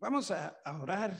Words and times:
Vamos 0.00 0.30
a, 0.30 0.56
orar 0.80 1.18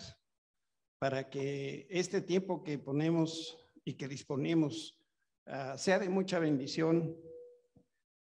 para 1.00 1.28
que 1.28 1.88
este 1.90 2.20
tiempo 2.20 2.62
que 2.62 2.78
ponemos 2.78 3.58
y 3.84 3.94
que 3.94 4.06
disponemos 4.06 5.02
ah, 5.46 5.76
sea 5.76 5.98
de 5.98 6.08
mucha 6.08 6.38
bendición, 6.38 7.16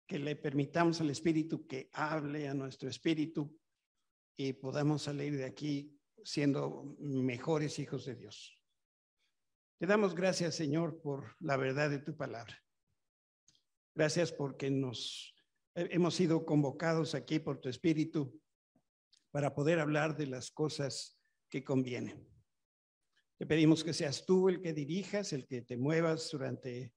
que 0.07 0.19
le 0.19 0.35
permitamos 0.35 1.01
al 1.01 1.09
Espíritu 1.09 1.65
que 1.65 1.89
hable 1.93 2.47
a 2.47 2.53
nuestro 2.53 2.87
espíritu 2.87 3.59
y 4.37 4.53
podamos 4.53 5.01
salir 5.01 5.35
de 5.35 5.45
aquí 5.45 5.99
siendo 6.23 6.95
mejores 6.99 7.79
hijos 7.79 8.05
de 8.05 8.15
Dios. 8.15 8.61
Te 9.79 9.87
damos 9.87 10.13
gracias, 10.13 10.53
Señor, 10.53 11.01
por 11.01 11.35
la 11.39 11.57
verdad 11.57 11.89
de 11.89 11.99
tu 11.99 12.15
palabra. 12.15 12.55
Gracias 13.95 14.31
porque 14.31 14.69
nos 14.69 15.33
hemos 15.73 16.13
sido 16.13 16.45
convocados 16.45 17.15
aquí 17.15 17.39
por 17.39 17.59
tu 17.59 17.67
Espíritu 17.67 18.39
para 19.35 19.53
poder 19.53 19.81
hablar 19.81 20.15
de 20.15 20.27
las 20.27 20.49
cosas 20.49 21.19
que 21.49 21.61
convienen. 21.61 22.25
Te 23.37 23.45
pedimos 23.45 23.83
que 23.83 23.91
seas 23.91 24.25
tú 24.25 24.47
el 24.47 24.61
que 24.61 24.71
dirijas, 24.71 25.33
el 25.33 25.45
que 25.45 25.61
te 25.61 25.75
muevas 25.75 26.31
durante 26.31 26.93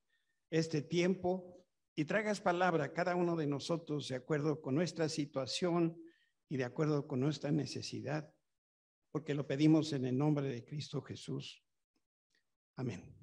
este 0.49 0.83
tiempo 0.83 1.67
y 1.97 2.05
traigas 2.05 2.41
palabra 2.41 2.85
a 2.85 2.93
cada 2.93 3.17
uno 3.17 3.35
de 3.35 3.49
nosotros 3.49 4.07
de 4.07 4.15
acuerdo 4.15 4.61
con 4.61 4.77
nuestra 4.77 5.09
situación 5.09 6.01
y 6.49 6.57
de 6.57 6.63
acuerdo 6.63 7.09
con 7.09 7.19
nuestra 7.19 7.51
necesidad, 7.51 8.33
porque 9.11 9.35
lo 9.35 9.45
pedimos 9.45 9.93
en 9.93 10.05
el 10.05 10.17
nombre 10.17 10.47
de 10.47 10.65
Cristo 10.65 11.03
Jesús. 11.03 11.65
Amén. 12.77 13.17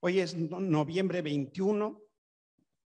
Hoy 0.00 0.18
es 0.18 0.36
noviembre 0.36 1.22
21 1.22 2.02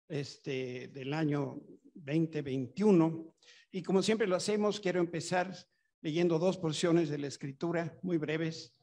este, 0.07 0.89
del 0.89 1.15
año 1.15 1.63
2021 1.95 3.33
y 3.73 3.83
como 3.83 4.03
siempre 4.03 4.27
lo 4.27 4.37
hacemos, 4.37 4.79
quiero 4.79 5.01
empezar 5.01 5.57
leyendo 6.03 6.39
dos 6.39 6.59
porciones 6.59 7.09
de 7.09 7.17
la 7.17 7.27
escritura 7.29 7.99
muy 8.03 8.19
breves. 8.19 8.75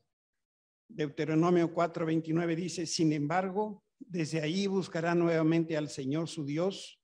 Deuteronomio 0.87 1.71
4:29 1.71 2.55
dice, 2.55 2.87
sin 2.87 3.13
embargo, 3.13 3.83
desde 3.99 4.41
ahí 4.41 4.65
buscarán 4.65 5.19
nuevamente 5.19 5.77
al 5.77 5.89
Señor 5.89 6.27
su 6.27 6.43
Dios, 6.43 6.99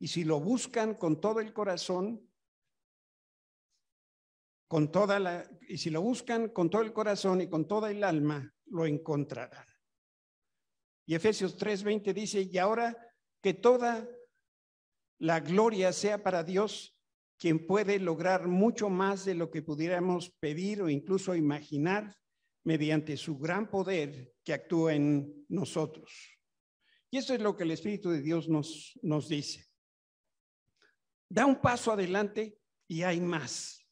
y 0.00 0.08
si 0.08 0.24
lo 0.24 0.40
buscan 0.40 0.94
con 0.94 1.20
todo 1.20 1.38
el 1.38 1.52
corazón, 1.52 2.28
con 4.66 4.90
toda 4.90 5.20
la, 5.20 5.48
y 5.68 5.78
si 5.78 5.90
lo 5.90 6.02
buscan 6.02 6.48
con 6.48 6.70
todo 6.70 6.82
el 6.82 6.92
corazón 6.92 7.40
y 7.40 7.48
con 7.48 7.68
toda 7.68 7.92
el 7.92 8.02
alma, 8.02 8.52
lo 8.66 8.84
encontrarán. 8.84 9.68
Y 11.06 11.14
Efesios 11.14 11.56
3:20 11.56 12.12
dice, 12.12 12.48
y 12.50 12.58
ahora 12.58 12.96
que 13.40 13.54
toda 13.54 14.08
la 15.18 15.38
gloria 15.38 15.92
sea 15.92 16.20
para 16.24 16.42
Dios, 16.42 16.91
quien 17.42 17.66
puede 17.66 17.98
lograr 17.98 18.46
mucho 18.46 18.88
más 18.88 19.24
de 19.24 19.34
lo 19.34 19.50
que 19.50 19.62
pudiéramos 19.62 20.30
pedir 20.38 20.80
o 20.80 20.88
incluso 20.88 21.34
imaginar 21.34 22.16
mediante 22.62 23.16
su 23.16 23.36
gran 23.36 23.68
poder 23.68 24.32
que 24.44 24.52
actúa 24.52 24.94
en 24.94 25.44
nosotros. 25.48 26.38
Y 27.10 27.18
eso 27.18 27.34
es 27.34 27.40
lo 27.40 27.56
que 27.56 27.64
el 27.64 27.72
Espíritu 27.72 28.10
de 28.10 28.22
Dios 28.22 28.48
nos, 28.48 28.96
nos 29.02 29.28
dice. 29.28 29.66
Da 31.28 31.44
un 31.44 31.60
paso 31.60 31.90
adelante 31.90 32.60
y 32.86 33.02
hay 33.02 33.20
más. 33.20 33.88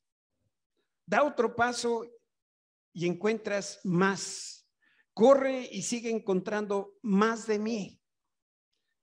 Da 1.04 1.24
otro 1.24 1.56
paso 1.56 2.08
y 2.92 3.08
encuentras 3.08 3.80
más. 3.82 4.64
Corre 5.12 5.68
y 5.72 5.82
sigue 5.82 6.10
encontrando 6.10 7.00
más 7.02 7.48
de 7.48 7.58
mí. 7.58 8.00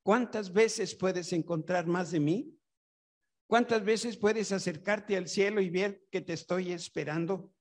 ¿Cuántas 0.04 0.54
veces 0.54 0.96
puedes 0.96 1.34
encontrar 1.34 1.86
más 1.86 2.12
de 2.12 2.22
mí? 2.22 2.57
¿Cuántas 3.48 3.84
veces 3.86 4.18
puedes 4.18 4.52
acercarte 4.52 5.16
al 5.16 5.30
cielo 5.30 5.62
y 5.62 5.70
ver 5.70 6.06
que 6.12 6.20
te 6.20 6.34
estoy 6.34 6.74
esperando? 6.74 7.54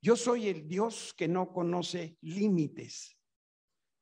Yo 0.00 0.16
soy 0.16 0.48
el 0.48 0.66
Dios 0.66 1.14
que 1.16 1.28
no 1.28 1.52
conoce 1.52 2.18
límites. 2.22 3.16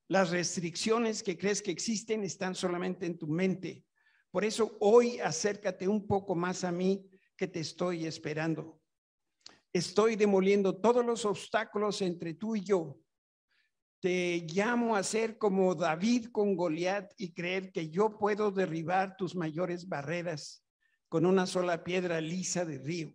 Las 0.08 0.30
restricciones 0.30 1.22
que 1.22 1.36
crees 1.36 1.60
que 1.60 1.70
existen 1.70 2.24
están 2.24 2.54
solamente 2.54 3.04
en 3.04 3.18
tu 3.18 3.28
mente. 3.28 3.84
Por 4.30 4.46
eso 4.46 4.78
hoy 4.80 5.20
acércate 5.20 5.86
un 5.86 6.06
poco 6.06 6.34
más 6.34 6.64
a 6.64 6.72
mí 6.72 7.06
que 7.36 7.48
te 7.48 7.60
estoy 7.60 8.06
esperando. 8.06 8.80
Estoy 9.74 10.16
demoliendo 10.16 10.80
todos 10.80 11.04
los 11.04 11.26
obstáculos 11.26 12.00
entre 12.00 12.32
tú 12.32 12.56
y 12.56 12.62
yo 12.62 12.98
te 14.00 14.46
llamo 14.48 14.96
a 14.96 15.02
ser 15.02 15.36
como 15.36 15.74
David 15.74 16.28
con 16.32 16.56
Goliat 16.56 17.12
y 17.18 17.34
creer 17.34 17.70
que 17.70 17.90
yo 17.90 18.16
puedo 18.16 18.50
derribar 18.50 19.14
tus 19.18 19.36
mayores 19.36 19.86
barreras 19.86 20.64
con 21.10 21.26
una 21.26 21.44
sola 21.44 21.82
piedra 21.82 22.20
lisa 22.20 22.64
de 22.64 22.78
río. 22.78 23.12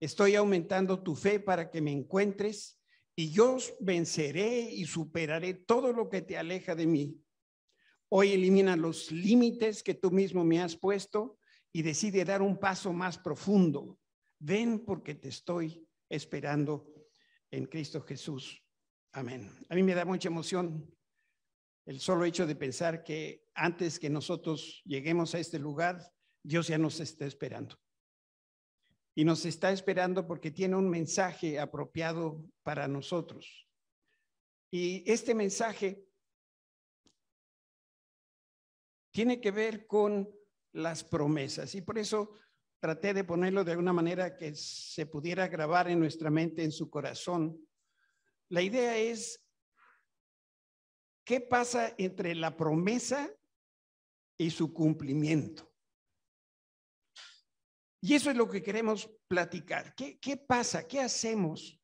Estoy 0.00 0.34
aumentando 0.34 1.00
tu 1.00 1.14
fe 1.14 1.38
para 1.38 1.70
que 1.70 1.80
me 1.80 1.92
encuentres 1.92 2.80
y 3.14 3.30
yo 3.30 3.56
venceré 3.78 4.68
y 4.72 4.84
superaré 4.84 5.54
todo 5.54 5.92
lo 5.92 6.08
que 6.08 6.22
te 6.22 6.36
aleja 6.36 6.74
de 6.74 6.86
mí. 6.86 7.22
Hoy 8.08 8.32
elimina 8.32 8.76
los 8.76 9.12
límites 9.12 9.84
que 9.84 9.94
tú 9.94 10.10
mismo 10.10 10.42
me 10.44 10.60
has 10.60 10.76
puesto 10.76 11.38
y 11.72 11.82
decide 11.82 12.24
dar 12.24 12.42
un 12.42 12.58
paso 12.58 12.92
más 12.92 13.16
profundo. 13.16 13.96
Ven 14.40 14.84
porque 14.84 15.14
te 15.14 15.28
estoy 15.28 15.86
esperando 16.08 16.92
en 17.52 17.66
Cristo 17.66 18.02
Jesús. 18.02 18.60
Amén. 19.12 19.48
A 19.68 19.76
mí 19.76 19.84
me 19.84 19.94
da 19.94 20.04
mucha 20.04 20.28
emoción 20.28 20.92
el 21.86 22.00
solo 22.00 22.24
hecho 22.24 22.44
de 22.44 22.56
pensar 22.56 23.04
que 23.04 23.46
antes 23.54 24.00
que 24.00 24.10
nosotros 24.10 24.82
lleguemos 24.84 25.34
a 25.36 25.38
este 25.38 25.60
lugar, 25.60 26.00
Dios 26.48 26.68
ya 26.68 26.78
nos 26.78 27.00
está 27.00 27.26
esperando. 27.26 27.78
Y 29.14 29.24
nos 29.24 29.44
está 29.44 29.72
esperando 29.72 30.26
porque 30.26 30.50
tiene 30.50 30.76
un 30.76 30.88
mensaje 30.88 31.58
apropiado 31.58 32.42
para 32.62 32.88
nosotros. 32.88 33.68
Y 34.70 35.02
este 35.10 35.34
mensaje 35.34 36.04
tiene 39.10 39.40
que 39.40 39.50
ver 39.50 39.86
con 39.86 40.30
las 40.72 41.04
promesas. 41.04 41.74
Y 41.74 41.82
por 41.82 41.98
eso 41.98 42.32
traté 42.80 43.12
de 43.12 43.24
ponerlo 43.24 43.64
de 43.64 43.72
alguna 43.72 43.92
manera 43.92 44.36
que 44.36 44.54
se 44.54 45.06
pudiera 45.06 45.48
grabar 45.48 45.90
en 45.90 45.98
nuestra 45.98 46.30
mente, 46.30 46.62
en 46.62 46.72
su 46.72 46.88
corazón 46.88 47.68
la 48.50 48.62
idea 48.62 48.96
es, 48.96 49.44
¿qué 51.24 51.40
pasa 51.40 51.94
entre 51.98 52.34
la 52.34 52.56
promesa 52.56 53.30
y 54.38 54.50
su 54.50 54.72
cumplimiento? 54.72 55.67
Y 58.00 58.14
eso 58.14 58.30
es 58.30 58.36
lo 58.36 58.48
que 58.48 58.62
queremos 58.62 59.10
platicar. 59.26 59.94
¿Qué, 59.94 60.36
pasa? 60.36 60.86
¿Qué 60.86 61.00
hacemos 61.00 61.80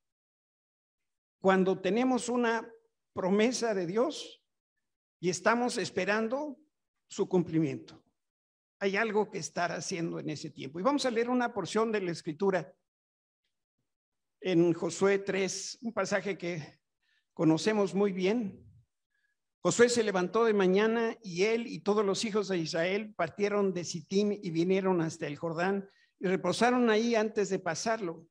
cuando 1.40 1.80
tenemos 1.80 2.28
una 2.28 2.70
promesa 3.12 3.74
de 3.74 3.86
Dios 3.86 4.42
y 5.20 5.28
estamos 5.28 5.76
esperando 5.76 6.58
su 7.08 7.28
cumplimiento? 7.28 8.00
Hay 8.78 8.96
algo 8.96 9.30
que 9.30 9.38
estar 9.38 9.72
haciendo 9.72 10.20
en 10.20 10.30
ese 10.30 10.50
tiempo. 10.50 10.78
Y 10.78 10.82
vamos 10.82 11.04
a 11.04 11.10
leer 11.10 11.30
una 11.30 11.52
porción 11.52 11.90
de 11.90 12.00
la 12.00 12.12
escritura 12.12 12.72
en 14.40 14.72
Josué 14.72 15.18
3, 15.18 15.78
un 15.82 15.92
pasaje 15.92 16.36
que 16.36 16.80
conocemos 17.32 17.94
muy 17.94 18.12
bien. 18.12 18.62
Josué 19.62 19.88
se 19.88 20.02
levantó 20.02 20.44
de 20.44 20.52
mañana 20.52 21.16
y 21.22 21.44
él 21.44 21.66
y 21.66 21.80
todos 21.80 22.04
los 22.04 22.24
hijos 22.26 22.48
de 22.48 22.58
Israel 22.58 23.14
partieron 23.16 23.72
de 23.72 23.84
Sittim 23.84 24.32
y 24.32 24.50
vinieron 24.50 25.00
hasta 25.00 25.26
el 25.26 25.38
Jordán 25.38 25.88
reposaron 26.28 26.90
ahí 26.90 27.14
antes 27.14 27.48
de 27.48 27.58
pasarlo. 27.58 28.26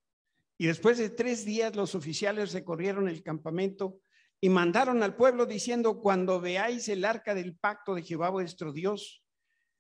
Y 0.58 0.68
después 0.68 0.98
de 0.98 1.10
tres 1.10 1.46
días 1.46 1.76
los 1.76 1.96
oficiales 1.96 2.54
recorrieron 2.54 3.08
el 3.08 3.24
campamento 3.24 4.00
y 4.40 4.50
mandaron 4.50 5.04
al 5.04 5.16
pueblo 5.16 5.46
diciendo, 5.46 6.02
cuando 6.02 6.42
veáis 6.42 6.90
el 6.90 7.06
arca 7.06 7.34
del 7.34 7.56
pacto 7.56 7.96
de 7.96 8.04
Jehová 8.04 8.30
vuestro 8.30 8.74
Dios 8.74 9.24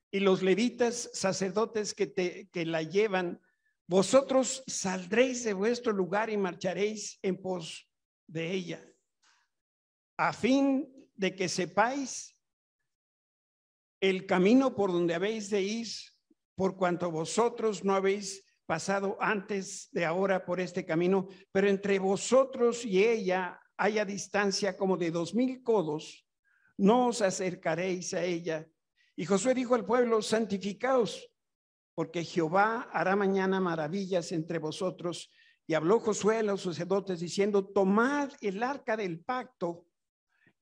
y 0.09 0.19
los 0.19 0.41
levitas 0.41 1.09
sacerdotes 1.13 1.93
que, 1.93 2.07
te, 2.07 2.47
que 2.49 2.65
la 2.65 2.81
llevan, 2.83 3.41
vosotros 3.87 4.63
saldréis 4.67 5.43
de 5.43 5.53
vuestro 5.53 5.91
lugar 5.91 6.29
y 6.29 6.37
marcharéis 6.37 7.19
en 7.21 7.41
pos 7.41 7.89
de 8.27 8.51
ella, 8.51 8.87
a 10.17 10.31
fin 10.33 10.87
de 11.15 11.35
que 11.35 11.49
sepáis 11.49 12.37
el 13.99 14.25
camino 14.25 14.75
por 14.75 14.91
donde 14.91 15.13
habéis 15.13 15.49
de 15.49 15.61
ir, 15.61 15.87
por 16.55 16.75
cuanto 16.75 17.11
vosotros 17.11 17.83
no 17.83 17.93
habéis 17.93 18.45
pasado 18.65 19.17
antes 19.19 19.89
de 19.91 20.05
ahora 20.05 20.45
por 20.45 20.59
este 20.59 20.85
camino, 20.85 21.27
pero 21.51 21.67
entre 21.67 21.99
vosotros 21.99 22.85
y 22.85 23.03
ella 23.03 23.59
haya 23.77 24.05
distancia 24.05 24.77
como 24.77 24.97
de 24.97 25.11
dos 25.11 25.33
mil 25.33 25.61
codos, 25.63 26.25
no 26.77 27.07
os 27.07 27.21
acercaréis 27.21 28.13
a 28.13 28.23
ella. 28.23 28.67
Y 29.15 29.25
Josué 29.25 29.53
dijo 29.53 29.75
al 29.75 29.85
pueblo, 29.85 30.21
santificaos 30.21 31.29
porque 31.95 32.23
Jehová 32.23 32.89
hará 32.91 33.15
mañana 33.15 33.59
maravillas 33.59 34.31
entre 34.31 34.59
vosotros. 34.59 35.29
Y 35.67 35.75
habló 35.75 35.99
Josué 35.99 36.39
a 36.39 36.43
los 36.43 36.61
sacerdotes 36.61 37.19
diciendo, 37.19 37.65
tomad 37.65 38.31
el 38.41 38.63
arca 38.63 38.97
del 38.97 39.23
pacto 39.23 39.85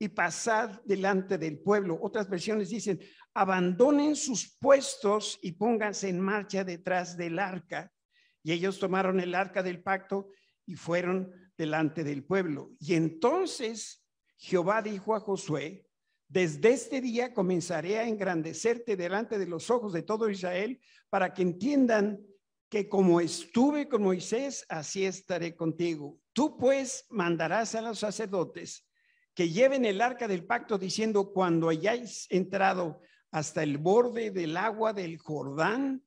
y 0.02 0.10
pasad 0.10 0.82
delante 0.84 1.38
del 1.38 1.60
pueblo. 1.60 2.00
Otras 2.02 2.28
versiones 2.28 2.70
dicen, 2.70 3.00
abandonen 3.36 4.16
sus 4.16 4.58
puestos 4.58 5.38
y 5.44 5.52
pónganse 5.52 6.10
en 6.10 6.20
marcha 6.20 6.64
detrás 6.64 7.16
del 7.16 7.38
arca. 7.38 7.94
Y 8.42 8.52
ellos 8.52 8.80
tomaron 8.80 9.20
el 9.20 9.36
arca 9.36 9.62
del 9.62 9.84
pacto 9.84 10.32
y 10.66 10.74
fueron 10.74 11.32
delante 11.56 12.04
del 12.04 12.24
pueblo. 12.24 12.72
Y 12.80 12.96
entonces 12.96 14.04
Jehová 14.38 14.82
dijo 14.82 15.14
a 15.14 15.20
Josué, 15.20 15.86
desde 16.28 16.72
este 16.72 17.00
día 17.00 17.32
comenzaré 17.32 18.00
a 18.00 18.08
engrandecerte 18.08 18.96
delante 18.96 19.38
de 19.38 19.46
los 19.46 19.70
ojos 19.70 19.94
de 19.94 20.02
todo 20.02 20.32
Israel 20.32 20.82
para 21.12 21.32
que 21.32 21.44
entiendan 21.44 22.26
que 22.70 22.90
como 22.90 23.22
estuve 23.22 23.88
con 23.88 24.02
Moisés, 24.02 24.66
así 24.68 25.06
estaré 25.06 25.56
contigo. 25.56 26.18
Tú 26.34 26.58
pues 26.58 27.06
mandarás 27.12 27.76
a 27.76 27.82
los 27.82 28.00
sacerdotes 28.00 28.88
que 29.34 29.50
lleven 29.50 29.86
el 29.86 30.02
arca 30.02 30.28
del 30.28 30.46
pacto 30.46 30.78
diciendo, 30.78 31.32
cuando 31.32 31.70
hayáis 31.70 32.28
entrado 32.30 33.02
hasta 33.32 33.64
el 33.64 33.78
borde 33.78 34.32
del 34.32 34.58
agua 34.58 34.94
del 34.94 35.18
Jordán, 35.18 36.04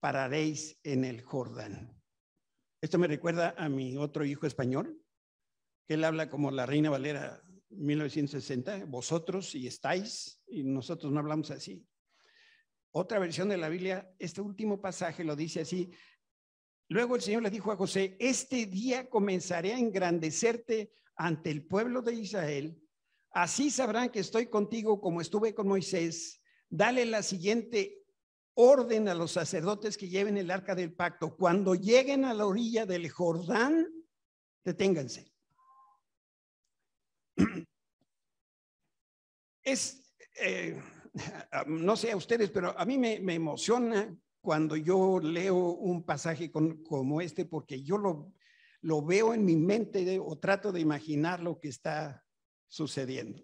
pararéis 0.00 0.78
en 0.82 1.04
el 1.04 1.22
Jordán. 1.22 2.00
Esto 2.80 2.98
me 2.98 3.08
recuerda 3.08 3.54
a 3.58 3.68
mi 3.68 3.96
otro 3.96 4.24
hijo 4.24 4.46
español, 4.46 5.02
que 5.86 5.94
él 5.94 6.04
habla 6.04 6.30
como 6.30 6.50
la 6.50 6.66
Reina 6.66 6.90
Valera 6.90 7.42
1960, 7.70 8.86
vosotros 8.86 9.54
y 9.54 9.66
estáis, 9.66 10.40
y 10.46 10.62
nosotros 10.62 11.12
no 11.12 11.20
hablamos 11.20 11.50
así. 11.50 11.86
Otra 12.92 13.18
versión 13.18 13.48
de 13.48 13.56
la 13.56 13.68
Biblia, 13.68 14.12
este 14.18 14.40
último 14.40 14.80
pasaje 14.80 15.22
lo 15.24 15.36
dice 15.36 15.60
así. 15.60 15.92
Luego 16.88 17.14
el 17.14 17.22
Señor 17.22 17.42
le 17.42 17.50
dijo 17.50 17.70
a 17.70 17.76
José, 17.76 18.16
este 18.18 18.66
día 18.66 19.08
comenzaré 19.08 19.74
a 19.74 19.78
engrandecerte 19.78 20.92
ante 21.20 21.50
el 21.50 21.66
pueblo 21.66 22.00
de 22.00 22.14
Israel. 22.14 22.82
Así 23.32 23.70
sabrán 23.70 24.08
que 24.08 24.20
estoy 24.20 24.46
contigo 24.46 25.02
como 25.02 25.20
estuve 25.20 25.54
con 25.54 25.68
Moisés. 25.68 26.40
Dale 26.70 27.04
la 27.04 27.22
siguiente 27.22 28.06
orden 28.54 29.06
a 29.06 29.14
los 29.14 29.32
sacerdotes 29.32 29.98
que 29.98 30.08
lleven 30.08 30.38
el 30.38 30.50
arca 30.50 30.74
del 30.74 30.94
pacto. 30.94 31.36
Cuando 31.36 31.74
lleguen 31.74 32.24
a 32.24 32.32
la 32.32 32.46
orilla 32.46 32.86
del 32.86 33.10
Jordán, 33.10 33.86
deténganse. 34.64 35.30
Es, 39.62 40.10
eh, 40.40 40.80
no 41.66 41.94
sé 41.94 42.12
a 42.12 42.16
ustedes, 42.16 42.50
pero 42.50 42.76
a 42.78 42.86
mí 42.86 42.96
me, 42.96 43.16
emociona 43.34 44.16
cuando 44.40 44.74
yo 44.74 45.20
leo 45.20 45.54
un 45.54 46.02
pasaje 46.02 46.50
como 46.50 47.20
este, 47.20 47.44
porque 47.44 47.82
yo 47.82 47.98
lo, 47.98 48.32
lo 48.82 49.04
veo 49.04 49.34
en 49.34 49.44
mi 49.44 49.56
mente 49.56 50.18
o 50.18 50.38
trato 50.38 50.72
de 50.72 50.80
imaginar 50.80 51.40
lo 51.40 51.58
que 51.58 51.68
está 51.68 52.24
sucediendo. 52.68 53.42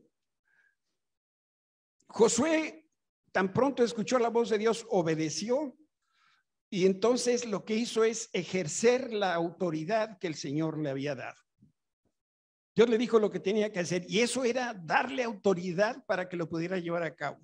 Josué 2.09 2.89
tan 3.33 3.53
pronto 3.53 3.83
escuchó 3.83 4.19
la 4.19 4.31
voz 4.31 4.49
de 4.49 4.59
Dios, 4.59 4.87
obedeció 4.89 5.77
y 6.71 6.87
entonces 6.87 7.47
lo 7.47 7.65
que 7.65 7.75
hizo 7.75 8.05
es 8.05 8.31
ejercer 8.33 9.13
la 9.13 9.35
autoridad 9.35 10.19
que 10.19 10.27
el 10.27 10.35
Señor 10.35 10.79
le 10.79 10.91
había 10.91 11.15
dado. 11.15 11.39
Dios 12.75 12.89
le 12.89 12.99
dijo 12.99 13.19
lo 13.19 13.31
que 13.31 13.41
tenía 13.41 13.73
que 13.73 13.81
hacer 13.81 14.05
y 14.09 14.21
eso 14.21 14.45
era 14.45 14.75
darle 14.75 15.23
autoridad 15.23 16.05
para 16.07 16.29
que 16.29 16.37
lo 16.37 16.49
pudiera 16.49 16.79
llevar 16.79 17.03
a 17.03 17.15
cabo. 17.15 17.41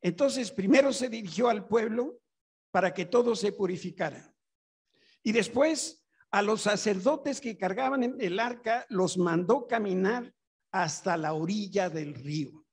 Entonces, 0.00 0.50
primero 0.50 0.92
se 0.92 1.08
dirigió 1.08 1.48
al 1.48 1.66
pueblo 1.66 2.20
para 2.70 2.94
que 2.94 3.04
todos 3.04 3.40
se 3.40 3.52
purificaran. 3.52 4.34
Y 5.22 5.32
después 5.32 6.07
a 6.30 6.42
los 6.42 6.62
sacerdotes 6.62 7.40
que 7.40 7.56
cargaban 7.56 8.16
el 8.20 8.38
arca 8.38 8.86
los 8.90 9.16
mandó 9.16 9.66
caminar 9.66 10.34
hasta 10.70 11.16
la 11.16 11.32
orilla 11.32 11.88
del 11.88 12.14
río. 12.14 12.66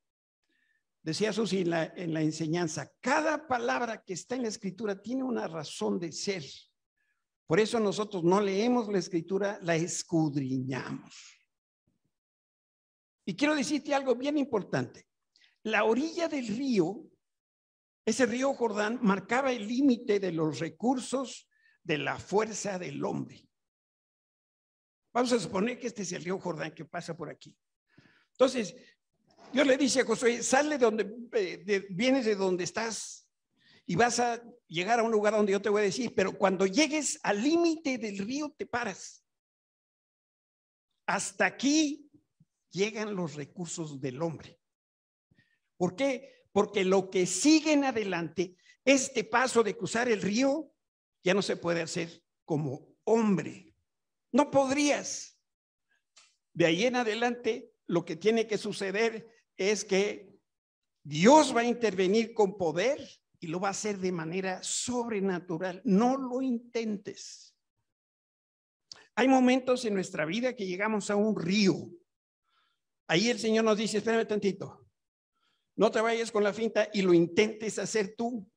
Decía 1.02 1.31
Susi 1.31 1.60
en 1.60 1.69
la, 1.69 1.86
en 1.96 2.13
la 2.13 2.22
enseñanza, 2.22 2.92
cada 3.00 3.48
palabra 3.48 4.04
que 4.04 4.13
está 4.13 4.36
en 4.36 4.42
la 4.42 4.48
escritura 4.48 5.02
tiene 5.02 5.24
una 5.24 5.48
razón 5.48 6.00
de 6.00 6.12
ser. 6.12 6.44
Por 7.48 7.60
eso 7.60 7.80
nosotros 7.80 8.24
no 8.24 8.42
leemos 8.42 8.88
la 8.92 8.98
escritura, 8.98 9.60
la 9.62 9.75
escudriñamos. 9.75 11.36
Y 13.24 13.36
quiero 13.36 13.56
decirte 13.56 13.94
algo 13.94 14.16
bien 14.16 14.38
importante. 14.38 15.08
La 15.63 15.84
orilla 15.84 16.28
del 16.28 16.48
río, 16.48 17.04
ese 18.04 18.25
río 18.25 18.54
Jordán, 18.54 19.00
marcaba 19.01 19.51
el 19.51 19.68
límite 19.68 20.19
de 20.19 20.31
los 20.31 20.60
recursos 20.60 21.48
de 21.84 22.00
la 22.00 22.18
fuerza 22.18 22.80
del 22.80 23.04
hombre. 23.06 23.45
Vamos 25.16 25.32
a 25.32 25.40
suponer 25.40 25.80
que 25.80 25.88
este 25.88 26.02
es 26.02 26.12
el 26.12 26.26
río 26.26 26.38
Jordán 26.38 26.76
que 26.76 26.84
pasa 26.84 27.16
por 27.16 27.30
aquí. 27.30 27.56
Entonces, 28.32 28.76
Dios 29.54 29.66
le 29.66 29.78
dice 29.78 30.02
a 30.02 30.06
Josué, 30.06 30.44
sale 30.44 30.78
de 30.78 30.84
donde 30.84 31.10
eh, 31.32 31.88
vienes 31.90 32.26
de 32.26 32.36
donde 32.36 32.66
estás 32.66 33.26
y 33.86 33.96
vas 33.96 34.20
a 34.20 34.44
llegar 34.68 35.00
a 35.00 35.04
un 35.04 35.14
lugar 35.14 35.32
donde 35.32 35.54
yo 35.54 35.62
te 35.62 35.70
voy 35.70 35.84
a 35.84 35.86
decir, 35.86 36.14
pero 36.14 36.38
cuando 36.38 36.66
llegues 36.66 37.18
al 37.24 37.42
límite 37.42 37.98
del 37.98 38.18
río 38.18 38.54
te 38.58 38.66
paras. 38.66 39.24
Hasta 41.06 41.46
aquí 41.46 42.12
llegan 42.72 43.16
los 43.16 43.36
recursos 43.36 44.02
del 44.02 44.22
hombre. 44.22 44.60
¿Por 45.78 45.96
qué? 45.96 46.44
Porque 46.52 46.84
lo 46.84 47.10
que 47.10 47.26
sigue 47.26 47.72
en 47.72 47.86
adelante, 47.86 48.58
este 48.84 49.24
paso 49.24 49.64
de 49.64 49.78
cruzar 49.78 50.10
el 50.10 50.22
río, 50.22 50.74
ya 51.24 51.34
no 51.34 51.42
se 51.42 51.56
puede 51.56 51.82
hacer 51.82 52.22
como 52.44 52.98
hombre. 53.06 53.65
No 54.36 54.52
podrías. 54.52 55.40
De 56.52 56.66
ahí 56.66 56.84
en 56.84 56.98
adelante, 56.98 57.72
lo 57.88 58.04
que 58.04 58.18
tiene 58.18 58.48
que 58.48 58.58
suceder 58.58 59.30
es 59.56 59.86
que 59.86 60.38
Dios 61.04 61.56
va 61.56 61.62
a 61.62 61.64
intervenir 61.64 62.34
con 62.34 62.58
poder 62.58 63.00
y 63.40 63.48
lo 63.48 63.62
va 63.62 63.70
a 63.70 63.72
hacer 63.72 63.98
de 63.98 64.12
manera 64.12 64.62
sobrenatural. 64.62 65.82
No 65.86 66.18
lo 66.18 66.42
intentes. 66.42 67.56
Hay 69.16 69.30
momentos 69.30 69.86
en 69.86 69.94
nuestra 69.94 70.26
vida 70.26 70.54
que 70.54 70.68
llegamos 70.68 71.10
a 71.10 71.16
un 71.16 71.40
río. 71.40 71.90
Ahí 73.08 73.30
el 73.30 73.40
Señor 73.40 73.64
nos 73.64 73.78
dice, 73.78 74.00
espérame 74.00 74.28
tantito, 74.28 74.86
no 75.78 75.90
te 75.92 76.02
vayas 76.02 76.30
con 76.30 76.44
la 76.44 76.52
finta 76.52 76.90
y 76.92 77.04
lo 77.04 77.14
intentes 77.14 77.80
hacer 77.80 78.16
tú, 78.18 78.52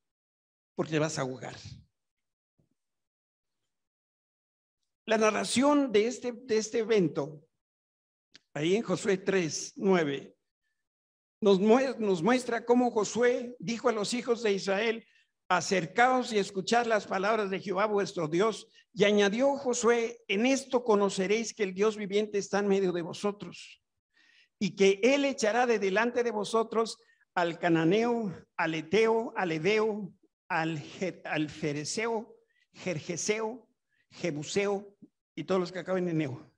porque 0.74 0.90
te 0.90 0.98
vas 0.98 1.18
a 1.18 1.20
ahogar. 1.20 1.56
La 5.08 5.16
narración 5.16 5.90
de 5.90 6.06
este, 6.06 6.32
de 6.32 6.58
este 6.58 6.80
evento, 6.80 7.42
ahí 8.52 8.76
en 8.76 8.82
Josué 8.82 9.16
3, 9.16 9.72
9, 9.76 10.36
nos, 11.40 11.58
nos 11.98 12.22
muestra 12.22 12.66
cómo 12.66 12.90
Josué 12.90 13.56
dijo 13.58 13.88
a 13.88 13.92
los 13.92 14.12
hijos 14.12 14.42
de 14.42 14.52
Israel, 14.52 15.06
acercaos 15.48 16.30
y 16.30 16.38
escuchad 16.38 16.84
las 16.84 17.06
palabras 17.06 17.48
de 17.48 17.58
Jehová 17.58 17.86
vuestro 17.86 18.28
Dios. 18.28 18.68
Y 18.92 19.04
añadió 19.04 19.56
Josué, 19.56 20.22
en 20.28 20.44
esto 20.44 20.84
conoceréis 20.84 21.54
que 21.54 21.62
el 21.62 21.72
Dios 21.72 21.96
viviente 21.96 22.36
está 22.36 22.58
en 22.58 22.68
medio 22.68 22.92
de 22.92 23.00
vosotros 23.00 23.82
y 24.58 24.76
que 24.76 25.00
él 25.02 25.24
echará 25.24 25.64
de 25.64 25.78
delante 25.78 26.22
de 26.22 26.32
vosotros 26.32 26.98
al 27.34 27.58
cananeo, 27.58 28.30
al 28.58 28.74
eteo, 28.74 29.32
al 29.36 29.52
edeo, 29.52 30.12
al, 30.48 30.84
al 31.24 31.48
fereceo, 31.48 32.36
jebuseo 34.10 34.97
y 35.38 35.44
todos 35.44 35.60
los 35.60 35.70
que 35.70 35.78
acaben 35.78 36.08
en 36.08 36.18
Neo. 36.18 36.52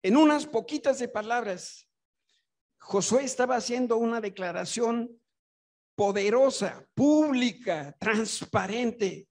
En 0.00 0.16
unas 0.16 0.46
poquitas 0.46 1.00
de 1.00 1.08
palabras, 1.08 1.88
Josué 2.78 3.24
estaba 3.24 3.56
haciendo 3.56 3.96
una 3.96 4.20
declaración 4.20 5.20
poderosa, 5.96 6.86
pública, 6.94 7.96
transparente. 7.98 9.28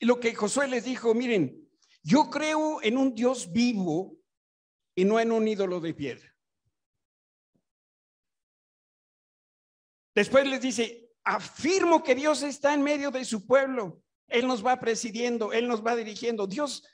Y 0.00 0.06
lo 0.06 0.18
que 0.18 0.34
Josué 0.34 0.66
les 0.66 0.84
dijo, 0.84 1.14
miren, 1.14 1.70
yo 2.02 2.28
creo 2.30 2.82
en 2.82 2.98
un 2.98 3.14
Dios 3.14 3.52
vivo 3.52 4.18
y 4.96 5.04
no 5.04 5.20
en 5.20 5.30
un 5.30 5.46
ídolo 5.46 5.78
de 5.78 5.94
piedra. 5.94 6.29
Después 10.20 10.46
les 10.46 10.60
dice, 10.60 11.08
afirmo 11.24 12.02
que 12.02 12.14
Dios 12.14 12.42
está 12.42 12.74
en 12.74 12.82
medio 12.82 13.10
de 13.10 13.24
su 13.24 13.46
pueblo. 13.46 14.02
Él 14.28 14.46
nos 14.46 14.62
va 14.62 14.78
presidiendo, 14.78 15.50
Él 15.50 15.66
nos 15.66 15.82
va 15.82 15.96
dirigiendo. 15.96 16.46
Dios 16.46 16.86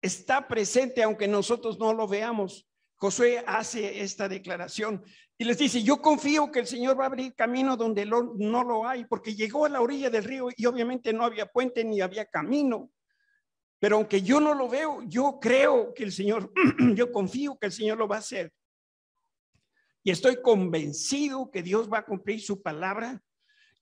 está 0.00 0.46
presente 0.46 1.02
aunque 1.02 1.26
nosotros 1.26 1.80
no 1.80 1.92
lo 1.92 2.06
veamos. 2.06 2.68
Josué 2.94 3.42
hace 3.44 4.02
esta 4.02 4.28
declaración 4.28 5.04
y 5.36 5.46
les 5.46 5.58
dice, 5.58 5.82
yo 5.82 6.00
confío 6.00 6.52
que 6.52 6.60
el 6.60 6.68
Señor 6.68 6.96
va 6.96 7.02
a 7.02 7.08
abrir 7.08 7.34
camino 7.34 7.76
donde 7.76 8.06
no 8.06 8.62
lo 8.62 8.86
hay, 8.86 9.04
porque 9.06 9.34
llegó 9.34 9.64
a 9.64 9.68
la 9.68 9.80
orilla 9.80 10.08
del 10.08 10.22
río 10.22 10.46
y 10.56 10.64
obviamente 10.66 11.12
no 11.12 11.24
había 11.24 11.46
puente 11.46 11.82
ni 11.82 12.00
había 12.00 12.26
camino. 12.26 12.88
Pero 13.80 13.96
aunque 13.96 14.22
yo 14.22 14.38
no 14.38 14.54
lo 14.54 14.68
veo, 14.68 15.02
yo 15.08 15.40
creo 15.40 15.92
que 15.92 16.04
el 16.04 16.12
Señor, 16.12 16.52
yo 16.94 17.10
confío 17.10 17.58
que 17.58 17.66
el 17.66 17.72
Señor 17.72 17.98
lo 17.98 18.06
va 18.06 18.14
a 18.14 18.20
hacer. 18.20 18.52
Y 20.06 20.12
estoy 20.12 20.40
convencido 20.40 21.50
que 21.50 21.64
Dios 21.64 21.92
va 21.92 21.98
a 21.98 22.06
cumplir 22.06 22.40
su 22.40 22.62
palabra 22.62 23.20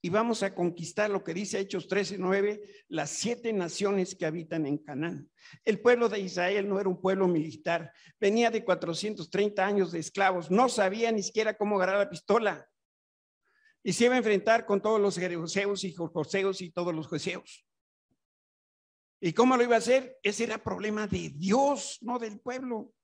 y 0.00 0.08
vamos 0.08 0.42
a 0.42 0.54
conquistar 0.54 1.10
lo 1.10 1.22
que 1.22 1.34
dice 1.34 1.60
Hechos 1.60 1.86
13, 1.86 2.16
9, 2.16 2.62
las 2.88 3.10
siete 3.10 3.52
naciones 3.52 4.14
que 4.14 4.24
habitan 4.24 4.64
en 4.64 4.78
Canaán. 4.78 5.30
El 5.66 5.82
pueblo 5.82 6.08
de 6.08 6.20
Israel 6.20 6.66
no 6.66 6.80
era 6.80 6.88
un 6.88 6.98
pueblo 6.98 7.28
militar, 7.28 7.92
venía 8.18 8.50
de 8.50 8.64
430 8.64 9.66
años 9.66 9.92
de 9.92 9.98
esclavos, 9.98 10.50
no 10.50 10.70
sabía 10.70 11.12
ni 11.12 11.22
siquiera 11.22 11.58
cómo 11.58 11.76
agarrar 11.76 11.98
la 11.98 12.08
pistola 12.08 12.66
y 13.82 13.92
se 13.92 14.06
iba 14.06 14.14
a 14.14 14.16
enfrentar 14.16 14.64
con 14.64 14.80
todos 14.80 14.98
los 14.98 15.18
jereoseos 15.18 15.84
y 15.84 15.92
joseos 15.92 16.62
y 16.62 16.70
todos 16.70 16.94
los 16.94 17.06
jueceos. 17.06 17.66
¿Y 19.20 19.34
cómo 19.34 19.58
lo 19.58 19.62
iba 19.62 19.74
a 19.74 19.80
hacer? 19.80 20.18
Ese 20.22 20.44
era 20.44 20.56
problema 20.56 21.06
de 21.06 21.34
Dios, 21.36 21.98
no 22.00 22.18
del 22.18 22.40
pueblo. 22.40 22.94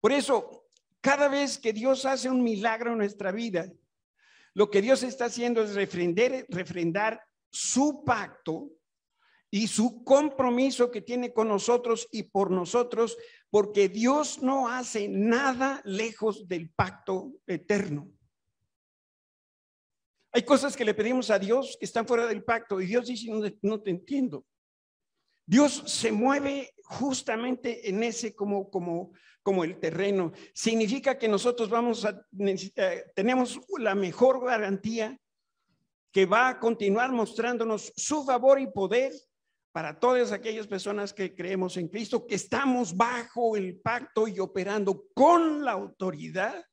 Por 0.00 0.12
eso, 0.12 0.65
cada 1.06 1.28
vez 1.28 1.56
que 1.56 1.72
Dios 1.72 2.04
hace 2.04 2.28
un 2.28 2.42
milagro 2.42 2.90
en 2.90 2.98
nuestra 2.98 3.30
vida, 3.30 3.72
lo 4.54 4.72
que 4.72 4.82
Dios 4.82 5.04
está 5.04 5.26
haciendo 5.26 5.62
es 5.62 5.76
refrendar, 5.76 7.22
su 7.48 8.02
pacto 8.04 8.72
y 9.48 9.68
su 9.68 10.02
compromiso 10.02 10.90
que 10.90 11.02
tiene 11.02 11.32
con 11.32 11.46
nosotros 11.46 12.08
y 12.10 12.24
por 12.24 12.50
nosotros, 12.50 13.16
porque 13.50 13.88
Dios 13.88 14.42
no 14.42 14.68
hace 14.68 15.06
nada 15.06 15.80
lejos 15.84 16.48
del 16.48 16.70
pacto 16.70 17.34
eterno. 17.46 18.10
Hay 20.32 20.42
cosas 20.42 20.76
que 20.76 20.84
le 20.84 20.92
pedimos 20.92 21.30
a 21.30 21.38
Dios 21.38 21.76
que 21.78 21.86
están 21.86 22.04
fuera 22.08 22.26
del 22.26 22.42
pacto 22.42 22.80
y 22.80 22.86
Dios 22.86 23.06
dice, 23.06 23.30
no, 23.30 23.40
no 23.62 23.80
te 23.80 23.90
entiendo. 23.90 24.44
Dios 25.46 25.84
se 25.86 26.10
mueve 26.10 26.74
justamente 26.86 27.88
en 27.88 28.02
ese 28.02 28.34
como, 28.34 28.70
como, 28.70 29.12
como 29.42 29.64
el 29.64 29.78
terreno. 29.78 30.32
Significa 30.54 31.18
que 31.18 31.28
nosotros 31.28 31.68
vamos 31.68 32.04
a 32.04 32.26
tenemos 33.14 33.60
la 33.78 33.94
mejor 33.94 34.44
garantía 34.44 35.18
que 36.12 36.26
va 36.26 36.48
a 36.48 36.60
continuar 36.60 37.12
mostrándonos 37.12 37.92
su 37.96 38.24
favor 38.24 38.60
y 38.60 38.68
poder 38.68 39.12
para 39.72 39.98
todas 40.00 40.32
aquellas 40.32 40.66
personas 40.66 41.12
que 41.12 41.34
creemos 41.34 41.76
en 41.76 41.88
Cristo, 41.88 42.26
que 42.26 42.36
estamos 42.36 42.96
bajo 42.96 43.56
el 43.56 43.78
pacto 43.78 44.26
y 44.26 44.38
operando 44.40 45.04
con 45.12 45.64
la 45.64 45.72
autoridad 45.72 46.64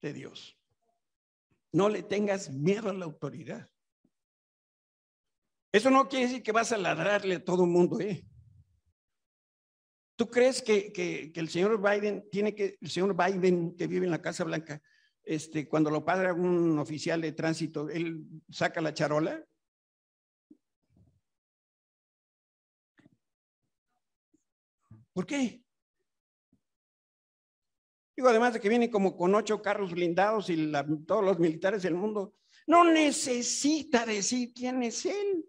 de 0.00 0.12
Dios. 0.12 0.56
No 1.72 1.88
le 1.88 2.04
tengas 2.04 2.50
miedo 2.50 2.90
a 2.90 2.94
la 2.94 3.06
autoridad. 3.06 3.68
Eso 5.72 5.90
no 5.90 6.08
quiere 6.08 6.26
decir 6.26 6.42
que 6.44 6.52
vas 6.52 6.70
a 6.70 6.78
ladrarle 6.78 7.34
a 7.34 7.44
todo 7.44 7.64
el 7.64 7.70
mundo, 7.70 7.98
¿eh? 7.98 8.24
¿Tú 10.16 10.30
crees 10.30 10.62
que, 10.62 11.32
el 11.34 11.48
señor 11.48 11.80
Biden 11.80 12.28
tiene 12.30 12.54
que, 12.54 12.78
el 12.80 12.90
señor 12.90 13.16
Biden 13.16 13.76
que 13.76 13.86
vive 13.86 14.04
en 14.04 14.12
la 14.12 14.22
Casa 14.22 14.44
Blanca, 14.44 14.80
este, 15.24 15.68
cuando 15.68 15.90
lo 15.90 16.04
padre 16.04 16.32
un 16.32 16.78
oficial 16.78 17.20
de 17.20 17.32
tránsito, 17.32 17.88
él 17.88 18.24
saca 18.48 18.80
la 18.80 18.94
charola? 18.94 19.44
¿Por 25.12 25.26
qué? 25.26 25.64
Digo, 28.16 28.28
además 28.28 28.54
de 28.54 28.60
que 28.60 28.68
viene 28.68 28.90
como 28.90 29.16
con 29.16 29.34
ocho 29.34 29.60
carros 29.60 29.92
blindados 29.92 30.48
y 30.48 30.70
todos 31.06 31.24
los 31.24 31.40
militares 31.40 31.82
del 31.82 31.94
mundo, 31.94 32.34
no 32.66 32.84
necesita 32.84 34.06
decir 34.06 34.52
quién 34.54 34.82
es 34.84 35.06
él. 35.06 35.44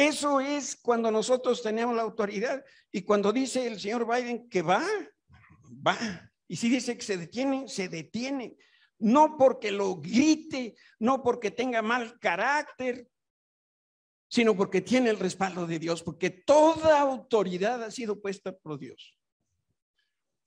Eso 0.00 0.40
es 0.40 0.76
cuando 0.76 1.10
nosotros 1.10 1.60
tenemos 1.60 1.94
la 1.94 2.00
autoridad 2.00 2.64
y 2.90 3.02
cuando 3.02 3.34
dice 3.34 3.66
el 3.66 3.78
señor 3.78 4.06
Biden 4.10 4.48
que 4.48 4.62
va, 4.62 4.82
va. 5.86 5.98
Y 6.48 6.56
si 6.56 6.70
dice 6.70 6.96
que 6.96 7.02
se 7.02 7.18
detiene, 7.18 7.68
se 7.68 7.90
detiene. 7.90 8.56
No 8.98 9.36
porque 9.36 9.70
lo 9.70 9.96
grite, 9.96 10.74
no 11.00 11.22
porque 11.22 11.50
tenga 11.50 11.82
mal 11.82 12.18
carácter, 12.18 13.10
sino 14.26 14.56
porque 14.56 14.80
tiene 14.80 15.10
el 15.10 15.18
respaldo 15.18 15.66
de 15.66 15.78
Dios, 15.78 16.02
porque 16.02 16.30
toda 16.30 16.98
autoridad 16.98 17.82
ha 17.82 17.90
sido 17.90 18.22
puesta 18.22 18.56
por 18.56 18.78
Dios. 18.78 19.18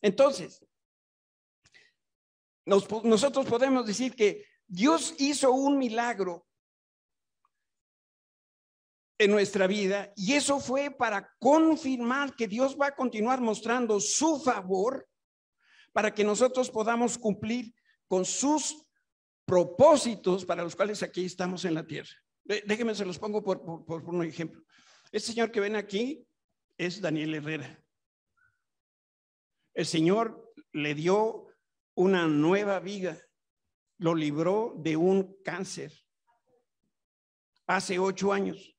Entonces, 0.02 0.66
nosotros 2.66 3.46
podemos 3.46 3.86
decir 3.86 4.16
que 4.16 4.48
Dios 4.66 5.14
hizo 5.20 5.52
un 5.52 5.78
milagro 5.78 6.48
nuestra 9.28 9.68
vida 9.68 10.12
y 10.16 10.34
eso 10.34 10.60
fue 10.60 10.92
para 10.92 11.34
confirmar 11.40 12.36
que 12.36 12.48
Dios 12.48 12.78
va 12.80 12.88
a 12.88 12.96
continuar 12.96 13.42
mostrando 13.42 14.00
su 14.00 14.40
favor 14.40 15.08
para 15.92 16.14
que 16.14 16.24
nosotros 16.24 16.70
podamos 16.70 17.18
cumplir 17.18 17.74
con 18.08 18.26
sus 18.26 18.90
propósitos 19.46 20.46
para 20.46 20.64
los 20.64 20.76
cuales 20.76 21.04
aquí 21.04 21.26
estamos 21.26 21.66
en 21.66 21.76
la 21.76 21.86
tierra. 21.86 22.12
Déjenme, 22.44 22.96
se 22.96 23.06
los 23.06 23.20
pongo 23.20 23.44
por, 23.44 23.86
por, 23.86 24.04
un 24.04 24.24
ejemplo. 24.24 24.62
Este 25.12 25.32
señor 25.32 25.52
que 25.52 25.60
ven 25.60 25.76
aquí 25.76 26.28
es 26.78 27.00
Daniel 27.00 27.36
Herrera. 27.36 27.80
El 29.74 29.86
Señor 29.86 30.54
le 30.72 30.94
dio 30.94 31.48
una 31.96 32.28
nueva 32.28 32.80
vida, 32.80 33.18
lo 33.98 34.14
libró 34.14 34.74
de 34.78 34.98
un 34.98 35.42
cáncer 35.44 35.92
hace 37.66 37.98
ocho 37.98 38.34
años 38.34 38.73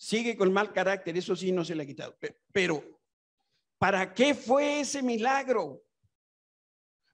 sigue 0.00 0.34
con 0.34 0.50
mal 0.50 0.72
carácter, 0.72 1.18
eso 1.18 1.36
sí 1.36 1.52
no 1.52 1.62
se 1.62 1.74
le 1.74 1.82
ha 1.82 1.86
quitado. 1.86 2.16
Pero, 2.52 2.82
¿para 3.78 4.14
qué 4.14 4.34
fue 4.34 4.80
ese 4.80 5.02
milagro? 5.02 5.82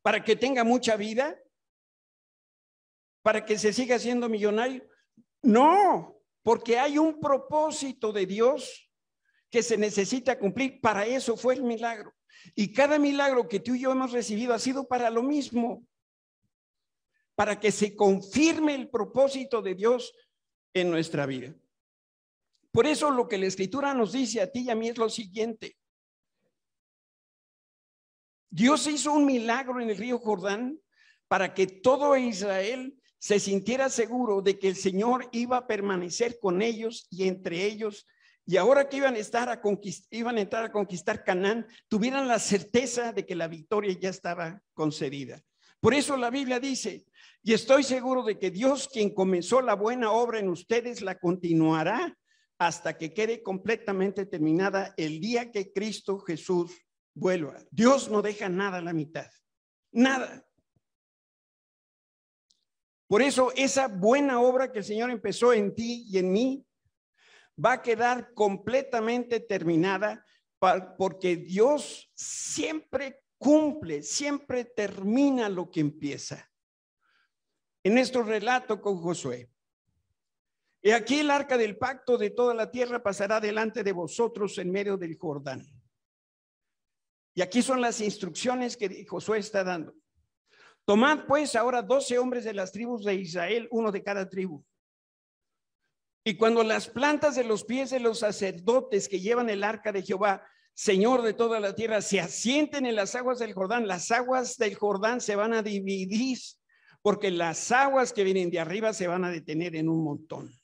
¿Para 0.02 0.23
que 0.23 0.37
tenga 0.37 0.62
mucha 0.62 0.95
vida? 0.95 1.37
¿Para 3.23 3.45
que 3.45 3.59
se 3.59 3.73
siga 3.73 3.99
siendo 3.99 4.28
millonario? 4.28 4.88
No, 5.43 6.23
porque 6.45 6.78
hay 6.78 6.97
un 6.97 7.19
propósito 7.19 8.12
de 8.12 8.25
Dios 8.25 8.88
que 9.50 9.64
se 9.64 9.76
necesita 9.76 10.38
cumplir. 10.38 10.81
Para 10.81 11.05
eso 11.07 11.37
fue 11.37 11.55
el 11.55 11.64
milagro. 11.64 12.14
Y 12.55 12.73
cada 12.73 13.00
milagro 13.00 13.49
que 13.49 13.59
tú 13.59 13.75
y 13.75 13.81
yo 13.81 13.90
hemos 13.90 14.12
recibido 14.12 14.55
ha 14.55 14.61
sido 14.61 14.87
para 14.87 15.11
lo 15.11 15.25
mismo, 15.25 15.85
para 17.35 17.59
que 17.59 17.73
se 17.73 17.97
confirme 17.97 18.76
el 18.76 18.88
propósito 18.88 19.61
de 19.61 19.75
Dios 19.75 20.14
en 20.73 20.88
nuestra 20.88 21.26
vida. 21.26 21.52
Por 22.76 22.87
eso 22.87 23.11
lo 23.11 23.26
que 23.26 23.38
la 23.38 23.47
escritura 23.47 23.95
nos 23.95 24.12
dice 24.12 24.42
a 24.42 24.52
ti 24.52 24.64
y 24.66 24.71
a 24.71 24.75
mí 24.75 24.90
es 24.90 24.99
lo 24.99 25.09
siguiente. 25.09 25.78
Dios 28.50 28.87
hizo 28.87 29.14
un 29.14 29.25
milagro 29.25 29.80
en 29.80 29.88
el 29.88 29.97
río 29.97 30.18
Jordán 30.18 30.78
para 31.26 31.54
que 31.54 31.66
todo 31.66 32.14
Israel 32.18 32.95
se 33.18 33.40
sintiera 33.40 33.88
seguro 33.88 34.42
de 34.42 34.59
que 34.59 34.68
el 34.68 34.76
Señor 34.76 35.26
iba 35.33 35.56
a 35.56 35.66
permanecer 35.66 36.38
con 36.38 36.61
ellos 36.61 37.06
y 37.09 37.26
entre 37.26 37.64
ellos. 37.64 38.06
Y 38.45 38.59
ahora 38.59 38.90
que 38.90 38.99
iban 38.99 39.14
a, 39.14 39.21
estar 39.21 39.49
a 39.49 39.62
iban 40.11 40.37
a 40.37 40.40
entrar 40.42 40.64
a 40.66 40.73
conquistar 40.73 41.25
Canaán, 41.25 41.66
tuvieran 41.88 42.28
la 42.28 42.38
certeza 42.38 43.11
de 43.14 43.25
que 43.25 43.37
la 43.37 43.49
victoria 43.49 43.97
ya 43.99 44.11
estaba 44.11 44.61
concedida. 44.75 45.42
Por 45.80 45.95
eso 45.95 46.14
la 46.18 46.28
Biblia 46.28 46.61
dice, 46.61 47.06
y 47.42 47.54
estoy 47.54 47.85
seguro 47.85 48.23
de 48.23 48.38
que 48.38 48.50
Dios, 48.50 48.87
quien 48.92 49.14
comenzó 49.14 49.62
la 49.62 49.76
buena 49.76 50.12
obra 50.12 50.40
en 50.40 50.50
ustedes, 50.50 51.00
la 51.00 51.18
continuará 51.18 52.14
hasta 52.58 52.96
que 52.96 53.12
quede 53.12 53.42
completamente 53.42 54.26
terminada 54.26 54.94
el 54.96 55.20
día 55.20 55.50
que 55.52 55.72
Cristo 55.72 56.18
Jesús 56.20 56.72
vuelva. 57.14 57.58
Dios 57.70 58.10
no 58.10 58.22
deja 58.22 58.48
nada 58.48 58.78
a 58.78 58.82
la 58.82 58.92
mitad, 58.92 59.30
nada. 59.92 60.46
Por 63.08 63.22
eso 63.22 63.52
esa 63.54 63.88
buena 63.88 64.40
obra 64.40 64.72
que 64.72 64.78
el 64.78 64.84
Señor 64.84 65.10
empezó 65.10 65.52
en 65.52 65.75
ti 65.75 66.06
y 66.08 66.18
en 66.18 66.32
mí 66.32 66.66
va 67.62 67.75
a 67.75 67.82
quedar 67.82 68.32
completamente 68.34 69.40
terminada 69.40 70.25
porque 70.98 71.36
Dios 71.36 72.10
siempre 72.14 73.22
cumple, 73.38 74.02
siempre 74.02 74.64
termina 74.64 75.48
lo 75.48 75.70
que 75.70 75.80
empieza. 75.80 76.50
En 77.84 77.94
nuestro 77.94 78.22
relato 78.22 78.80
con 78.80 79.00
Josué, 79.00 79.50
y 80.87 80.93
aquí 80.93 81.19
el 81.19 81.33
arca 81.33 81.59
del 81.59 81.76
pacto 81.76 82.16
de 82.16 82.31
toda 82.31 82.55
la 82.55 82.71
tierra 82.71 83.02
pasará 83.02 83.40
delante 83.40 83.83
de 83.83 83.90
vosotros 83.90 84.57
en 84.59 84.71
medio 84.71 84.97
del 84.97 85.19
Jordán. 85.19 85.66
Y 87.35 87.43
aquí 87.43 87.61
son 87.61 87.81
las 87.81 88.00
instrucciones 88.00 88.76
que 88.76 89.05
Josué 89.05 89.40
está 89.40 89.64
dando. 89.64 89.97
Tomad 90.85 91.26
pues 91.26 91.57
ahora 91.57 91.83
doce 91.83 92.21
hombres 92.21 92.45
de 92.45 92.55
las 92.55 92.71
tribus 92.71 93.02
de 93.02 93.16
Israel, 93.16 93.66
uno 93.73 93.90
de 93.90 94.05
cada 94.05 94.28
tribu. 94.28 94.64
Y 96.23 96.37
cuando 96.37 96.62
las 96.62 96.87
plantas 96.87 97.35
de 97.35 97.43
los 97.43 97.64
pies 97.64 97.90
de 97.90 97.99
los 97.99 98.21
sacerdotes 98.21 99.09
que 99.09 99.19
llevan 99.19 99.50
el 99.50 99.64
arca 99.64 99.90
de 99.90 100.02
Jehová, 100.05 100.47
Señor 100.73 101.23
de 101.23 101.35
toda 101.35 101.59
la 101.59 101.75
tierra, 101.75 102.00
se 102.00 102.21
asienten 102.21 102.87
en 102.87 102.95
las 102.95 103.16
aguas 103.16 103.40
del 103.40 103.55
Jordán, 103.55 103.88
las 103.88 104.12
aguas 104.12 104.57
del 104.57 104.76
Jordán 104.76 105.21
se 105.21 105.35
van 105.35 105.52
a 105.52 105.64
dividir, 105.64 106.38
porque 107.02 107.33
las 107.33 107.73
aguas 107.73 108.12
que 108.12 108.23
vienen 108.23 108.52
de 108.52 108.61
arriba 108.61 108.93
se 108.93 109.09
van 109.09 109.25
a 109.25 109.33
detener 109.33 109.75
en 109.75 109.88
un 109.88 110.05
montón. 110.05 110.57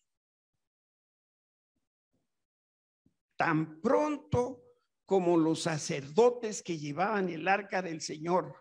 Tan 3.36 3.80
pronto 3.80 4.62
como 5.04 5.36
los 5.36 5.62
sacerdotes 5.62 6.62
que 6.62 6.78
llevaban 6.78 7.28
el 7.28 7.48
arca 7.48 7.82
del 7.82 8.00
Señor 8.00 8.56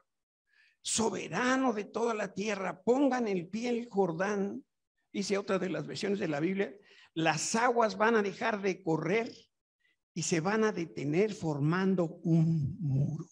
soberano 0.82 1.74
de 1.74 1.86
toda 1.86 2.13
la 2.13 2.34
tierra, 2.34 2.82
pongan 2.82 3.28
el 3.28 3.48
pie 3.48 3.70
el 3.70 3.88
Jordán, 3.90 4.66
dice 5.13 5.38
otra 5.38 5.60
de 5.60 5.70
las 5.70 5.86
versiones 5.86 6.20
de 6.20 6.28
la 6.28 6.40
Biblia, 6.40 6.75
las 7.13 7.56
aguas 7.56 7.98
van 7.98 8.16
a 8.16 8.24
dejar 8.24 8.62
de 8.62 8.82
correr 8.82 9.32
y 10.13 10.24
se 10.24 10.40
van 10.40 10.63
a 10.63 10.72
detener 10.72 11.34
formando 11.34 12.20
un 12.24 12.78
muro. 12.80 13.28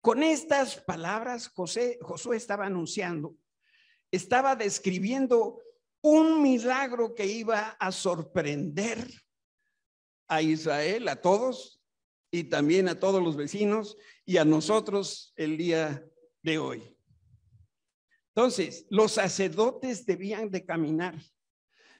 Con 0.00 0.22
estas 0.22 0.82
palabras, 0.82 1.48
José, 1.48 1.98
Josué 2.02 2.36
estaba 2.36 2.66
anunciando, 2.66 3.36
estaba 4.10 4.54
describiendo 4.54 5.60
un 6.04 6.42
milagro 6.42 7.14
que 7.14 7.24
iba 7.24 7.70
a 7.80 7.90
sorprender 7.90 9.10
a 10.28 10.42
Israel, 10.42 11.08
a 11.08 11.16
todos, 11.16 11.80
y 12.30 12.44
también 12.44 12.88
a 12.88 13.00
todos 13.00 13.22
los 13.22 13.36
vecinos 13.36 13.96
y 14.26 14.36
a 14.36 14.44
nosotros 14.44 15.32
el 15.36 15.56
día 15.56 16.04
de 16.42 16.58
hoy. 16.58 16.82
Entonces, 18.34 18.86
los 18.90 19.12
sacerdotes 19.12 20.04
debían 20.04 20.50
de 20.50 20.66
caminar 20.66 21.18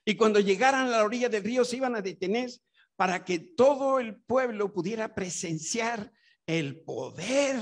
y 0.04 0.16
cuando 0.16 0.38
llegaran 0.38 0.88
a 0.88 0.98
la 0.98 1.04
orilla 1.04 1.30
del 1.30 1.44
río 1.44 1.64
se 1.64 1.78
iban 1.78 1.96
a 1.96 2.02
detener 2.02 2.50
para 2.96 3.24
que 3.24 3.38
todo 3.38 4.00
el 4.00 4.16
pueblo 4.16 4.70
pudiera 4.74 5.14
presenciar 5.14 6.12
el 6.46 6.82
poder 6.82 7.56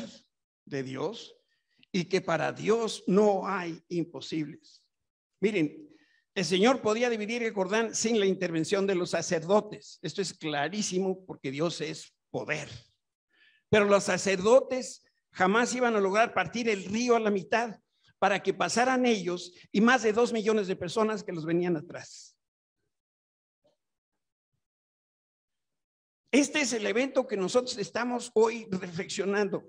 de 0.65 0.83
Dios 0.83 1.37
y 1.93 2.07
que 2.07 2.21
para 2.21 2.51
Dios 2.51 3.05
no 3.07 3.47
hay 3.47 3.81
imposibles. 3.89 4.85
Miren, 5.41 5.92
el 6.35 6.45
Señor 6.45 6.81
podía 6.81 7.11
dividir 7.11 7.43
el 7.43 7.53
Jordán 7.53 7.95
sin 7.95 8.19
la 8.19 8.27
intervención 8.27 8.87
de 8.87 8.95
los 8.95 9.11
sacerdotes. 9.11 9.99
Esto 10.03 10.23
es 10.23 10.33
clarísimo 10.33 11.25
porque 11.27 11.51
Dios 11.51 11.81
es 11.81 12.15
poder. 12.31 12.69
Pero 13.69 13.85
los 13.85 14.05
sacerdotes 14.05 15.05
jamás 15.31 15.75
iban 15.75 15.95
a 15.95 16.01
lograr 16.01 16.33
partir 16.33 16.69
el 16.69 16.85
río 16.87 17.17
a 17.17 17.21
la 17.21 17.31
mitad 17.31 17.79
para 18.19 18.43
que 18.43 18.55
pasaran 18.55 19.05
ellos 19.05 19.53
y 19.73 19.81
más 19.81 20.03
de 20.03 20.13
dos 20.13 20.33
millones 20.33 20.69
de 20.69 20.77
personas 20.77 21.23
que 21.23 21.33
los 21.33 21.45
venían 21.45 21.77
atrás. 21.77 22.37
Este 26.31 26.63
es 26.63 26.73
el 26.73 26.87
evento 26.87 27.27
que 27.27 27.37
nosotros 27.37 27.77
estamos 27.77 28.31
hoy 28.33 28.67
reflexionando. 28.71 29.65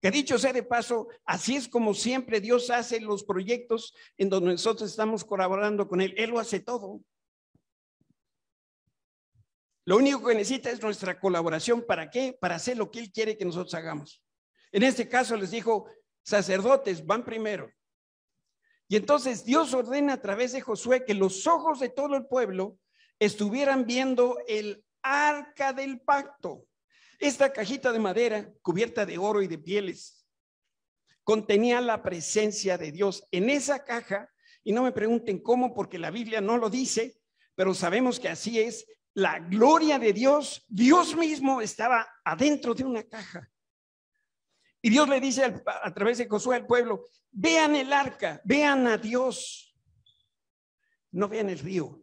Que 0.00 0.10
dicho 0.10 0.38
sea 0.38 0.52
de 0.52 0.62
paso, 0.62 1.08
así 1.24 1.56
es 1.56 1.68
como 1.68 1.92
siempre 1.92 2.40
Dios 2.40 2.70
hace 2.70 3.00
los 3.00 3.24
proyectos 3.24 3.94
en 4.16 4.28
donde 4.28 4.52
nosotros 4.52 4.90
estamos 4.90 5.24
colaborando 5.24 5.88
con 5.88 6.00
Él. 6.00 6.14
Él 6.16 6.30
lo 6.30 6.38
hace 6.38 6.60
todo. 6.60 7.00
Lo 9.84 9.96
único 9.96 10.22
que 10.22 10.34
necesita 10.34 10.70
es 10.70 10.80
nuestra 10.82 11.18
colaboración. 11.18 11.82
¿Para 11.82 12.10
qué? 12.10 12.36
Para 12.38 12.56
hacer 12.56 12.76
lo 12.76 12.90
que 12.90 13.00
Él 13.00 13.10
quiere 13.10 13.36
que 13.36 13.44
nosotros 13.44 13.74
hagamos. 13.74 14.22
En 14.70 14.82
este 14.82 15.08
caso 15.08 15.34
les 15.34 15.50
dijo, 15.50 15.86
sacerdotes, 16.22 17.04
van 17.04 17.24
primero. 17.24 17.72
Y 18.86 18.96
entonces 18.96 19.44
Dios 19.44 19.74
ordena 19.74 20.12
a 20.12 20.22
través 20.22 20.52
de 20.52 20.60
Josué 20.60 21.04
que 21.04 21.14
los 21.14 21.46
ojos 21.46 21.80
de 21.80 21.88
todo 21.88 22.16
el 22.16 22.26
pueblo 22.26 22.78
estuvieran 23.18 23.84
viendo 23.84 24.38
el 24.46 24.84
arca 25.02 25.72
del 25.72 26.00
pacto. 26.00 26.67
Esta 27.18 27.52
cajita 27.52 27.92
de 27.92 27.98
madera 27.98 28.52
cubierta 28.62 29.04
de 29.04 29.18
oro 29.18 29.42
y 29.42 29.48
de 29.48 29.58
pieles 29.58 30.26
contenía 31.24 31.80
la 31.80 32.02
presencia 32.02 32.78
de 32.78 32.92
Dios. 32.92 33.26
En 33.32 33.50
esa 33.50 33.84
caja, 33.84 34.30
y 34.64 34.72
no 34.72 34.82
me 34.82 34.92
pregunten 34.92 35.40
cómo, 35.40 35.74
porque 35.74 35.98
la 35.98 36.10
Biblia 36.10 36.40
no 36.40 36.56
lo 36.56 36.70
dice, 36.70 37.20
pero 37.54 37.74
sabemos 37.74 38.18
que 38.18 38.28
así 38.28 38.60
es, 38.60 38.86
la 39.14 39.40
gloria 39.40 39.98
de 39.98 40.12
Dios, 40.12 40.64
Dios 40.68 41.16
mismo 41.16 41.60
estaba 41.60 42.08
adentro 42.24 42.72
de 42.72 42.84
una 42.84 43.02
caja. 43.02 43.50
Y 44.80 44.90
Dios 44.90 45.08
le 45.08 45.20
dice 45.20 45.44
a 45.44 45.92
través 45.92 46.18
de 46.18 46.28
Josué 46.28 46.56
al 46.56 46.66
pueblo, 46.66 47.04
vean 47.30 47.74
el 47.74 47.92
arca, 47.92 48.40
vean 48.44 48.86
a 48.86 48.96
Dios, 48.96 49.76
no 51.10 51.28
vean 51.28 51.50
el 51.50 51.58
río. 51.58 52.00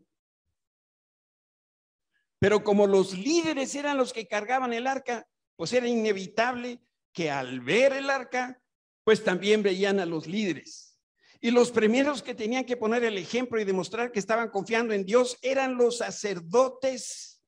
Pero 2.40 2.64
como 2.64 2.88
los 2.88 3.18
líderes 3.18 3.76
eran 3.76 3.98
los 3.98 4.14
que 4.14 4.28
cargaban 4.28 4.74
el 4.74 4.88
arca, 4.88 5.28
pues 5.56 5.74
era 5.74 5.88
inevitable 5.88 6.82
que 7.14 7.32
al 7.32 7.62
ver 7.62 7.94
el 7.94 8.10
arca, 8.10 8.62
pues 9.04 9.24
también 9.24 9.64
veían 9.64 10.00
a 10.00 10.06
los 10.06 10.28
líderes. 10.28 11.00
Y 11.40 11.52
los 11.52 11.72
primeros 11.72 12.24
que 12.24 12.36
tenían 12.36 12.66
que 12.66 12.78
poner 12.78 13.04
el 13.04 13.18
ejemplo 13.18 13.60
y 13.60 13.66
demostrar 13.66 14.12
que 14.12 14.20
estaban 14.20 14.50
confiando 14.50 14.94
en 14.94 15.06
Dios 15.06 15.38
eran 15.42 15.78
los 15.78 16.00
sacerdotes. 16.00 17.44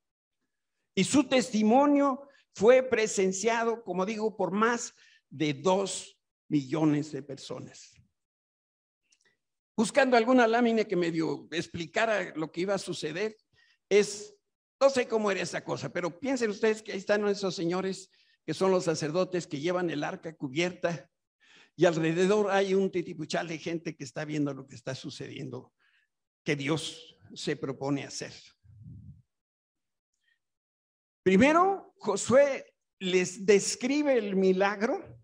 Y 0.96 1.04
su 1.04 1.26
testimonio 1.26 2.28
fue 2.54 2.84
presenciado, 2.84 3.84
como 3.84 4.06
digo, 4.06 4.38
por 4.38 4.52
más 4.52 4.94
de 5.30 5.54
dos 5.54 6.18
millones 6.48 7.12
de 7.12 7.24
personas. 7.24 7.94
Buscando 9.76 10.18
alguna 10.18 10.48
lámina 10.48 10.86
que 10.86 10.96
medio 10.96 11.48
explicara 11.52 12.34
lo 12.36 12.52
que 12.52 12.62
iba 12.62 12.74
a 12.74 12.80
suceder, 12.80 13.38
es 13.90 14.37
no 14.80 14.90
sé 14.90 15.08
cómo 15.08 15.32
era 15.32 15.42
esa 15.42 15.64
cosa, 15.64 15.90
pero 15.90 16.20
piensen 16.20 16.50
ustedes 16.50 16.82
que 16.82 16.92
ahí 16.92 16.98
están 16.98 17.28
esos 17.28 17.56
señores 17.56 18.10
que 18.46 18.54
son 18.54 18.72
los 18.72 18.86
sacerdotes 18.86 19.48
que 19.48 19.60
llevan 19.60 19.90
el 19.90 20.04
arca 20.04 20.36
cubierta 20.36 21.10
y 21.76 21.86
alrededor 21.86 22.50
hay 22.50 22.74
un 22.74 22.92
titipuchal 22.92 23.48
de 23.48 23.60
gente 23.60 23.96
que 23.96 24.04
está 24.04 24.26
viendo 24.26 24.54
lo 24.54 24.68
que 24.68 24.76
está 24.76 24.96
sucediendo, 24.96 25.74
que 26.44 26.56
Dios 26.56 27.20
se 27.36 27.56
propone 27.56 28.04
hacer. 28.04 28.34
Primero, 31.24 31.94
Josué 31.98 32.74
les 33.00 33.46
describe 33.46 34.18
el 34.18 34.36
milagro 34.36 35.20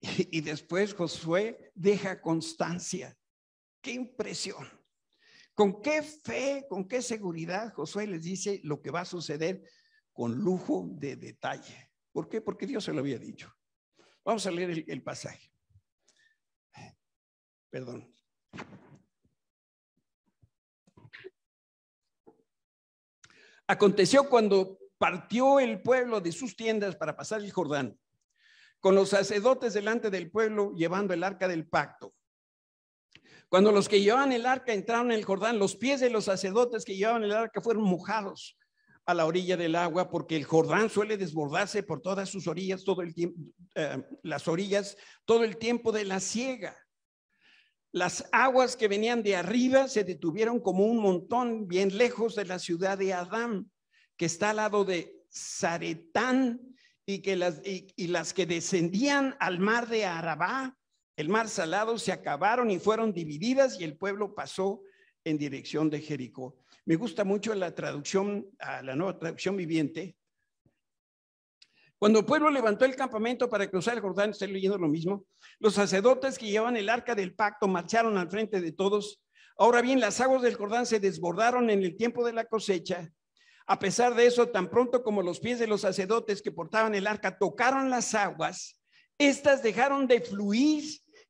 y, 0.00 0.40
después 0.40 0.94
Josué 0.94 1.72
deja 1.74 2.20
constancia. 2.20 3.16
Qué 3.80 3.92
impresión. 3.92 4.68
¿Con 5.56 5.80
qué 5.80 6.02
fe, 6.02 6.66
con 6.68 6.86
qué 6.86 7.00
seguridad 7.00 7.72
Josué 7.72 8.06
les 8.06 8.22
dice 8.22 8.60
lo 8.62 8.82
que 8.82 8.90
va 8.90 9.00
a 9.00 9.04
suceder 9.06 9.62
con 10.12 10.34
lujo 10.34 10.86
de 10.86 11.16
detalle? 11.16 11.92
¿Por 12.12 12.28
qué? 12.28 12.42
Porque 12.42 12.66
Dios 12.66 12.84
se 12.84 12.92
lo 12.92 13.00
había 13.00 13.18
dicho. 13.18 13.50
Vamos 14.22 14.46
a 14.46 14.50
leer 14.50 14.84
el, 14.86 15.02
pasaje. 15.02 15.50
Perdón. 17.70 18.14
Aconteció 23.66 24.28
cuando 24.28 24.78
partió 24.98 25.58
el 25.58 25.80
pueblo 25.80 26.20
de 26.20 26.32
sus 26.32 26.54
tiendas 26.54 26.96
para 26.96 27.16
pasar 27.16 27.40
el 27.40 27.50
Jordán, 27.50 27.98
con 28.78 28.94
los 28.94 29.08
sacerdotes 29.08 29.72
delante 29.72 30.10
del 30.10 30.30
pueblo 30.30 30.74
llevando 30.74 31.14
el 31.14 31.24
arca 31.24 31.48
del 31.48 31.66
pacto 31.66 32.14
cuando 33.56 33.72
los 33.72 33.88
que 33.88 34.02
llevaban 34.02 34.32
el 34.32 34.44
arca 34.44 34.74
entraron 34.74 35.10
en 35.10 35.16
el 35.16 35.24
Jordán, 35.24 35.58
los 35.58 35.76
pies 35.76 36.00
de 36.00 36.10
los 36.10 36.26
sacerdotes 36.26 36.84
que 36.84 36.94
llevaban 36.94 37.24
el 37.24 37.32
arca 37.32 37.62
fueron 37.62 37.84
mojados 37.84 38.54
a 39.06 39.14
la 39.14 39.24
orilla 39.24 39.56
del 39.56 39.76
agua, 39.76 40.10
porque 40.10 40.36
el 40.36 40.44
Jordán 40.44 40.90
suele 40.90 41.16
desbordarse 41.16 41.82
por 41.82 42.02
todas 42.02 42.28
sus 42.28 42.48
orillas, 42.48 42.84
todo 42.84 43.00
el 43.00 43.14
tiempo, 43.14 43.40
eh, 43.74 44.02
las 44.22 44.46
orillas, 44.46 44.98
todo 45.24 45.42
el 45.42 45.56
tiempo 45.56 45.90
de 45.90 46.04
la 46.04 46.20
siega. 46.20 46.76
Las 47.92 48.28
aguas 48.30 48.76
que 48.76 48.88
venían 48.88 49.22
de 49.22 49.36
arriba 49.36 49.88
se 49.88 50.04
detuvieron 50.04 50.60
como 50.60 50.84
un 50.84 50.98
montón 50.98 51.66
bien 51.66 51.96
lejos 51.96 52.34
de 52.34 52.44
la 52.44 52.58
ciudad 52.58 52.98
de 52.98 53.14
Adán, 53.14 53.70
que 54.18 54.26
está 54.26 54.50
al 54.50 54.56
lado 54.56 54.84
de 54.84 55.14
Zaretán, 55.32 56.60
y, 57.06 57.22
que 57.22 57.36
las, 57.36 57.62
y 57.64 58.08
las 58.08 58.34
que 58.34 58.44
descendían 58.44 59.34
al 59.40 59.60
mar 59.60 59.88
de 59.88 60.04
Arabá 60.04 60.75
el 61.16 61.30
mar 61.30 61.48
salado 61.48 61.98
se 61.98 62.12
acabaron 62.12 62.70
y 62.70 62.78
fueron 62.78 63.12
divididas 63.12 63.80
y 63.80 63.84
el 63.84 63.96
pueblo 63.96 64.34
pasó 64.34 64.82
en 65.24 65.38
dirección 65.38 65.88
de 65.90 66.00
Jericó. 66.00 66.56
Me 66.84 66.96
gusta 66.96 67.24
mucho 67.24 67.54
la 67.54 67.74
traducción, 67.74 68.46
la 68.60 68.94
nueva 68.94 69.18
traducción 69.18 69.56
viviente. 69.56 70.16
Cuando 71.98 72.20
el 72.20 72.26
pueblo 72.26 72.50
levantó 72.50 72.84
el 72.84 72.94
campamento 72.94 73.48
para 73.48 73.68
cruzar 73.68 73.94
el 73.94 74.00
Jordán, 74.00 74.30
estoy 74.30 74.52
leyendo 74.52 74.76
lo 74.76 74.88
mismo, 74.88 75.24
los 75.58 75.74
sacerdotes 75.74 76.38
que 76.38 76.46
llevaban 76.46 76.76
el 76.76 76.90
arca 76.90 77.14
del 77.14 77.34
pacto 77.34 77.66
marcharon 77.66 78.18
al 78.18 78.30
frente 78.30 78.60
de 78.60 78.72
todos. 78.72 79.22
Ahora 79.56 79.80
bien, 79.80 79.98
las 80.00 80.20
aguas 80.20 80.42
del 80.42 80.54
Jordán 80.54 80.84
se 80.84 81.00
desbordaron 81.00 81.70
en 81.70 81.82
el 81.82 81.96
tiempo 81.96 82.26
de 82.26 82.34
la 82.34 82.44
cosecha. 82.44 83.10
A 83.66 83.78
pesar 83.78 84.14
de 84.14 84.26
eso, 84.26 84.50
tan 84.50 84.68
pronto 84.68 85.02
como 85.02 85.22
los 85.22 85.40
pies 85.40 85.58
de 85.58 85.66
los 85.66 85.80
sacerdotes 85.80 86.42
que 86.42 86.52
portaban 86.52 86.94
el 86.94 87.06
arca 87.06 87.38
tocaron 87.38 87.88
las 87.88 88.14
aguas, 88.14 88.78
estas 89.18 89.62
dejaron 89.62 90.06
de 90.06 90.20
fluir 90.20 90.84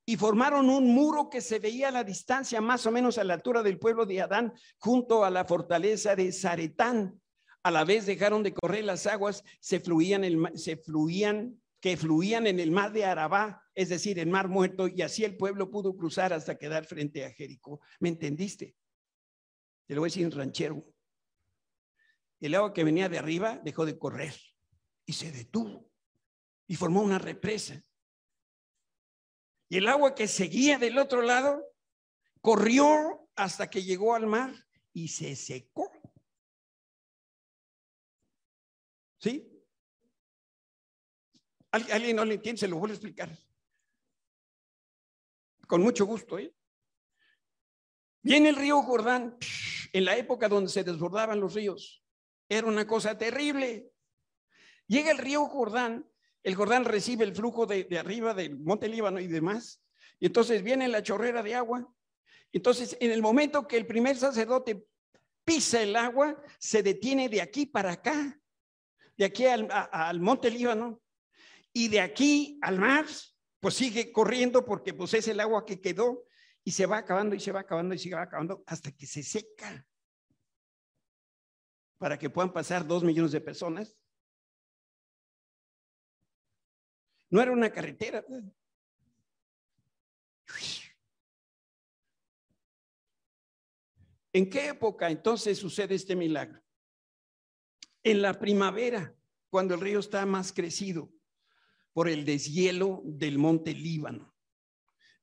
y 0.09 0.16
formaron 0.16 0.71
un 0.71 0.95
muro 0.95 1.29
que 1.29 1.40
se 1.40 1.59
veía 1.59 1.88
a 1.88 1.90
la 1.90 2.05
distancia, 2.05 2.61
más 2.61 2.87
o 2.87 2.92
menos 2.92 3.19
a 3.19 3.25
la 3.25 3.35
altura 3.35 3.64
del 3.64 3.81
pueblo 3.81 4.07
de 4.07 4.23
Adán, 4.23 4.55
junto 4.79 5.25
a 5.25 5.31
la 5.31 5.45
fortaleza 5.45 6.14
de 6.14 6.33
Zaretán. 6.33 7.21
A 7.64 7.73
la 7.73 7.85
vez 7.85 8.07
dejaron 8.07 8.45
de 8.45 8.55
correr 8.55 8.85
las 8.85 9.09
aguas, 9.09 9.42
se 9.61 9.81
fluían, 9.81 10.23
se 10.55 10.77
fluían, 10.77 11.61
que 11.81 11.97
fluían 11.97 12.47
en 12.47 12.61
el 12.61 12.71
mar 12.71 12.92
de 12.92 13.05
Arabá, 13.05 13.62
es 13.75 13.88
decir, 13.88 14.21
el 14.21 14.29
mar 14.29 14.49
muerto, 14.49 14.87
y 14.87 15.03
así 15.03 15.25
el 15.25 15.37
pueblo 15.37 15.73
pudo 15.73 15.97
cruzar 15.97 16.33
hasta 16.33 16.57
quedar 16.57 16.87
frente 16.87 17.25
a 17.25 17.33
Jericó. 17.33 17.81
¿Me 17.99 18.09
entendiste? 18.09 18.77
Te 19.87 19.95
lo 19.95 20.01
voy 20.01 20.07
a 20.07 20.11
decir 20.11 20.25
en 20.25 20.31
ranchero. 20.31 20.87
El 22.40 22.55
agua 22.55 22.73
que 22.73 22.85
venía 22.85 23.09
de 23.09 23.19
arriba 23.19 23.61
dejó 23.64 23.85
de 23.85 23.99
correr 23.99 24.35
y 25.05 25.14
se 25.14 25.33
detuvo 25.33 25.90
y 26.69 26.77
formó 26.77 27.03
una 27.03 27.19
represa. 27.19 27.83
Y 29.68 29.79
el 29.79 29.88
agua 29.88 30.14
que 30.14 30.29
seguía 30.29 30.79
del 30.79 30.98
otro 30.98 31.22
lado 31.22 31.64
corrió 32.40 33.29
hasta 33.35 33.68
que 33.68 33.83
llegó 33.83 34.14
al 34.14 34.26
mar 34.26 34.55
y 34.92 35.09
se 35.09 35.35
secó. 35.35 35.90
¿Sí? 39.18 39.52
¿Alguien 41.70 42.16
no 42.16 42.24
le 42.24 42.35
entiende? 42.35 42.61
Se 42.61 42.68
lo 42.68 42.79
voy 42.79 42.90
a 42.90 42.94
explicar. 42.94 43.37
Con 45.66 45.83
mucho 45.83 46.07
gusto, 46.07 46.38
¿eh? 46.38 46.55
Viene 48.22 48.48
el 48.48 48.57
río 48.57 48.83
Jordán 48.83 49.37
en 49.92 50.05
la 50.05 50.16
época 50.16 50.48
donde 50.48 50.70
se 50.70 50.85
desbordaban 50.85 51.40
los 51.40 51.55
ríos. 51.55 52.05
Era 52.48 52.66
una 52.66 52.87
cosa 52.87 53.18
terrible. 53.18 53.92
Llega 54.87 55.11
el 55.11 55.18
río 55.18 55.46
Jordán, 55.46 56.09
el 56.47 56.55
Jordán 56.55 56.85
recibe 56.85 57.25
el 57.25 57.35
flujo 57.35 57.67
de, 57.67 57.89
arriba 57.99 58.33
del 58.33 58.57
monte 58.61 58.87
Líbano 58.87 59.19
y 59.19 59.27
demás, 59.27 59.83
y 60.21 60.27
entonces 60.27 60.63
viene 60.63 60.87
la 60.87 61.03
chorrera 61.03 61.43
de 61.43 61.57
agua. 61.57 61.93
Entonces, 62.53 62.97
en 63.01 63.11
el 63.11 63.21
momento 63.21 63.67
que 63.67 63.77
el 63.77 63.85
primer 63.85 64.17
sacerdote 64.17 64.87
pisa 65.45 65.83
el 65.83 65.97
agua, 65.97 66.41
se 66.61 66.85
detiene 66.85 67.29
de 67.29 67.43
aquí 67.43 67.67
para 67.67 67.91
acá, 67.91 68.41
de 69.17 69.25
aquí 69.25 69.45
al, 69.45 69.67
al 69.71 70.21
monte 70.21 70.49
Líbano, 70.49 71.03
y 71.73 71.89
de 71.89 72.01
aquí 72.01 72.61
al 72.63 72.79
mar, 72.79 73.07
pues 73.59 73.75
sigue 73.75 74.13
corriendo 74.13 74.65
porque 74.65 74.95
pues 74.95 75.15
es 75.15 75.27
el 75.27 75.41
agua 75.41 75.67
que 75.67 75.81
quedó 75.81 76.27
y 76.63 76.71
se 76.71 76.87
va 76.87 76.99
acabando 76.99 77.35
y 77.35 77.41
se 77.41 77.51
va 77.51 77.59
acabando 77.59 77.93
y 77.93 77.99
se 77.99 78.15
va 78.15 78.23
acabando 78.23 78.63
hasta 78.67 78.93
que 78.93 79.07
se 79.07 79.25
seca 79.25 79.85
para 81.99 82.17
que 82.17 82.31
puedan 82.31 82.53
pasar 82.53 82.87
dos 82.87 83.03
millones 83.03 83.33
de 83.33 83.41
personas. 83.41 83.97
No 87.31 87.43
era 87.43 87.53
una 87.53 87.71
carretera. 87.71 88.25
¿En 94.33 94.51
qué 94.51 94.69
época 94.69 95.11
entonces 95.11 95.59
sucede 95.59 95.95
este 95.95 96.15
milagro? 96.15 96.62
En 98.03 98.23
la 98.23 98.35
primavera, 98.35 99.15
cuando 99.49 99.75
el 99.75 99.81
río 99.81 99.99
está 99.99 100.25
más 100.27 100.53
crecido 100.53 101.11
por 101.93 102.09
el 102.09 102.25
deshielo 102.25 103.03
del 103.05 103.39
monte 103.39 103.73
Líbano. 103.73 104.35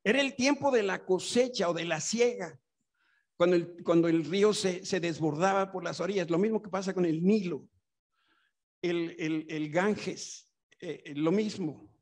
Era 0.04 0.20
el 0.20 0.36
tiempo 0.36 0.72
de 0.72 0.84
la 0.84 1.06
cosecha 1.06 1.70
o 1.70 1.74
de 1.74 1.86
la 1.86 2.02
siega 2.02 2.60
cuando 3.84 4.08
el, 4.08 4.26
río 4.26 4.54
se, 4.54 5.00
desbordaba 5.00 5.72
por 5.72 5.84
las 5.84 6.00
orillas, 6.00 6.30
lo 6.30 6.38
mismo 6.38 6.62
que 6.62 6.70
pasa 6.70 6.94
con 6.94 7.06
el 7.06 7.24
Nilo, 7.24 7.68
el 8.82 9.70
Ganges, 9.70 10.50
eh, 10.80 11.02
eh, 11.06 11.14
lo 11.16 11.32
mismo. 11.32 11.93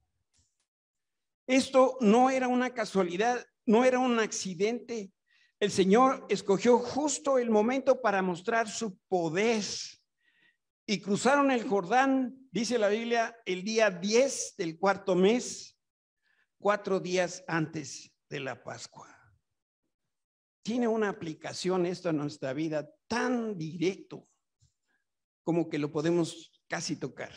Esto 1.52 1.98
no 2.00 2.30
era 2.30 2.48
una 2.48 2.74
casualidad, 2.74 3.46
no 3.66 3.84
era 3.84 4.00
un 4.00 4.20
accidente. 4.20 5.12
El 5.60 5.72
Señor 5.72 6.26
escogió 6.30 6.80
justo 6.80 7.38
el 7.38 7.50
momento 7.50 8.02
para 8.02 8.22
mostrar 8.22 8.70
su 8.70 8.98
poder. 9.08 9.64
Y 10.88 11.02
cruzaron 11.02 11.52
el 11.52 11.68
Jordán, 11.68 12.36
dice 12.52 12.78
la 12.78 12.88
Biblia, 12.88 13.36
el 13.46 13.64
día 13.64 13.90
10 13.90 14.56
del 14.58 14.80
cuarto 14.80 15.16
mes, 15.16 15.78
cuatro 16.58 17.00
días 17.00 17.44
antes 17.48 18.12
de 18.30 18.40
la 18.40 18.64
Pascua 18.64 19.22
tiene 20.64 20.88
una 20.88 21.10
aplicación 21.10 21.86
esto 21.86 22.10
en 22.10 22.18
nuestra 22.18 22.54
vida 22.54 22.90
tan 23.08 23.58
directo 23.58 24.28
como 25.44 25.70
que 25.70 25.80
lo 25.80 25.92
podemos 25.92 26.52
casi 26.68 26.96
tocar. 26.96 27.34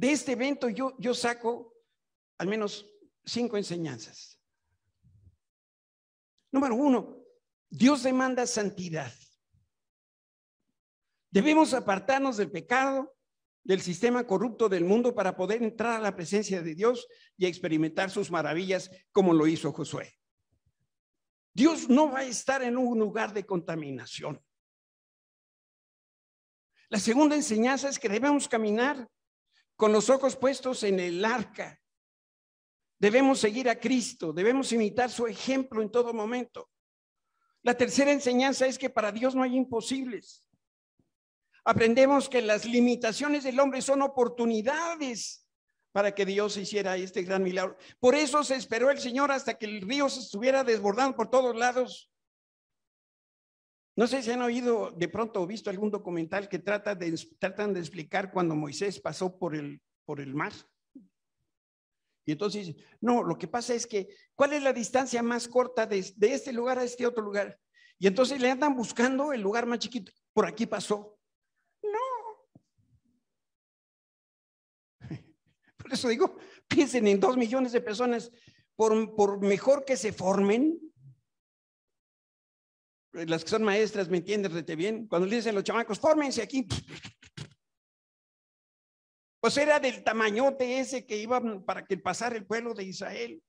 De 0.00 0.12
este 0.12 0.32
evento 0.32 0.70
yo, 0.70 0.96
yo 0.98 1.12
saco 1.12 1.74
al 2.38 2.48
menos 2.48 2.90
cinco 3.22 3.58
enseñanzas. 3.58 4.40
Número 6.50 6.74
uno, 6.74 7.18
Dios 7.68 8.02
demanda 8.02 8.46
santidad. 8.46 9.12
Debemos 11.30 11.74
apartarnos 11.74 12.38
del 12.38 12.50
pecado 12.50 13.14
del 13.62 13.82
sistema 13.82 14.26
corrupto 14.26 14.70
del 14.70 14.86
mundo 14.86 15.14
para 15.14 15.36
poder 15.36 15.62
entrar 15.62 15.96
a 15.98 16.02
la 16.02 16.16
presencia 16.16 16.62
de 16.62 16.74
Dios 16.74 17.06
y 17.36 17.44
experimentar 17.44 18.08
sus 18.08 18.30
maravillas 18.30 18.90
como 19.12 19.34
lo 19.34 19.46
hizo 19.46 19.70
Josué. 19.70 20.14
Dios 21.52 21.90
no 21.90 22.10
va 22.10 22.20
a 22.20 22.24
estar 22.24 22.62
en 22.62 22.78
un 22.78 22.98
lugar 22.98 23.34
de 23.34 23.44
contaminación. 23.44 24.42
La 26.88 26.98
segunda 26.98 27.36
enseñanza 27.36 27.90
es 27.90 27.98
que 27.98 28.08
debemos 28.08 28.48
caminar 28.48 29.06
con 29.80 29.92
los 29.92 30.08
ojos 30.10 30.36
puestos 30.36 30.84
en 30.84 31.00
el 31.00 31.24
arca. 31.24 31.80
Debemos 33.00 33.40
seguir 33.40 33.68
a 33.68 33.80
Cristo, 33.80 34.32
debemos 34.32 34.70
imitar 34.70 35.10
su 35.10 35.26
ejemplo 35.26 35.82
en 35.82 35.90
todo 35.90 36.12
momento. 36.12 36.70
La 37.62 37.74
tercera 37.74 38.12
enseñanza 38.12 38.66
es 38.66 38.78
que 38.78 38.90
para 38.90 39.10
Dios 39.10 39.34
no 39.34 39.42
hay 39.42 39.56
imposibles 39.56 40.46
aprendemos 41.64 42.28
que 42.28 42.42
las 42.42 42.64
limitaciones 42.64 43.44
del 43.44 43.60
hombre 43.60 43.82
son 43.82 44.02
oportunidades 44.02 45.46
para 45.92 46.14
que 46.14 46.24
Dios 46.24 46.56
hiciera 46.56 46.96
este 46.96 47.22
gran 47.22 47.42
milagro. 47.42 47.76
Por 47.98 48.14
eso 48.14 48.44
se 48.44 48.54
esperó 48.54 48.90
el 48.90 48.98
Señor 48.98 49.32
hasta 49.32 49.54
que 49.54 49.66
el 49.66 49.80
río 49.82 50.08
se 50.08 50.20
estuviera 50.20 50.64
desbordando 50.64 51.16
por 51.16 51.30
todos 51.30 51.56
lados. 51.56 52.09
No 54.00 54.06
sé 54.06 54.22
si 54.22 54.30
han 54.30 54.40
oído 54.40 54.90
de 54.92 55.08
pronto 55.08 55.42
o 55.42 55.46
visto 55.46 55.68
algún 55.68 55.90
documental 55.90 56.48
que 56.48 56.58
trata 56.58 56.94
de, 56.94 57.14
tratan 57.38 57.74
de 57.74 57.80
explicar 57.80 58.32
cuando 58.32 58.56
Moisés 58.56 58.98
pasó 58.98 59.38
por 59.38 59.54
el, 59.54 59.82
por 60.06 60.22
el 60.22 60.34
mar. 60.34 60.54
Y 62.24 62.32
entonces, 62.32 62.74
no, 63.02 63.22
lo 63.22 63.36
que 63.36 63.46
pasa 63.46 63.74
es 63.74 63.86
que, 63.86 64.08
¿cuál 64.34 64.54
es 64.54 64.62
la 64.62 64.72
distancia 64.72 65.22
más 65.22 65.46
corta 65.46 65.84
de, 65.84 66.14
de 66.16 66.32
este 66.32 66.50
lugar 66.50 66.78
a 66.78 66.84
este 66.84 67.06
otro 67.06 67.22
lugar? 67.22 67.60
Y 67.98 68.06
entonces 68.06 68.40
le 68.40 68.50
andan 68.50 68.74
buscando 68.74 69.34
el 69.34 69.42
lugar 69.42 69.66
más 69.66 69.80
chiquito. 69.80 70.10
Por 70.32 70.46
aquí 70.46 70.64
pasó. 70.64 71.18
Por 75.76 75.92
eso 75.92 76.08
digo, 76.08 76.38
piensen 76.66 77.06
en 77.06 77.20
dos 77.20 77.36
millones 77.36 77.72
de 77.72 77.82
personas, 77.82 78.32
por, 78.76 79.14
por 79.14 79.42
mejor 79.42 79.84
que 79.84 79.98
se 79.98 80.14
formen, 80.14 80.89
las 83.12 83.44
que 83.44 83.50
son 83.50 83.62
maestras 83.62 84.08
me 84.08 84.18
entienden 84.18 84.52
rete 84.52 84.76
bien, 84.76 85.06
cuando 85.06 85.26
le 85.26 85.36
dicen 85.36 85.54
los 85.54 85.64
chamacos, 85.64 85.98
fórmense 85.98 86.42
aquí. 86.42 86.66
Pues 89.40 89.56
era 89.56 89.80
del 89.80 90.04
tamañote 90.04 90.80
ese 90.80 91.06
que 91.06 91.16
iba 91.16 91.40
para 91.64 91.84
que 91.84 91.96
pasara 91.96 92.36
el 92.36 92.46
pueblo 92.46 92.74
de 92.74 92.84
Israel. 92.84 93.42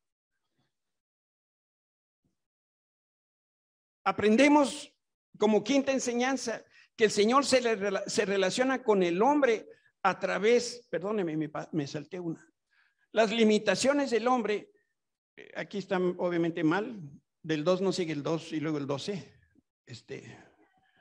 Aprendemos 4.03 4.91
como 5.37 5.63
quinta 5.63 5.91
enseñanza 5.91 6.63
que 6.95 7.05
el 7.05 7.11
Señor 7.11 7.45
se, 7.45 7.61
se 8.07 8.25
relaciona 8.25 8.83
con 8.83 9.03
el 9.03 9.21
hombre 9.21 9.67
a 10.03 10.17
través, 10.17 10.87
perdóneme, 10.89 11.37
me, 11.37 11.51
me 11.71 11.87
salté 11.87 12.19
una. 12.19 12.47
Las 13.11 13.31
limitaciones 13.31 14.09
del 14.11 14.27
hombre, 14.27 14.71
eh, 15.35 15.51
aquí 15.55 15.77
están 15.77 16.15
obviamente 16.17 16.63
mal, 16.63 16.99
del 17.43 17.63
2 17.63 17.81
no 17.81 17.91
sigue 17.91 18.13
el 18.13 18.23
2 18.23 18.53
y 18.53 18.59
luego 18.59 18.77
el 18.77 18.87
12. 18.87 19.40
Este, 19.91 20.23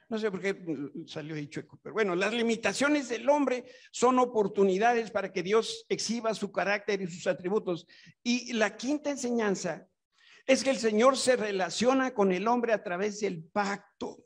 no 0.09 0.19
sé 0.19 0.33
por 0.33 0.41
qué 0.41 0.61
salió 1.07 1.37
ahí 1.37 1.47
chueco, 1.47 1.79
pero 1.81 1.93
bueno, 1.93 2.17
las 2.17 2.35
limitaciones 2.35 3.09
del 3.09 3.29
hombre 3.29 3.65
son 3.93 4.19
oportunidades 4.19 5.13
para 5.13 5.33
que 5.33 5.45
Dios 5.45 5.87
exhiba 5.89 6.35
su 6.35 6.51
carácter 6.51 7.01
y 7.01 7.07
sus 7.07 7.29
atributos. 7.29 7.87
Y 8.25 8.53
la 8.53 8.77
quinta 8.77 9.11
enseñanza 9.11 9.87
es 10.45 10.65
que 10.65 10.71
el 10.71 10.79
Señor 10.79 11.17
se 11.17 11.37
relaciona 11.37 12.15
con 12.15 12.33
el 12.33 12.49
hombre 12.49 12.73
a 12.73 12.83
través 12.83 13.21
del 13.21 13.45
pacto. 13.45 14.25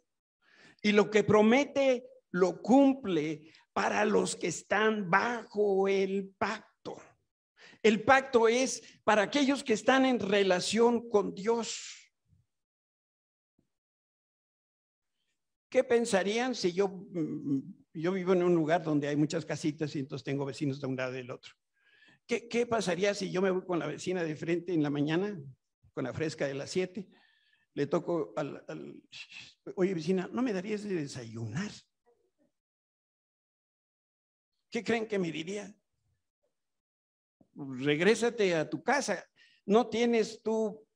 Y 0.81 0.93
lo 0.93 1.11
que 1.11 1.25
promete 1.25 2.07
lo 2.31 2.63
cumple 2.63 3.53
para 3.75 4.07
los 4.07 4.35
que 4.35 4.47
están 4.47 5.11
bajo 5.11 5.89
el 5.89 6.35
pacto. 6.39 6.97
El 7.83 8.03
pacto 8.03 8.49
es 8.49 8.83
para 9.05 9.21
aquellos 9.21 9.63
que 9.63 9.75
están 9.75 10.07
en 10.07 10.21
relación 10.21 11.11
con 11.11 11.35
Dios. 11.35 12.04
¿Qué 15.75 15.83
pensarían 15.83 16.55
si 16.55 16.73
yo, 16.73 16.87
mm, 16.87 17.59
yo 17.95 18.13
vivo 18.13 18.33
en 18.33 18.45
un 18.45 18.55
lugar 18.55 18.85
donde 18.85 19.09
hay 19.09 19.17
muchas 19.17 19.45
casitas 19.45 19.97
y 19.97 19.99
entonces 19.99 20.23
tengo 20.23 20.45
vecinos 20.45 20.81
de 20.81 20.87
un 20.87 20.95
lado 20.95 21.15
y 21.15 21.17
del 21.17 21.33
otro? 21.33 21.53
¿Qué, 22.29 22.47
¿Qué, 22.47 22.65
pasaría 22.65 23.13
si 23.13 23.33
yo 23.33 23.43
me 23.43 23.51
voy 23.51 23.65
con 23.65 23.81
la 23.81 23.89
vecina 23.89 24.23
de 24.23 24.37
frente 24.37 24.73
en 24.73 24.85
la 24.85 24.91
mañana, 24.91 25.37
con 25.93 26.05
la 26.05 26.13
fresca 26.13 26.47
de 26.47 26.55
las 26.55 26.71
7? 26.71 27.09
Le 27.73 27.89
toco 27.89 28.33
al, 28.37 28.65
al, 28.69 29.03
oye 29.75 29.95
vecina, 29.95 30.31
¿no 30.33 30.43
me 30.43 30.53
darías 30.53 30.85
de 30.85 30.95
desayunar? 30.95 31.73
¿Qué 34.71 34.85
creen 34.85 35.09
que 35.09 35.19
me 35.19 35.33
diría? 35.33 35.75
Regrésate 37.57 38.55
a 38.55 38.71
tu 38.71 38.81
casa. 38.85 39.29
No 39.67 39.89
tienes 39.89 40.41
tú 40.41 40.87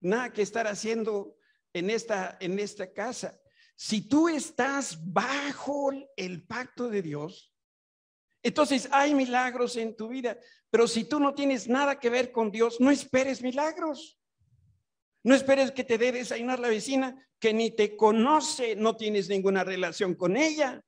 nada 0.00 0.34
que 0.34 0.42
estar 0.42 0.66
haciendo 0.66 1.37
en 1.72 1.90
esta, 1.90 2.36
en 2.40 2.58
esta 2.58 2.92
casa. 2.92 3.38
Si 3.76 4.08
tú 4.08 4.28
estás 4.28 4.98
bajo 5.12 5.90
el 6.16 6.46
pacto 6.46 6.88
de 6.88 7.02
Dios, 7.02 7.54
entonces 8.42 8.88
hay 8.92 9.14
milagros 9.14 9.76
en 9.76 9.96
tu 9.96 10.08
vida, 10.08 10.38
pero 10.70 10.86
si 10.86 11.04
tú 11.04 11.20
no 11.20 11.34
tienes 11.34 11.68
nada 11.68 11.98
que 11.98 12.10
ver 12.10 12.32
con 12.32 12.50
Dios, 12.50 12.80
no 12.80 12.90
esperes 12.90 13.42
milagros. 13.42 14.18
No 15.24 15.34
esperes 15.34 15.72
que 15.72 15.84
te 15.84 15.98
dé 15.98 16.12
desayunar 16.12 16.60
la 16.60 16.68
vecina 16.68 17.28
que 17.38 17.52
ni 17.52 17.70
te 17.70 17.96
conoce, 17.96 18.76
no 18.76 18.96
tienes 18.96 19.28
ninguna 19.28 19.64
relación 19.64 20.14
con 20.14 20.36
ella. 20.36 20.82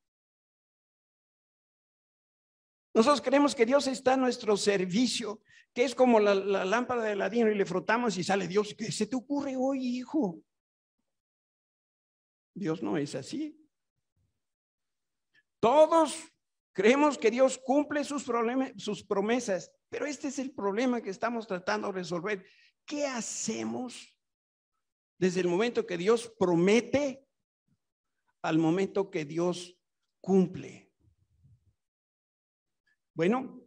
Nosotros 2.95 3.21
creemos 3.21 3.55
que 3.55 3.67
Dios 3.67 3.87
está 3.87 4.15
a 4.15 4.17
nuestro 4.17 4.57
servicio, 4.57 5.41
que 5.73 5.85
es 5.85 5.95
como 5.95 6.19
la, 6.19 6.35
lámpara 6.35 7.03
de 7.05 7.17
ladino 7.17 7.51
y 7.51 7.55
le 7.55 7.65
frotamos 7.65 8.17
y 8.17 8.25
sale 8.25 8.49
Dios. 8.49 8.75
¿Qué 8.77 8.91
se 8.91 9.07
te 9.07 9.17
ocurre 9.17 9.55
hoy, 9.57 9.99
hijo? 9.99 10.43
Dios 12.61 12.83
no 12.83 12.99
es 12.99 13.15
así. 13.15 13.59
Todos 15.61 16.15
creemos 16.75 17.17
que 17.17 17.31
Dios 17.31 17.57
cumple 17.57 18.05
sus, 18.05 18.31
sus 18.77 19.03
promesas, 19.03 19.73
pero 19.89 20.05
este 20.05 20.29
es 20.29 20.39
el 20.39 20.53
problema 20.53 21.01
que 21.01 21.09
estamos 21.09 21.47
tratando 21.47 21.89
de 21.89 21.95
resolver. 21.95 22.47
¿Qué 22.85 23.07
hacemos 23.07 24.15
desde 25.19 25.41
el 25.41 25.49
momento 25.49 25.87
que 25.87 25.97
Dios 25.97 26.31
promete 26.39 27.27
al 28.43 28.59
momento 28.59 29.11
que 29.11 29.25
Dios 29.25 29.79
cumple? 30.21 30.93
Bueno, 33.15 33.59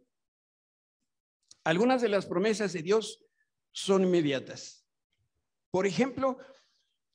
algunas 1.64 2.00
de 2.00 2.10
las 2.10 2.26
promesas 2.26 2.72
de 2.72 2.82
Dios 2.82 3.24
son 3.72 4.04
inmediatas. 4.04 4.86
Por 5.72 5.84
ejemplo, 5.84 6.38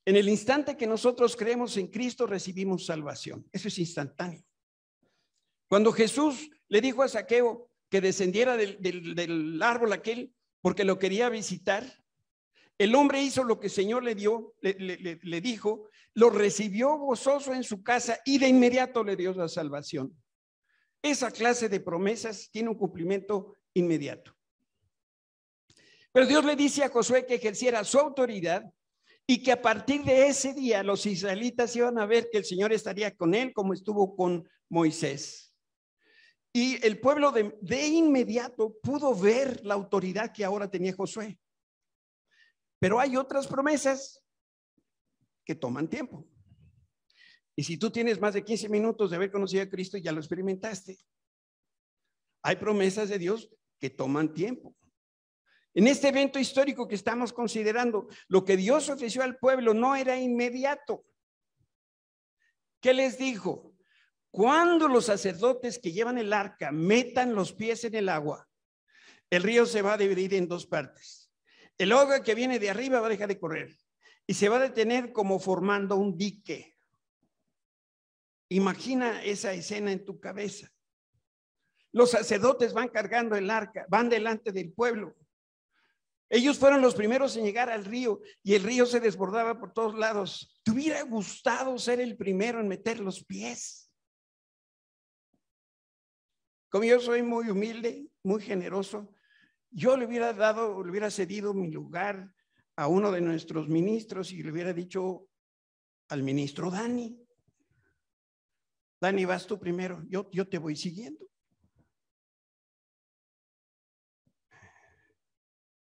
en 0.06 0.16
el 0.16 0.30
instante 0.30 0.78
que 0.78 0.88
nosotros 0.88 1.36
creemos 1.36 1.78
en 1.78 1.88
Cristo, 1.88 2.26
recibimos 2.26 2.86
salvación. 2.86 3.48
Eso 3.52 3.68
es 3.68 3.78
instantáneo. 3.78 4.44
Cuando 5.68 5.92
Jesús 5.92 6.50
le 6.68 6.82
dijo 6.82 7.04
a 7.04 7.08
Saqueo 7.08 7.70
que 7.90 8.02
descendiera 8.02 8.58
del, 8.58 9.60
árbol 9.62 9.94
aquel 9.94 10.34
porque 10.62 10.84
lo 10.84 10.98
quería 10.98 11.30
visitar, 11.30 11.86
el 12.78 12.96
hombre 12.96 13.22
hizo 13.22 13.44
lo 13.44 13.60
que 13.60 13.68
el 13.68 13.72
Señor 13.72 14.04
le 14.04 14.16
dio, 14.16 14.56
le, 14.62 15.20
le 15.22 15.42
dijo, 15.42 15.90
lo 16.14 16.30
recibió 16.30 16.98
gozoso 16.98 17.54
en 17.54 17.64
su 17.64 17.84
casa 17.84 18.20
y 18.26 18.40
de 18.40 18.48
inmediato 18.48 19.04
le 19.04 19.16
dio 19.16 19.34
la 19.34 19.48
salvación. 19.48 20.16
Esa 21.02 21.32
clase 21.32 21.70
de 21.70 21.80
promesas 21.80 22.50
tiene 22.52 22.70
un 22.70 22.76
cumplimiento 22.76 23.56
inmediato. 23.74 24.36
Pero 26.12 26.26
Dios 26.26 26.44
le 26.44 26.56
dice 26.56 26.84
a 26.84 26.90
Josué 26.90 27.26
que 27.26 27.36
ejerciera 27.36 27.84
su 27.84 28.00
autoridad 28.00 28.64
y 29.30 29.44
que 29.44 29.52
a 29.52 29.62
partir 29.62 30.04
de 30.04 30.26
ese 30.26 30.56
día 30.56 30.82
los 30.82 31.06
israelitas 31.06 31.76
iban 31.76 32.00
a 32.00 32.08
ver 32.08 32.32
que 32.32 32.40
el 32.40 32.46
Señor 32.46 32.74
estaría 32.74 33.16
con 33.16 33.36
él 33.36 33.54
como 33.54 33.76
estuvo 33.76 34.16
con 34.16 34.50
Moisés. 34.70 35.56
Y 36.52 36.84
el 36.84 37.00
pueblo 37.00 37.32
de, 37.32 37.56
de 37.62 37.86
inmediato 37.86 38.76
pudo 38.82 39.14
ver 39.14 39.64
la 39.64 39.76
autoridad 39.76 40.34
que 40.34 40.44
ahora 40.44 40.68
tenía 40.72 40.96
Josué. 40.96 41.40
Pero 42.80 43.00
hay 43.00 43.18
otras 43.18 43.46
promesas 43.46 44.20
que 45.46 45.54
toman 45.54 45.88
tiempo. 45.88 46.28
Y 47.56 47.64
si 47.64 47.78
tú 47.78 47.92
tienes 47.92 48.20
más 48.20 48.34
de 48.34 48.44
15 48.44 48.68
minutos 48.68 49.12
de 49.12 49.18
haber 49.18 49.32
conocido 49.32 49.62
a 49.62 49.70
Cristo, 49.70 50.00
ya 50.00 50.12
lo 50.12 50.22
experimentaste. 50.22 50.98
Hay 52.42 52.56
promesas 52.56 53.10
de 53.10 53.20
Dios 53.20 53.48
que 53.80 53.92
toman 53.92 54.34
tiempo. 54.34 54.76
En 55.74 55.88
este 55.88 56.08
evento 56.08 56.40
histórico 56.40 56.88
que 56.88 56.96
estamos 56.96 57.32
considerando, 57.32 58.08
lo 58.28 58.44
que 58.44 58.58
Dios 58.58 58.90
ofreció 58.90 59.22
al 59.22 59.38
pueblo 59.38 59.74
no 59.74 59.96
era 59.96 60.18
inmediato. 60.18 61.06
¿Qué 62.82 62.94
les 62.94 63.18
dijo? 63.18 63.74
Cuando 64.32 64.88
los 64.88 65.06
sacerdotes 65.06 65.80
que 65.80 65.92
llevan 65.92 66.18
el 66.18 66.34
arca 66.34 66.72
metan 66.72 67.36
los 67.36 67.54
pies 67.54 67.84
en 67.84 67.96
el 67.96 68.10
agua, 68.10 68.48
el 69.30 69.44
río 69.44 69.66
se 69.66 69.82
va 69.82 69.94
a 69.94 69.98
dividir 69.98 70.34
en 70.34 70.48
dos 70.48 70.66
partes. 70.66 71.32
El 71.78 71.92
agua 71.92 72.24
que 72.24 72.36
viene 72.36 72.60
de 72.60 72.70
arriba 72.70 73.00
va 73.00 73.08
a 73.08 73.12
dejar 73.12 73.28
de 73.28 73.40
correr 73.40 73.76
y 74.26 74.34
se 74.34 74.50
va 74.50 74.58
a 74.58 74.62
detener 74.62 75.12
como 75.12 75.40
formando 75.40 75.96
un 75.96 76.18
dique. 76.18 76.78
Imagina 78.50 79.24
esa 79.24 79.54
escena 79.54 79.92
en 79.92 80.04
tu 80.04 80.20
cabeza. 80.20 80.72
Los 81.92 82.12
sacerdotes 82.12 82.74
van 82.74 82.90
cargando 82.90 83.36
el 83.36 83.50
arca, 83.50 83.86
van 83.90 84.10
delante 84.10 84.52
del 84.52 84.74
pueblo 84.74 85.16
ellos 86.30 86.60
fueron 86.60 86.82
los 86.82 86.94
primeros 86.94 87.36
en 87.36 87.44
llegar 87.44 87.70
al 87.70 87.86
río 87.86 88.22
y 88.44 88.54
el 88.54 88.64
río 88.64 88.86
se 88.86 89.00
desbordaba 89.00 89.60
por 89.60 89.74
todos 89.74 89.96
lados. 89.96 90.62
¿Te 90.64 90.72
hubiera 90.72 91.02
gustado 91.02 91.78
ser 91.80 92.00
el 92.00 92.16
primero 92.16 92.60
en 92.60 92.68
meter 92.68 93.00
los 93.00 93.24
pies? 93.26 93.92
Como 96.70 96.84
yo 96.84 97.00
soy 97.00 97.24
muy 97.24 97.50
humilde, 97.50 98.06
muy 98.24 98.42
generoso, 98.42 99.12
yo 99.72 99.98
le 99.98 100.06
hubiera 100.06 100.34
dado, 100.34 100.84
le 100.84 100.92
hubiera 100.92 101.10
cedido 101.10 101.54
mi 101.56 101.72
lugar 101.72 102.32
a 102.76 102.88
uno 102.88 103.12
de 103.12 103.22
nuestros 103.22 103.68
ministros 103.68 104.32
y 104.32 104.44
le 104.44 104.52
hubiera 104.52 104.72
dicho 104.72 105.28
al 106.10 106.22
ministro 106.22 106.70
Dani, 106.70 107.20
Dani, 109.02 109.26
vas 109.26 109.48
tú 109.48 109.58
primero, 109.58 110.04
yo, 110.10 110.30
yo 110.32 110.48
te 110.48 110.58
voy 110.58 110.76
siguiendo. 110.76 111.29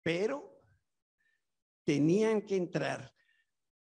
Pero 0.04 0.62
tenían 1.84 2.42
que 2.42 2.56
entrar 2.56 3.12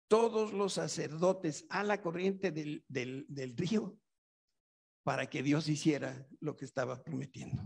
todos 0.09 0.53
los 0.53 0.75
sacerdotes 0.75 1.65
a 1.71 1.85
la 1.85 2.03
corriente 2.03 2.51
del, 2.51 2.85
del, 2.89 3.57
río 3.57 3.97
para 5.05 5.31
que 5.31 5.43
Dios 5.43 5.69
hiciera 5.69 6.27
lo 6.41 6.57
que 6.57 6.65
estaba 6.65 7.03
prometiendo. 7.03 7.63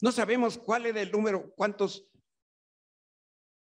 No 0.00 0.12
sabemos 0.12 0.58
cuál 0.58 0.86
era 0.86 1.00
el 1.00 1.10
número, 1.10 1.52
cuántos, 1.56 2.06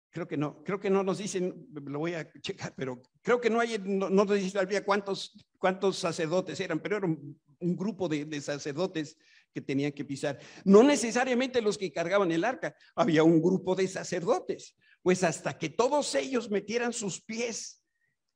creo 0.10 0.28
que 0.28 0.38
no, 0.38 0.64
creo 0.64 0.80
que 0.80 0.90
no 0.90 1.04
nos 1.04 1.18
dicen, 1.18 1.68
lo 1.74 2.00
voy 2.00 2.14
a 2.14 2.32
checar, 2.40 2.74
pero 2.76 3.02
creo 3.22 3.42
que 3.42 3.50
no 3.50 3.60
hay, 3.60 3.78
no, 3.78 4.10
nos 4.10 4.32
dice 4.32 4.52
todavía 4.52 4.86
cuántos, 4.86 5.46
cuántos 5.58 5.98
sacerdotes 5.98 6.60
eran, 6.62 6.80
pero 6.80 6.98
era 6.98 7.08
un, 7.08 7.40
grupo 7.60 8.08
de, 8.08 8.26
de, 8.26 8.42
sacerdotes 8.42 9.18
que 9.56 9.62
tenían 9.62 9.94
que 9.94 10.04
pisar. 10.04 10.38
No 10.66 10.84
necesariamente 10.84 11.62
los 11.62 11.78
que 11.78 11.94
cargaban 11.94 12.30
el 12.34 12.44
arca, 12.44 12.76
había 12.94 13.24
un 13.24 13.42
grupo 13.42 13.74
de 13.74 13.88
sacerdotes, 13.88 14.76
pues 15.02 15.24
hasta 15.24 15.58
que 15.58 15.70
todos 15.70 16.14
ellos 16.14 16.52
metieran 16.52 16.92
sus 16.92 17.22
pies, 17.22 17.82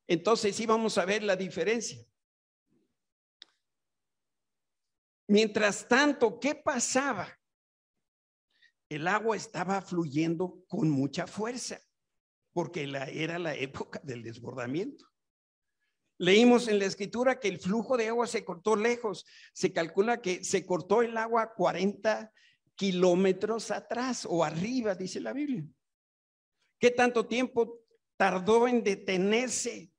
entonces 0.08 0.58
íbamos 0.58 0.96
a 0.96 1.04
ver 1.04 1.22
la 1.22 1.36
diferencia. 1.36 2.02
Mientras 5.28 5.86
tanto, 5.86 6.40
¿qué 6.40 6.54
pasaba? 6.54 7.28
El 8.88 9.06
agua 9.06 9.36
estaba 9.36 9.82
fluyendo 9.82 10.64
con 10.68 10.88
mucha 10.88 11.26
fuerza, 11.26 11.78
porque 12.54 12.90
era 13.12 13.38
la 13.38 13.54
época 13.54 14.00
del 14.02 14.22
desbordamiento. 14.22 15.09
Leímos 16.20 16.68
en 16.68 16.78
la 16.78 16.84
escritura 16.84 17.40
que 17.40 17.48
el 17.48 17.58
flujo 17.58 17.96
de 17.96 18.08
agua 18.08 18.26
se 18.26 18.44
cortó 18.44 18.76
lejos. 18.76 19.24
Se 19.54 19.72
calcula 19.72 20.20
que 20.20 20.44
se 20.44 20.66
cortó 20.66 21.00
el 21.00 21.16
agua 21.16 21.54
40 21.54 22.30
kilómetros 22.74 23.70
atrás 23.70 24.26
o 24.28 24.44
arriba, 24.44 24.94
dice 24.94 25.18
la 25.18 25.32
Biblia. 25.32 25.64
¿Qué 26.78 26.90
tanto 26.90 27.26
tiempo 27.26 27.80
tardó 28.18 28.68
en 28.68 28.84
detenerse? 28.84 29.90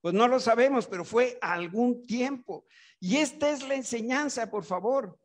Pues 0.00 0.14
no 0.14 0.28
lo 0.28 0.40
sabemos, 0.40 0.86
pero 0.86 1.04
fue 1.04 1.38
algún 1.42 2.06
tiempo. 2.06 2.64
Y 2.98 3.18
esta 3.18 3.50
es 3.50 3.68
la 3.68 3.74
enseñanza, 3.74 4.50
por 4.50 4.64
favor. 4.64 5.18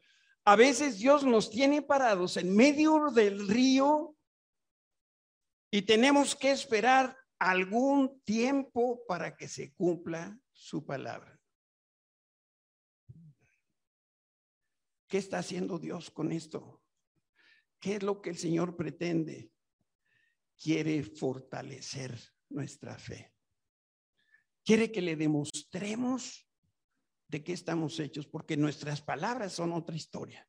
A 0.43 0.57
veces 0.57 0.97
Dios 0.97 1.23
nos 1.23 1.49
tiene 1.49 1.81
parados 1.81 2.35
en 2.35 2.53
medio 2.53 3.09
del 3.09 3.47
río 3.47 4.17
y 5.71 5.83
tenemos 5.83 6.35
que 6.35 6.51
esperar 6.51 7.22
algún 7.43 8.21
tiempo 8.21 9.05
para 9.05 9.35
que 9.35 9.49
se 9.49 9.73
cumpla 9.73 10.39
su 10.53 10.85
palabra. 10.85 11.37
¿Qué 15.07 15.17
está 15.17 15.39
haciendo 15.39 15.77
Dios 15.77 16.09
con 16.09 16.31
esto? 16.31 16.81
¿Qué 17.79 17.97
es 17.97 18.03
lo 18.03 18.21
que 18.21 18.29
el 18.29 18.37
Señor 18.37 18.77
pretende? 18.77 19.51
Quiere 20.57 21.03
fortalecer 21.03 22.17
nuestra 22.49 22.97
fe. 22.97 23.33
Quiere 24.63 24.89
que 24.89 25.01
le 25.01 25.17
demostremos 25.17 26.47
de 27.27 27.43
qué 27.43 27.51
estamos 27.51 27.99
hechos, 27.99 28.25
porque 28.25 28.55
nuestras 28.55 29.01
palabras 29.01 29.51
son 29.51 29.73
otra 29.73 29.97
historia. 29.97 30.47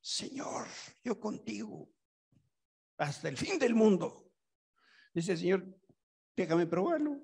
Señor, 0.00 0.68
yo 1.02 1.20
contigo 1.20 1.92
hasta 2.96 3.28
el 3.28 3.36
fin 3.36 3.58
del 3.58 3.74
mundo. 3.74 4.32
Dice 5.12 5.32
el 5.32 5.38
Señor, 5.38 5.83
Déjame 6.36 6.66
probarlo. 6.66 7.20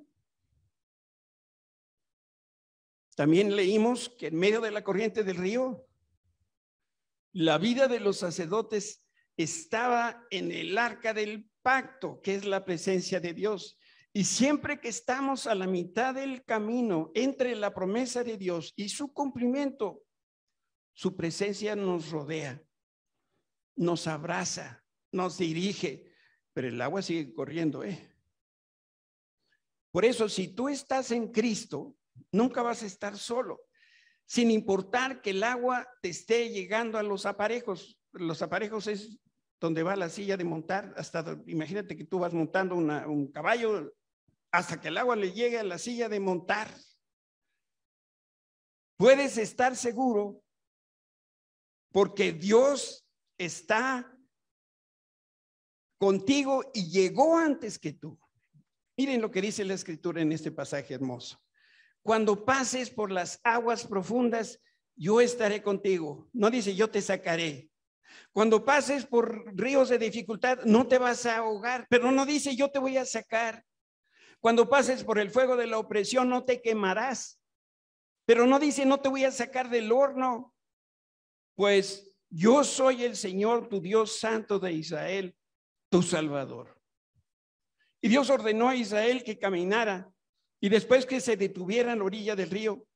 También 3.17 3.55
leímos 3.55 4.09
que 4.09 4.29
en 4.29 4.37
medio 4.37 4.61
de 4.61 4.71
la 4.71 4.83
corriente 4.83 5.25
del 5.25 5.37
río, 5.37 5.87
la 7.33 7.59
vida 7.59 7.87
de 7.87 8.01
los 8.01 8.19
sacerdotes 8.19 9.05
estaba 9.37 10.27
en 10.31 10.51
el 10.53 10.79
arca 10.79 11.13
del 11.13 11.51
pacto, 11.63 12.21
que 12.23 12.35
es 12.35 12.45
la 12.45 12.65
presencia 12.65 13.21
de 13.21 13.35
Dios. 13.35 13.79
Y 14.13 14.25
siempre 14.25 14.81
que 14.81 14.89
estamos 14.89 15.47
a 15.47 15.55
la 15.55 15.67
mitad 15.67 16.15
del 16.15 16.45
camino 16.45 17.13
entre 17.15 17.55
la 17.55 17.73
promesa 17.73 18.25
de 18.25 18.37
Dios 18.37 18.73
y 18.75 18.89
su 18.89 19.13
cumplimiento, 19.13 20.03
su 20.93 21.17
presencia 21.17 21.77
nos 21.77 22.11
rodea, 22.11 22.63
nos 23.77 24.07
abraza, 24.07 24.85
nos 25.13 25.39
dirige, 25.39 26.13
pero 26.53 26.69
el 26.69 26.81
agua 26.81 27.03
sigue 27.03 27.33
corriendo, 27.33 27.85
¿eh? 27.85 28.10
Por 29.91 30.05
eso, 30.05 30.29
si 30.29 30.49
tú 30.49 30.69
estás 30.69 31.11
en 31.11 31.33
Cristo, 31.33 31.97
nunca 32.33 32.63
vas 32.63 32.83
a 32.83 32.87
estar 32.87 33.17
solo, 33.19 33.63
sin 34.27 34.51
importar 34.51 35.21
que 35.21 35.31
el 35.31 35.43
agua 35.43 35.89
te 36.03 36.09
esté 36.09 36.51
llegando 36.51 36.99
a 36.99 37.03
los 37.03 37.27
aparejos. 37.27 37.99
Los 38.13 38.43
aparejos 38.43 38.87
es 38.87 39.19
donde 39.61 39.83
va 39.83 39.97
la 39.97 40.09
silla 40.09 40.37
de 40.37 40.45
montar, 40.45 40.95
hasta 40.97 41.39
imagínate 41.47 41.97
que 41.97 42.05
tú 42.05 42.19
vas 42.19 42.33
montando 42.33 42.77
un 42.77 43.31
caballo 43.31 43.93
hasta 44.53 44.81
que 44.81 44.89
el 44.89 44.99
agua 44.99 45.17
le 45.17 45.33
llegue 45.33 45.59
a 45.59 45.65
la 45.65 45.79
silla 45.79 46.09
de 46.09 46.19
montar. 46.19 46.73
Puedes 48.97 49.39
estar 49.39 49.77
seguro 49.77 50.43
porque 51.93 52.33
Dios 52.33 53.07
está 53.39 54.17
contigo 55.99 56.71
y 56.73 56.91
llegó 56.91 57.37
antes 57.37 57.79
que 57.79 57.93
tú. 57.93 58.19
Miren 59.01 59.23
lo 59.23 59.31
que 59.31 59.41
dice 59.41 59.65
la 59.65 59.73
escritura 59.73 60.21
en 60.21 60.31
este 60.31 60.53
pasaje 60.53 60.93
hermoso. 60.93 61.43
Cuando 62.03 62.45
pases 62.45 62.91
por 62.91 63.11
las 63.11 63.41
aguas 63.45 63.87
profundas, 63.87 64.61
yo 64.95 65.23
estaré 65.23 65.63
contigo. 65.63 66.29
No 66.35 66.51
dice 66.51 66.75
yo 66.75 66.91
te 66.91 67.01
sacaré. 67.01 67.71
Cuando 68.31 68.63
pases 68.63 69.07
por 69.07 69.57
ríos 69.57 69.89
de 69.89 69.97
dificultad, 69.97 70.59
no 70.67 70.87
te 70.87 70.99
vas 70.99 71.25
a 71.25 71.39
ahogar, 71.39 71.87
pero 71.89 72.13
no 72.13 72.27
dice 72.27 72.55
yo 72.55 72.71
te 72.71 72.79
voy 72.79 72.99
a 72.99 73.07
sacar. 73.07 73.65
Cuando 74.39 74.69
pases 74.69 75.03
por 75.03 75.19
el 75.19 75.31
fuego 75.31 75.57
de 75.57 75.67
la 75.67 75.79
opresión, 75.79 76.29
no 76.29 76.45
te 76.45 76.61
quemarás. 76.61 77.41
Pero 78.27 78.47
no 78.47 78.59
dice 78.59 78.85
no 78.85 79.01
te 79.01 79.09
voy 79.09 79.25
a 79.25 79.33
sacar 79.33 79.71
del 79.71 79.93
horno. 79.93 80.55
Pues 81.55 82.15
yo 82.29 82.65
soy 82.65 83.05
el 83.05 83.17
Señor, 83.17 83.71
tu 83.71 83.81
Dios 83.81 84.21
santo 84.21 84.59
de 84.59 84.75
Israel, 84.75 85.35
tu 85.89 86.03
Salvador. 86.03 86.80
Y 88.01 88.09
Dios 88.09 88.31
ordenó 88.31 88.69
a 88.69 88.77
Israel 88.77 89.23
que 89.23 89.39
caminara 89.39 90.11
y 90.61 90.69
después 90.69 91.07
que 91.07 91.21
se 91.21 91.37
detuviera 91.37 91.93
en 91.93 91.99
la 91.99 92.05
orilla 92.05 92.37
del 92.37 92.51
río. 92.51 92.87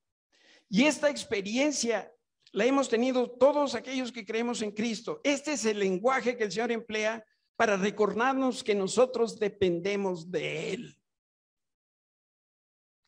Y 0.69 0.85
esta 0.85 1.11
experiencia 1.11 2.13
la 2.53 2.65
hemos 2.65 2.89
tenido 2.89 3.31
todos 3.31 3.75
aquellos 3.75 4.13
que 4.13 4.25
creemos 4.25 4.63
en 4.63 4.71
Cristo. 4.71 5.21
Este 5.25 5.53
es 5.53 5.65
el 5.65 5.79
lenguaje 5.79 6.37
que 6.37 6.45
el 6.45 6.53
Señor 6.53 6.73
emplea 6.73 7.25
para 7.57 7.77
recordarnos 7.77 8.65
que 8.65 8.75
nosotros 8.75 9.39
dependemos 9.39 10.31
de 10.31 10.73
Él. 10.73 10.99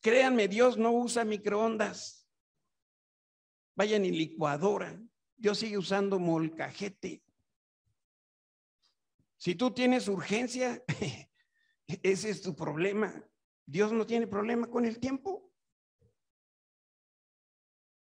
Créanme, 0.00 0.48
Dios 0.48 0.76
no 0.76 0.92
usa 0.92 1.24
microondas. 1.24 2.28
Vayan 3.74 4.04
en 4.04 4.16
licuadora. 4.16 5.00
Dios 5.37 5.59
sigue 5.59 5.78
usando 5.78 6.18
molcajete. 6.18 7.22
Si 9.37 9.54
tú 9.54 9.70
tienes 9.72 10.09
urgencia, 10.09 10.82
Ese 11.87 12.31
es 12.31 12.42
tu 12.42 12.55
problema. 12.55 13.14
Dios 13.64 13.92
no 13.92 14.07
tiene 14.07 14.27
problema 14.27 14.68
con 14.68 14.85
el 14.85 14.99
tiempo. 14.99 15.53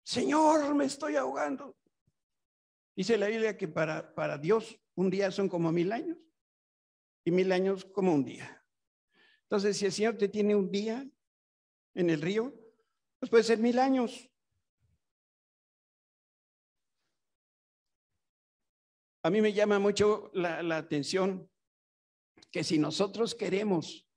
Señor, 0.03 0.75
me 0.75 0.85
estoy 0.85 1.15
ahogando. 1.15 1.75
Dice 2.95 3.17
la 3.17 3.27
Biblia 3.27 3.57
que 3.57 3.67
para, 3.67 4.13
para 4.13 4.37
Dios 4.37 4.79
un 4.95 5.09
día 5.09 5.31
son 5.31 5.49
como 5.49 5.71
mil 5.71 5.91
años 5.91 6.17
y 7.23 7.31
mil 7.31 7.51
años 7.51 7.85
como 7.85 8.13
un 8.13 8.23
día. 8.23 8.63
Entonces, 9.43 9.77
si 9.77 9.85
el 9.85 9.91
Señor 9.91 10.17
te 10.17 10.29
tiene 10.29 10.55
un 10.55 10.71
día 10.71 11.07
en 11.93 12.09
el 12.09 12.21
río, 12.21 12.53
pues 13.19 13.29
puede 13.29 13.43
ser 13.43 13.59
mil 13.59 13.79
años. 13.79 14.29
A 19.23 19.29
mí 19.29 19.41
me 19.41 19.53
llama 19.53 19.79
mucho 19.79 20.29
la, 20.33 20.61
la 20.61 20.77
atención 20.77 21.49
que 22.55 22.63
si 22.63 22.79
nosotros 22.79 23.35
queremos 23.35 24.07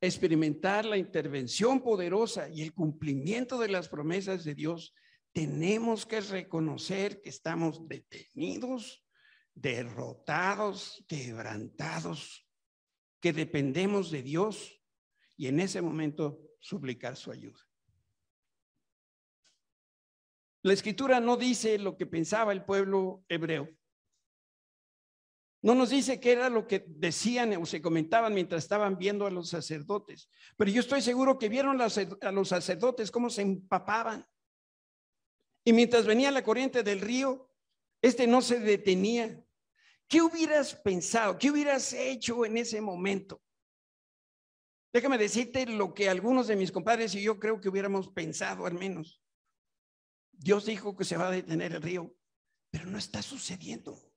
experimentar 0.00 0.84
la 0.84 0.96
intervención 0.96 1.80
poderosa 1.80 2.48
y 2.48 2.62
el 2.62 2.74
cumplimiento 2.74 3.60
de 3.60 3.68
las 3.68 3.88
promesas 3.88 4.42
de 4.42 4.56
Dios, 4.56 4.92
tenemos 5.32 6.04
que 6.04 6.20
reconocer 6.20 7.22
que 7.22 7.28
estamos 7.28 7.86
detenidos, 7.86 9.06
derrotados, 9.54 11.04
quebrantados, 11.06 12.44
que 13.20 13.32
dependemos 13.32 14.10
de 14.10 14.24
Dios 14.24 14.82
y 15.36 15.46
en 15.46 15.60
ese 15.60 15.80
momento 15.80 16.40
suplicar 16.58 17.14
su 17.14 17.30
ayuda. 17.30 17.60
La 20.62 20.72
escritura 20.72 21.20
no 21.20 21.36
dice 21.36 21.78
lo 21.78 21.96
que 21.96 22.06
pensaba 22.06 22.50
el 22.50 22.64
pueblo 22.64 23.24
hebreo. 23.28 23.68
No 25.62 25.74
nos 25.74 25.90
dice 25.90 26.20
qué 26.20 26.32
era 26.32 26.48
lo 26.48 26.66
que 26.66 26.84
decían 26.86 27.54
o 27.56 27.66
se 27.66 27.82
comentaban 27.82 28.32
mientras 28.32 28.62
estaban 28.64 28.96
viendo 28.96 29.26
a 29.26 29.30
los 29.30 29.50
sacerdotes, 29.50 30.30
pero 30.56 30.70
yo 30.70 30.80
estoy 30.80 31.02
seguro 31.02 31.38
que 31.38 31.50
vieron 31.50 31.80
a 31.80 32.32
los 32.32 32.48
sacerdotes 32.48 33.10
cómo 33.10 33.28
se 33.28 33.42
empapaban. 33.42 34.26
Y 35.62 35.74
mientras 35.74 36.06
venía 36.06 36.30
la 36.30 36.42
corriente 36.42 36.82
del 36.82 37.02
río, 37.02 37.50
este 38.00 38.26
no 38.26 38.40
se 38.40 38.58
detenía. 38.58 39.44
¿Qué 40.08 40.22
hubieras 40.22 40.74
pensado? 40.74 41.38
¿Qué 41.38 41.50
hubieras 41.50 41.92
hecho 41.92 42.46
en 42.46 42.56
ese 42.56 42.80
momento? 42.80 43.42
Déjame 44.92 45.18
decirte 45.18 45.66
lo 45.66 45.94
que 45.94 46.08
algunos 46.08 46.48
de 46.48 46.56
mis 46.56 46.72
compadres 46.72 47.14
y 47.14 47.22
yo 47.22 47.38
creo 47.38 47.60
que 47.60 47.68
hubiéramos 47.68 48.08
pensado 48.08 48.66
al 48.66 48.74
menos. 48.74 49.22
Dios 50.32 50.64
dijo 50.64 50.96
que 50.96 51.04
se 51.04 51.18
va 51.18 51.28
a 51.28 51.30
detener 51.30 51.74
el 51.74 51.82
río, 51.82 52.16
pero 52.70 52.86
no 52.86 52.96
está 52.96 53.20
sucediendo. 53.20 54.09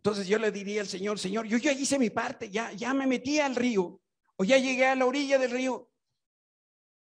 Entonces 0.00 0.26
yo 0.26 0.38
le 0.38 0.50
diría 0.50 0.80
al 0.80 0.88
Señor, 0.88 1.18
Señor, 1.18 1.46
yo 1.46 1.58
ya 1.58 1.72
hice 1.72 1.98
mi 1.98 2.08
parte, 2.08 2.48
ya, 2.48 2.72
ya 2.72 2.94
me 2.94 3.06
metí 3.06 3.38
al 3.38 3.54
río 3.54 4.00
o 4.36 4.44
ya 4.44 4.56
llegué 4.56 4.86
a 4.86 4.94
la 4.94 5.04
orilla 5.04 5.38
del 5.38 5.50
río, 5.50 5.90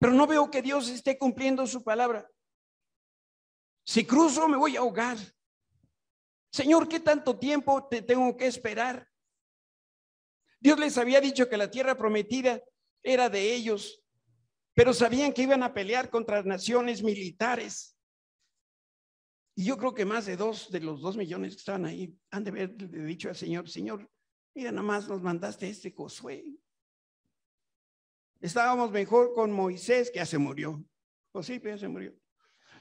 pero 0.00 0.12
no 0.12 0.26
veo 0.26 0.50
que 0.50 0.62
Dios 0.62 0.88
esté 0.88 1.16
cumpliendo 1.16 1.64
su 1.68 1.84
palabra. 1.84 2.28
Si 3.84 4.04
cruzo 4.04 4.48
me 4.48 4.56
voy 4.56 4.76
a 4.76 4.80
ahogar. 4.80 5.16
Señor, 6.50 6.88
¿qué 6.88 6.98
tanto 6.98 7.38
tiempo 7.38 7.86
te 7.86 8.02
tengo 8.02 8.36
que 8.36 8.48
esperar? 8.48 9.08
Dios 10.58 10.76
les 10.80 10.98
había 10.98 11.20
dicho 11.20 11.48
que 11.48 11.56
la 11.56 11.70
tierra 11.70 11.96
prometida 11.96 12.60
era 13.00 13.28
de 13.28 13.54
ellos, 13.54 14.02
pero 14.74 14.92
sabían 14.92 15.32
que 15.32 15.42
iban 15.42 15.62
a 15.62 15.72
pelear 15.72 16.10
contra 16.10 16.42
naciones 16.42 17.00
militares. 17.00 17.91
Y 19.54 19.64
yo 19.64 19.76
creo 19.76 19.92
que 19.92 20.04
más 20.04 20.26
de 20.26 20.36
dos 20.36 20.70
de 20.70 20.80
los 20.80 21.00
dos 21.00 21.16
millones 21.16 21.54
que 21.54 21.58
estaban 21.58 21.84
ahí 21.84 22.18
han 22.30 22.44
de 22.44 22.50
haber 22.50 22.76
dicho 22.76 23.28
al 23.28 23.36
Señor, 23.36 23.68
Señor, 23.68 24.10
mira, 24.54 24.72
nada 24.72 24.82
más 24.82 25.08
nos 25.08 25.20
mandaste 25.20 25.68
este 25.68 25.92
Josué. 25.92 26.44
Estábamos 28.40 28.90
mejor 28.90 29.34
con 29.34 29.52
Moisés, 29.52 30.10
que 30.10 30.18
ya 30.18 30.26
se 30.26 30.38
murió. 30.38 30.84
José 31.32 31.60
ya 31.64 31.78
se 31.78 31.88
murió. 31.88 32.14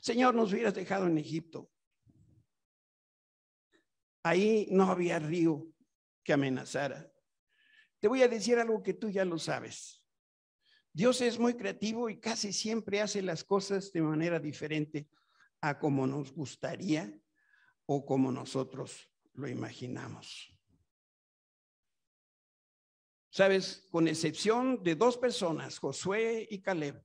Señor, 0.02 0.34
nos 0.34 0.52
hubieras 0.52 0.74
dejado 0.74 1.08
en 1.08 1.18
Egipto. 1.18 1.70
Ahí 4.24 4.68
no 4.72 4.86
había 4.86 5.20
río 5.20 5.68
que 6.24 6.34
amenazara. 6.34 7.12
Te 8.00 8.08
voy 8.08 8.24
a 8.24 8.28
decir 8.28 8.58
algo 8.58 8.82
que 8.82 8.94
tú 8.94 9.10
ya 9.10 9.26
lo 9.26 9.38
sabes. 9.38 10.04
Dios 10.94 11.22
es 11.22 11.38
muy 11.38 11.54
creativo 11.54 12.10
y 12.10 12.20
casi 12.20 12.52
siempre 12.52 13.00
hace 13.00 13.22
las 13.22 13.44
cosas 13.44 13.92
de 13.92 14.02
manera 14.02 14.40
diferente 14.40 15.08
a 15.62 15.80
como 15.80 16.08
nos 16.08 16.34
gustaría 16.34 17.14
o 17.86 18.06
como 18.06 18.32
nosotros 18.32 19.10
lo 19.34 19.48
imaginamos. 19.48 20.52
Sabes, 23.30 23.88
con 23.92 24.08
excepción 24.08 24.84
de 24.84 24.96
dos 24.96 25.18
personas, 25.18 25.80
Josué 25.80 26.48
y 26.50 26.62
Caleb, 26.62 27.02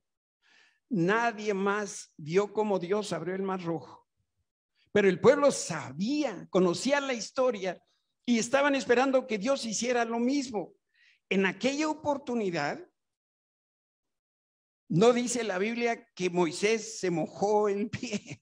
nadie 0.89 1.53
más 1.53 2.13
vio 2.17 2.51
cómo 2.51 2.79
Dios 2.79 3.13
abrió 3.13 3.35
el 3.35 3.43
mar 3.43 3.61
rojo. 3.61 4.09
Pero 4.91 5.07
el 5.07 5.21
pueblo 5.21 5.51
sabía, 5.51 6.47
conocía 6.49 6.99
la 6.99 7.13
historia 7.13 7.81
y 8.25 8.39
estaban 8.39 8.75
esperando 8.75 9.25
que 9.25 9.37
Dios 9.37 9.65
hiciera 9.65 10.03
lo 10.03 10.19
mismo. 10.19 10.73
En 11.29 11.45
aquella 11.45 11.87
oportunidad, 11.87 12.85
no 14.89 15.13
dice 15.13 15.43
la 15.43 15.57
Biblia 15.57 16.07
que 16.13 16.29
Moisés 16.29 16.99
se 16.99 17.09
mojó 17.09 17.69
el 17.69 17.89
pie. 17.89 18.41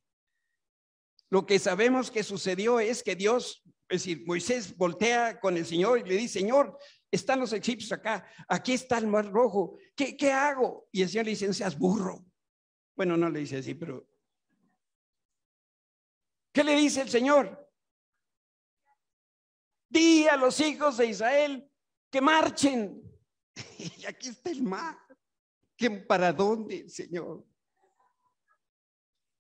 Lo 1.36 1.46
que 1.46 1.60
sabemos 1.60 2.12
que 2.12 2.24
sucedió 2.24 2.80
es 2.80 3.04
que 3.04 3.14
Dios, 3.14 3.62
es 3.90 4.06
decir, 4.06 4.24
Moisés 4.26 4.74
voltea 4.78 5.38
con 5.38 5.58
el 5.58 5.66
Señor 5.66 6.00
y 6.00 6.04
le 6.06 6.16
dice, 6.16 6.40
Señor, 6.40 6.80
están 7.12 7.42
los 7.42 7.52
egipcios 7.52 7.92
acá, 7.92 8.26
aquí 8.48 8.72
está 8.72 9.00
el 9.00 9.08
mar 9.08 9.30
rojo, 9.30 9.78
¿qué, 9.98 10.16
qué 10.16 10.32
hago? 10.32 10.88
Y 10.94 11.02
el 11.02 11.10
Señor 11.10 11.26
le 11.26 11.32
dice, 11.32 11.54
seas 11.54 11.78
burro. 11.78 12.26
Bueno, 12.96 13.18
no 13.18 13.30
le 13.30 13.42
dice 13.42 13.58
así, 13.58 13.74
pero... 13.74 14.08
¿Qué 16.54 16.64
le 16.64 16.74
dice 16.74 17.02
el 17.02 17.10
Señor? 17.10 17.70
Di 19.90 20.30
a 20.30 20.38
los 20.38 20.58
hijos 20.62 20.96
de 20.96 21.08
Israel 21.08 21.70
que 22.10 22.22
marchen. 22.22 23.04
Y 23.78 24.06
aquí 24.06 24.30
está 24.30 24.52
el 24.52 24.64
mar. 24.64 24.98
¿Qué, 25.76 25.92
¿Para 25.92 26.32
dónde, 26.32 26.88
Señor? 26.88 27.46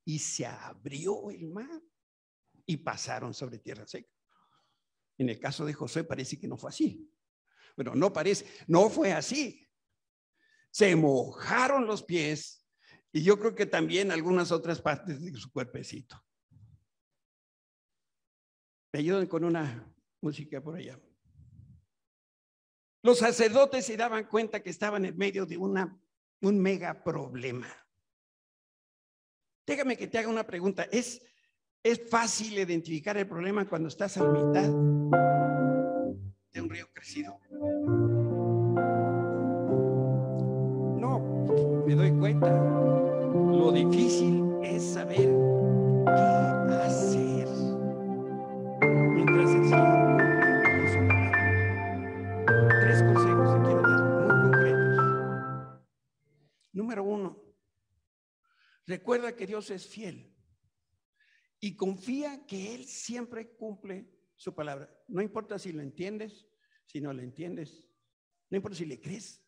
Y 0.05 0.19
se 0.19 0.45
abrió 0.45 1.29
el 1.31 1.47
mar 1.47 1.81
y 2.65 2.77
pasaron 2.77 3.33
sobre 3.33 3.59
tierra 3.59 3.87
seca. 3.87 4.09
En 5.17 5.29
el 5.29 5.39
caso 5.39 5.65
de 5.65 5.73
José 5.73 6.03
parece 6.03 6.39
que 6.39 6.47
no 6.47 6.57
fue 6.57 6.69
así. 6.69 7.11
Bueno, 7.75 7.95
no 7.95 8.13
parece, 8.13 8.45
no 8.67 8.89
fue 8.89 9.11
así. 9.11 9.67
Se 10.71 10.95
mojaron 10.95 11.85
los 11.87 12.03
pies 12.03 12.65
y 13.11 13.23
yo 13.23 13.39
creo 13.39 13.55
que 13.55 13.65
también 13.65 14.11
algunas 14.11 14.51
otras 14.51 14.81
partes 14.81 15.23
de 15.23 15.33
su 15.37 15.51
cuerpecito. 15.51 16.21
Me 18.91 18.99
ayudan 18.99 19.27
con 19.27 19.43
una 19.43 19.93
música 20.21 20.61
por 20.61 20.75
allá. 20.75 20.99
Los 23.03 23.19
sacerdotes 23.19 23.85
se 23.85 23.97
daban 23.97 24.25
cuenta 24.25 24.63
que 24.63 24.69
estaban 24.69 25.05
en 25.05 25.15
medio 25.15 25.45
de 25.45 25.57
una, 25.57 25.97
un 26.41 26.59
mega 26.59 27.03
problema. 27.03 27.84
Déjame 29.65 29.97
que 29.97 30.07
te 30.07 30.19
haga 30.19 30.29
una 30.29 30.45
pregunta. 30.45 30.83
¿Es, 30.91 31.21
¿Es 31.83 32.07
fácil 32.09 32.53
identificar 32.53 33.17
el 33.17 33.27
problema 33.27 33.67
cuando 33.67 33.87
estás 33.87 34.17
a 34.17 34.23
la 34.23 34.29
mitad 34.29 34.69
de 36.51 36.61
un 36.61 36.69
río 36.69 36.87
crecido? 36.93 37.39
No, 40.99 41.83
me 41.87 41.95
doy 41.95 42.11
cuenta. 42.11 42.51
Lo 42.51 43.71
difícil 43.71 44.43
es 44.61 44.83
saber 44.83 45.29
qué 46.05 46.75
hacer 46.85 47.47
mientras 49.15 49.49
el 49.51 49.63
Tres 52.81 53.03
consejos 53.03 53.55
que 53.55 53.61
quiero 53.63 53.81
dar 53.81 54.03
muy 54.03 54.51
concretos. 54.51 54.97
Número 56.71 57.03
uno, 57.03 57.44
recuerda 58.85 59.35
que 59.35 59.47
Dios 59.47 59.69
es 59.69 59.87
fiel 59.87 60.35
y 61.59 61.75
confía 61.75 62.45
que 62.45 62.75
Él 62.75 62.85
siempre 62.85 63.55
cumple 63.55 64.09
su 64.35 64.53
palabra. 64.53 64.89
No 65.07 65.21
importa 65.21 65.57
si 65.57 65.71
lo 65.71 65.81
entiendes, 65.81 66.47
si 66.85 67.01
no 67.01 67.13
lo 67.13 67.21
entiendes, 67.21 67.83
no 68.49 68.57
importa 68.57 68.77
si 68.77 68.85
le 68.85 69.01
crees. 69.01 69.43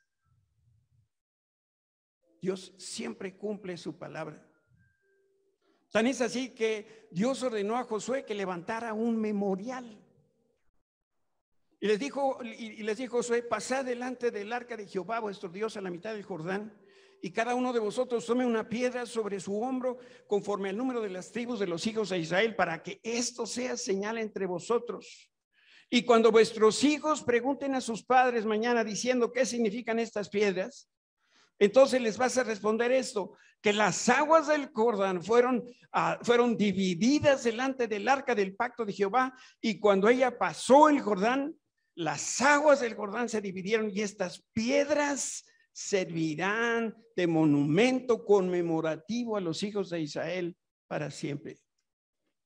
Dios 2.41 2.73
siempre 2.77 3.37
cumple 3.37 3.77
su 3.77 3.97
palabra. 3.97 4.43
Tan 5.91 6.07
es 6.07 6.21
así 6.21 6.53
que 6.53 7.07
Dios 7.11 7.41
ordenó 7.43 7.77
a 7.77 7.83
Josué 7.83 8.25
que 8.25 8.35
levantara 8.35 8.93
un 8.93 9.17
memorial. 9.17 10.03
Y 11.79 11.87
les 11.87 11.99
dijo, 11.99 12.39
y 12.43 12.81
les 12.83 12.97
dijo 12.97 13.17
Josué, 13.17 13.43
pasad 13.43 13.85
delante 13.85 14.31
del 14.31 14.51
arca 14.51 14.75
de 14.75 14.87
Jehová 14.87 15.19
vuestro 15.19 15.49
Dios 15.49 15.77
a 15.77 15.81
la 15.81 15.91
mitad 15.91 16.13
del 16.13 16.23
Jordán 16.23 16.75
y 17.21 17.31
cada 17.31 17.55
uno 17.55 17.73
de 17.73 17.79
vosotros 17.79 18.25
tome 18.25 18.45
una 18.45 18.67
piedra 18.69 19.05
sobre 19.05 19.39
su 19.39 19.59
hombro 19.61 19.97
conforme 20.27 20.69
al 20.69 20.77
número 20.77 21.01
de 21.01 21.09
las 21.09 21.31
tribus 21.31 21.59
de 21.59 21.67
los 21.67 21.85
hijos 21.87 22.09
de 22.09 22.19
Israel 22.19 22.55
para 22.55 22.83
que 22.83 22.99
esto 23.03 23.45
sea 23.45 23.77
señal 23.77 24.17
entre 24.17 24.45
vosotros. 24.45 25.31
Y 25.89 26.03
cuando 26.03 26.31
vuestros 26.31 26.83
hijos 26.83 27.23
pregunten 27.23 27.73
a 27.73 27.81
sus 27.81 28.03
padres 28.03 28.45
mañana 28.45 28.83
diciendo 28.83 29.31
qué 29.31 29.45
significan 29.45 29.99
estas 29.99 30.29
piedras, 30.29 30.89
entonces 31.59 32.01
les 32.01 32.17
vas 32.17 32.37
a 32.37 32.43
responder 32.43 32.91
esto, 32.91 33.33
que 33.61 33.73
las 33.73 34.07
aguas 34.09 34.47
del 34.47 34.69
Jordán 34.71 35.23
fueron, 35.23 35.63
ah, 35.91 36.19
fueron 36.21 36.55
divididas 36.55 37.43
delante 37.43 37.87
del 37.87 38.07
arca 38.07 38.35
del 38.35 38.55
pacto 38.55 38.85
de 38.85 38.93
Jehová 38.93 39.33
y 39.59 39.79
cuando 39.79 40.09
ella 40.09 40.37
pasó 40.37 40.89
el 40.89 41.01
Jordán, 41.01 41.55
las 41.95 42.41
aguas 42.41 42.81
del 42.81 42.93
Jordán 42.93 43.27
se 43.27 43.41
dividieron 43.41 43.89
y 43.89 44.01
estas 44.01 44.43
piedras 44.53 45.45
servirán 45.77 46.97
de 47.15 47.27
monumento 47.27 48.25
conmemorativo 48.25 49.37
a 49.37 49.41
los 49.41 49.61
hijos 49.61 49.91
de 49.91 50.01
Israel 50.01 50.57
para 50.87 51.11
siempre. 51.11 51.59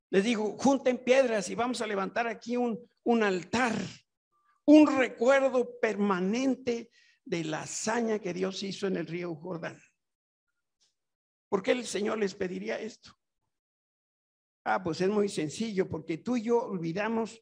Les 0.09 0.25
digo, 0.25 0.57
junten 0.57 1.01
piedras 1.01 1.49
y 1.49 1.55
vamos 1.55 1.79
a 1.79 1.87
levantar 1.87 2.27
aquí 2.27 2.57
un, 2.57 2.77
un 3.03 3.23
altar, 3.23 3.73
un 4.65 4.97
recuerdo 4.97 5.79
permanente 5.79 6.91
de 7.23 7.45
la 7.45 7.61
hazaña 7.61 8.19
que 8.19 8.33
Dios 8.33 8.63
hizo 8.63 8.87
en 8.87 8.97
el 8.97 9.07
río 9.07 9.33
Jordán. 9.33 9.79
¿Por 11.47 11.63
qué 11.63 11.71
el 11.71 11.85
Señor 11.85 12.17
les 12.17 12.35
pediría 12.35 12.81
esto? 12.81 13.17
Ah, 14.65 14.83
pues 14.83 14.99
es 14.99 15.07
muy 15.07 15.29
sencillo, 15.29 15.87
porque 15.87 16.17
tú 16.17 16.35
y 16.35 16.41
yo 16.41 16.65
olvidamos 16.65 17.41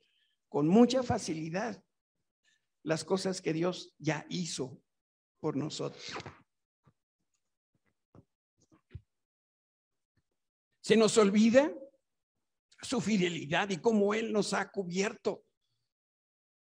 con 0.49 0.67
mucha 0.67 1.01
facilidad 1.01 1.83
las 2.83 3.03
cosas 3.03 3.41
que 3.41 3.53
Dios 3.53 3.95
ya 3.97 4.27
hizo 4.29 4.83
por 5.39 5.55
nosotros. 5.55 6.13
Se 10.81 10.97
nos 10.97 11.17
olvida 11.17 11.71
su 12.81 13.01
fidelidad 13.01 13.69
y 13.69 13.77
cómo 13.77 14.13
Él 14.13 14.31
nos 14.31 14.53
ha 14.53 14.69
cubierto 14.71 15.43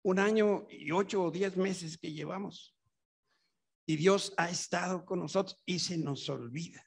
un 0.03 0.19
año 0.19 0.67
y 0.69 0.91
ocho 0.91 1.24
o 1.24 1.32
diez 1.32 1.57
meses 1.57 1.97
que 1.97 2.11
llevamos. 2.11 2.76
Y 3.86 3.97
Dios 3.97 4.34
ha 4.38 4.49
estado 4.49 5.05
con 5.05 5.19
nosotros 5.19 5.61
y 5.65 5.80
se 5.80 5.97
nos 5.97 6.30
olvida. 6.30 6.86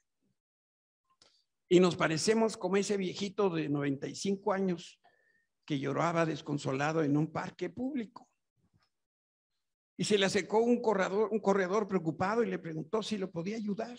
Y 1.68 1.80
nos 1.80 1.97
parecemos 1.97 2.57
como 2.57 2.76
ese 2.76 2.97
viejito 2.97 3.51
de 3.51 3.68
95 3.68 4.53
años 4.53 5.01
que 5.66 5.78
lloraba 5.80 6.24
desconsolado 6.24 7.03
en 7.03 7.16
un 7.16 7.32
parque 7.32 7.70
público. 7.70 8.28
Y 9.97 10.05
se 10.05 10.18
le 10.18 10.26
acercó 10.26 10.59
un 10.59 10.80
corredor, 10.82 11.28
un 11.32 11.40
corredor 11.40 11.88
preocupado 11.88 12.42
y 12.42 12.51
le 12.51 12.59
preguntó 12.59 13.03
si 13.03 13.16
lo 13.16 13.30
podía 13.30 13.57
ayudar. 13.57 13.97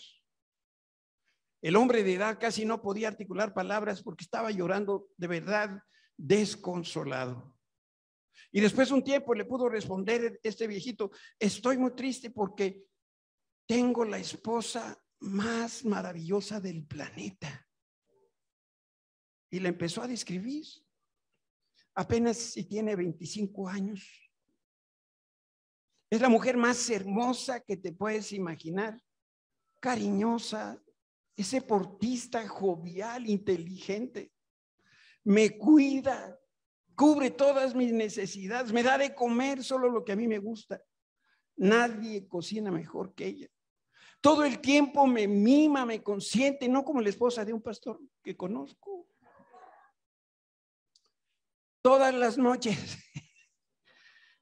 El 1.60 1.76
hombre 1.76 2.04
de 2.04 2.14
edad 2.14 2.38
casi 2.38 2.64
no 2.64 2.80
podía 2.80 3.08
articular 3.08 3.52
palabras 3.52 4.02
porque 4.02 4.24
estaba 4.24 4.50
llorando 4.50 5.08
de 5.16 5.26
verdad 5.26 5.82
desconsolado. 6.16 7.58
Y 8.52 8.60
después 8.60 8.88
de 8.88 8.94
un 8.94 9.04
tiempo 9.04 9.34
le 9.34 9.44
pudo 9.44 9.68
responder 9.68 10.38
este 10.42 10.66
viejito, 10.66 11.10
estoy 11.38 11.76
muy 11.76 11.94
triste 11.94 12.30
porque 12.30 12.84
tengo 13.66 14.04
la 14.04 14.18
esposa 14.18 14.98
más 15.20 15.84
maravillosa 15.84 16.60
del 16.60 16.86
planeta. 16.86 17.66
Y 19.50 19.60
le 19.60 19.70
empezó 19.70 20.02
a 20.02 20.08
describir. 20.08 20.64
Apenas 21.94 22.36
si 22.36 22.64
tiene 22.64 22.94
25 22.94 23.68
años. 23.68 24.27
Es 26.10 26.20
la 26.20 26.28
mujer 26.28 26.56
más 26.56 26.88
hermosa 26.88 27.60
que 27.60 27.76
te 27.76 27.92
puedes 27.92 28.32
imaginar, 28.32 28.98
cariñosa, 29.78 30.82
es 31.36 31.50
deportista, 31.50 32.48
jovial, 32.48 33.28
inteligente. 33.28 34.32
Me 35.24 35.58
cuida, 35.58 36.40
cubre 36.94 37.30
todas 37.30 37.74
mis 37.74 37.92
necesidades, 37.92 38.72
me 38.72 38.82
da 38.82 38.96
de 38.96 39.14
comer 39.14 39.62
solo 39.62 39.90
lo 39.90 40.04
que 40.04 40.12
a 40.12 40.16
mí 40.16 40.26
me 40.26 40.38
gusta. 40.38 40.82
Nadie 41.56 42.26
cocina 42.26 42.70
mejor 42.70 43.14
que 43.14 43.26
ella. 43.26 43.48
Todo 44.20 44.44
el 44.44 44.60
tiempo 44.60 45.06
me 45.06 45.28
mima, 45.28 45.84
me 45.84 46.02
consiente, 46.02 46.68
no 46.68 46.84
como 46.84 47.00
la 47.00 47.10
esposa 47.10 47.44
de 47.44 47.52
un 47.52 47.62
pastor 47.62 48.00
que 48.22 48.36
conozco. 48.36 49.06
Todas 51.82 52.14
las 52.14 52.36
noches 52.38 52.98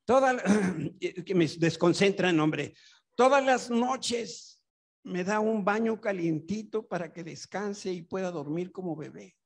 Toda, 0.06 0.36
que 1.26 1.34
me 1.34 1.46
desconcentran, 1.46 2.38
hombre. 2.40 2.74
Todas 3.16 3.44
las 3.44 3.70
noches 3.70 4.62
me 5.02 5.24
da 5.24 5.40
un 5.40 5.64
baño 5.64 6.00
calientito 6.00 6.86
para 6.86 7.12
que 7.12 7.24
descanse 7.24 7.92
y 7.92 8.02
pueda 8.02 8.30
dormir 8.30 8.72
como 8.72 8.96
bebé. 8.96 9.36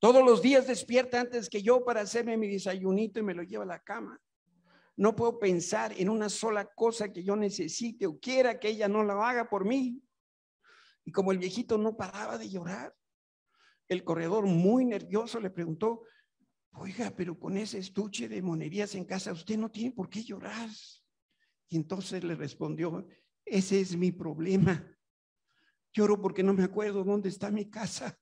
Todos 0.00 0.24
los 0.24 0.42
días 0.42 0.66
despierta 0.66 1.20
antes 1.20 1.48
que 1.48 1.62
yo 1.62 1.84
para 1.84 2.00
hacerme 2.00 2.36
mi 2.36 2.48
desayunito 2.48 3.20
y 3.20 3.22
me 3.22 3.34
lo 3.34 3.42
lleva 3.42 3.64
a 3.64 3.68
la 3.68 3.82
cama. 3.82 4.20
No 4.96 5.14
puedo 5.14 5.38
pensar 5.38 5.92
en 5.96 6.08
una 6.08 6.28
sola 6.28 6.66
cosa 6.74 7.12
que 7.12 7.22
yo 7.22 7.36
necesite 7.36 8.06
o 8.06 8.18
quiera 8.18 8.58
que 8.58 8.68
ella 8.68 8.88
no 8.88 9.04
la 9.04 9.14
haga 9.28 9.48
por 9.48 9.64
mí. 9.64 10.02
Y 11.04 11.12
como 11.12 11.32
el 11.32 11.38
viejito 11.38 11.78
no 11.78 11.96
paraba 11.96 12.38
de 12.38 12.50
llorar, 12.50 12.94
el 13.88 14.04
corredor 14.04 14.46
muy 14.46 14.84
nervioso 14.84 15.38
le 15.38 15.50
preguntó, 15.50 16.02
Oiga, 16.72 17.12
pero 17.16 17.38
con 17.38 17.56
ese 17.56 17.78
estuche 17.78 18.28
de 18.28 18.42
monerías 18.42 18.94
en 18.94 19.04
casa, 19.04 19.32
usted 19.32 19.58
no 19.58 19.70
tiene 19.70 19.92
por 19.92 20.08
qué 20.08 20.22
llorar. 20.22 20.68
Y 21.68 21.76
entonces 21.76 22.24
le 22.24 22.34
respondió, 22.34 23.06
ese 23.44 23.80
es 23.80 23.96
mi 23.96 24.12
problema. 24.12 24.84
Lloro 25.92 26.20
porque 26.20 26.42
no 26.42 26.54
me 26.54 26.64
acuerdo 26.64 27.04
dónde 27.04 27.28
está 27.28 27.50
mi 27.50 27.68
casa. 27.68 28.18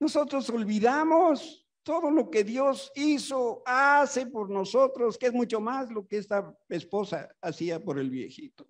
Nosotros 0.00 0.48
olvidamos 0.50 1.64
todo 1.82 2.10
lo 2.10 2.30
que 2.30 2.44
Dios 2.44 2.90
hizo, 2.94 3.62
hace 3.66 4.26
por 4.26 4.50
nosotros, 4.50 5.18
que 5.18 5.26
es 5.26 5.32
mucho 5.32 5.60
más 5.60 5.90
lo 5.90 6.06
que 6.06 6.16
esta 6.16 6.56
esposa 6.68 7.34
hacía 7.40 7.82
por 7.82 7.98
el 7.98 8.10
viejito. 8.10 8.66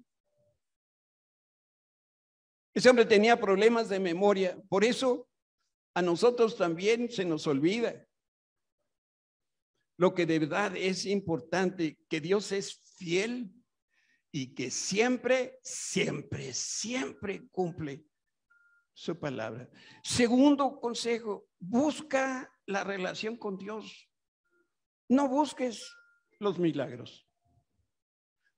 Ese 2.74 2.91
hombre 2.91 3.07
tenía 3.07 3.41
problemas 3.41 3.89
de 3.89 4.01
memoria, 4.01 4.61
por 4.68 4.85
eso 4.85 5.28
a 5.95 6.03
nosotros 6.03 6.57
también 6.57 7.11
se 7.11 7.24
nos 7.24 7.47
olvida. 7.47 8.07
lo 9.97 10.12
que 10.12 10.26
de 10.26 10.40
verdad 10.40 10.76
es 10.76 11.07
importante, 11.07 12.01
que 12.09 12.20
Dios 12.20 12.51
es 12.51 12.80
fiel 12.97 13.53
y 14.32 14.53
que 14.53 14.68
siempre, 14.68 15.61
siempre, 15.62 16.53
siempre 16.53 17.47
cumple 17.53 18.05
su 18.92 19.16
palabra. 19.16 19.70
Segundo 20.03 20.80
consejo, 20.80 21.47
busca 21.61 22.53
la 22.66 22.82
relación 22.82 23.36
con 23.36 23.57
Dios. 23.57 24.11
No 25.09 25.28
busques 25.28 25.95
los 26.40 26.59
milagros. 26.59 27.24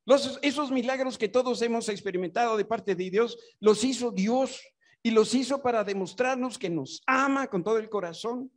Los, 0.07 0.39
esos 0.41 0.71
milagros 0.71 1.19
que 1.19 1.29
todos 1.29 1.61
hemos 1.61 1.91
experimentado 1.91 2.57
de 2.57 2.65
parte 2.65 2.95
de 2.95 3.11
Dios, 3.11 3.37
los 3.61 3.85
hizo 3.85 4.11
Dios 4.11 4.63
y 5.07 5.13
los 5.13 5.33
hizo 5.35 5.63
para 5.63 5.85
demostrarnos 5.85 6.59
que 6.59 6.69
nos 6.69 7.01
ama 7.07 7.47
con 7.47 7.63
todo 7.63 7.79
el 7.79 7.89
corazón. 7.89 8.51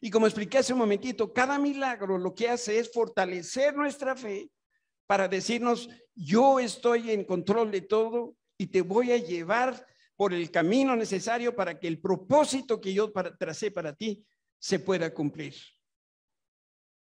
Y 0.00 0.08
como 0.08 0.26
expliqué 0.26 0.56
hace 0.56 0.72
un 0.72 0.78
momentito, 0.78 1.30
cada 1.30 1.58
milagro 1.58 2.16
lo 2.16 2.34
que 2.34 2.48
hace 2.48 2.78
es 2.78 2.90
fortalecer 2.90 3.76
nuestra 3.76 4.16
fe 4.16 4.50
para 5.06 5.28
decirnos, 5.28 5.90
yo 6.14 6.58
estoy 6.58 7.10
en 7.10 7.24
control 7.24 7.70
de 7.70 7.82
todo 7.82 8.34
y 8.56 8.68
te 8.68 8.80
voy 8.80 9.12
a 9.12 9.18
llevar 9.18 9.86
por 10.16 10.32
el 10.32 10.50
camino 10.50 10.96
necesario 10.96 11.54
para 11.54 11.78
que 11.78 11.88
el 11.88 12.00
propósito 12.00 12.80
que 12.80 12.94
yo 12.94 13.12
tracé 13.38 13.70
para 13.70 13.94
ti 13.94 14.24
se 14.58 14.78
pueda 14.78 15.12
cumplir. 15.12 15.54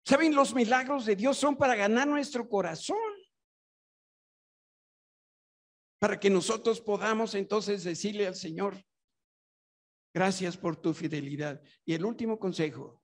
¿Saben? 0.03 0.35
Los 0.35 0.55
milagros 0.55 1.05
de 1.05 1.15
Dios 1.15 1.37
son 1.37 1.59
para 1.59 1.77
ganar 1.77 2.09
nuestro 2.09 2.49
corazón. 2.49 2.97
Para 5.99 6.21
que 6.21 6.31
nosotros 6.31 6.81
podamos 6.81 7.35
entonces 7.35 7.83
decirle 7.83 8.27
al 8.27 8.37
Señor, 8.37 8.85
gracias 10.15 10.57
por 10.57 10.77
tu 10.77 10.95
fidelidad. 10.95 11.61
Y 11.85 11.95
el 11.95 12.05
último 12.05 12.39
consejo, 12.39 13.03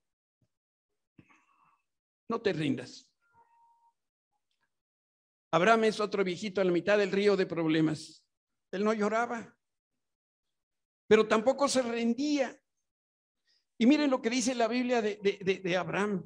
no 2.29 2.41
te 2.41 2.53
rindas. 2.53 3.11
Abraham 5.51 5.85
es 5.85 5.99
otro 5.99 6.23
viejito 6.23 6.61
a 6.61 6.63
la 6.63 6.71
mitad 6.71 6.97
del 6.97 7.11
río 7.11 7.35
de 7.35 7.45
problemas. 7.45 8.25
Él 8.71 8.83
no 8.83 8.93
lloraba, 8.93 9.57
pero 11.07 11.27
tampoco 11.27 11.67
se 11.67 11.81
rendía. 11.81 12.59
Y 13.77 13.85
miren 13.85 14.09
lo 14.09 14.21
que 14.21 14.29
dice 14.29 14.55
la 14.55 14.67
Biblia 14.67 15.01
de, 15.01 15.61
de 15.63 15.77
Abraham. 15.77 16.23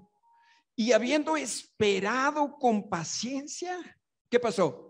Y 0.76 0.94
habiendo 0.94 1.36
esperado 1.36 2.58
con 2.58 2.90
paciencia, 2.90 3.78
¿qué 4.30 4.40
pasó? 4.40 4.89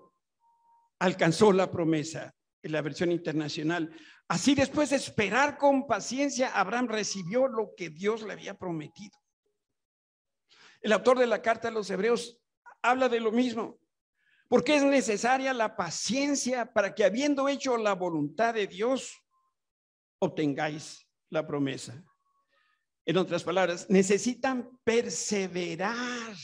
Alcanzó 1.00 1.52
la 1.52 1.72
promesa 1.72 2.36
en 2.62 2.72
la 2.72 2.82
versión 2.82 3.12
internacional. 3.12 3.92
Así 4.28 4.54
después 4.54 4.90
de 4.92 4.98
esperar 4.98 5.58
con 5.58 5.88
paciencia, 5.88 6.50
Abraham 6.50 6.88
recibió 6.88 7.48
lo 7.48 7.74
que 7.76 7.90
Dios 7.90 8.22
le 8.22 8.34
había 8.34 8.54
prometido. 8.58 9.18
El 10.82 10.94
autor 10.94 11.20
de 11.20 11.28
la 11.28 11.42
carta 11.42 11.70
a 11.70 11.72
los 11.72 11.90
hebreos 11.90 12.40
habla 12.82 13.10
de 13.10 13.20
lo 13.20 13.32
mismo, 13.32 13.80
porque 14.48 14.76
es 14.76 14.84
necesaria 14.84 15.54
la 15.54 15.76
paciencia 15.76 16.72
para 16.72 16.96
que 16.96 17.04
habiendo 17.04 17.50
hecho 17.50 17.78
la 17.78 17.94
voluntad 17.94 18.54
de 18.54 18.68
Dios, 18.68 19.14
obtengáis 20.20 21.08
la 21.30 21.46
promesa. 21.46 22.04
En 23.06 23.18
otras 23.18 23.44
palabras, 23.44 23.90
necesitan 23.90 24.70
perseverar 24.84 26.36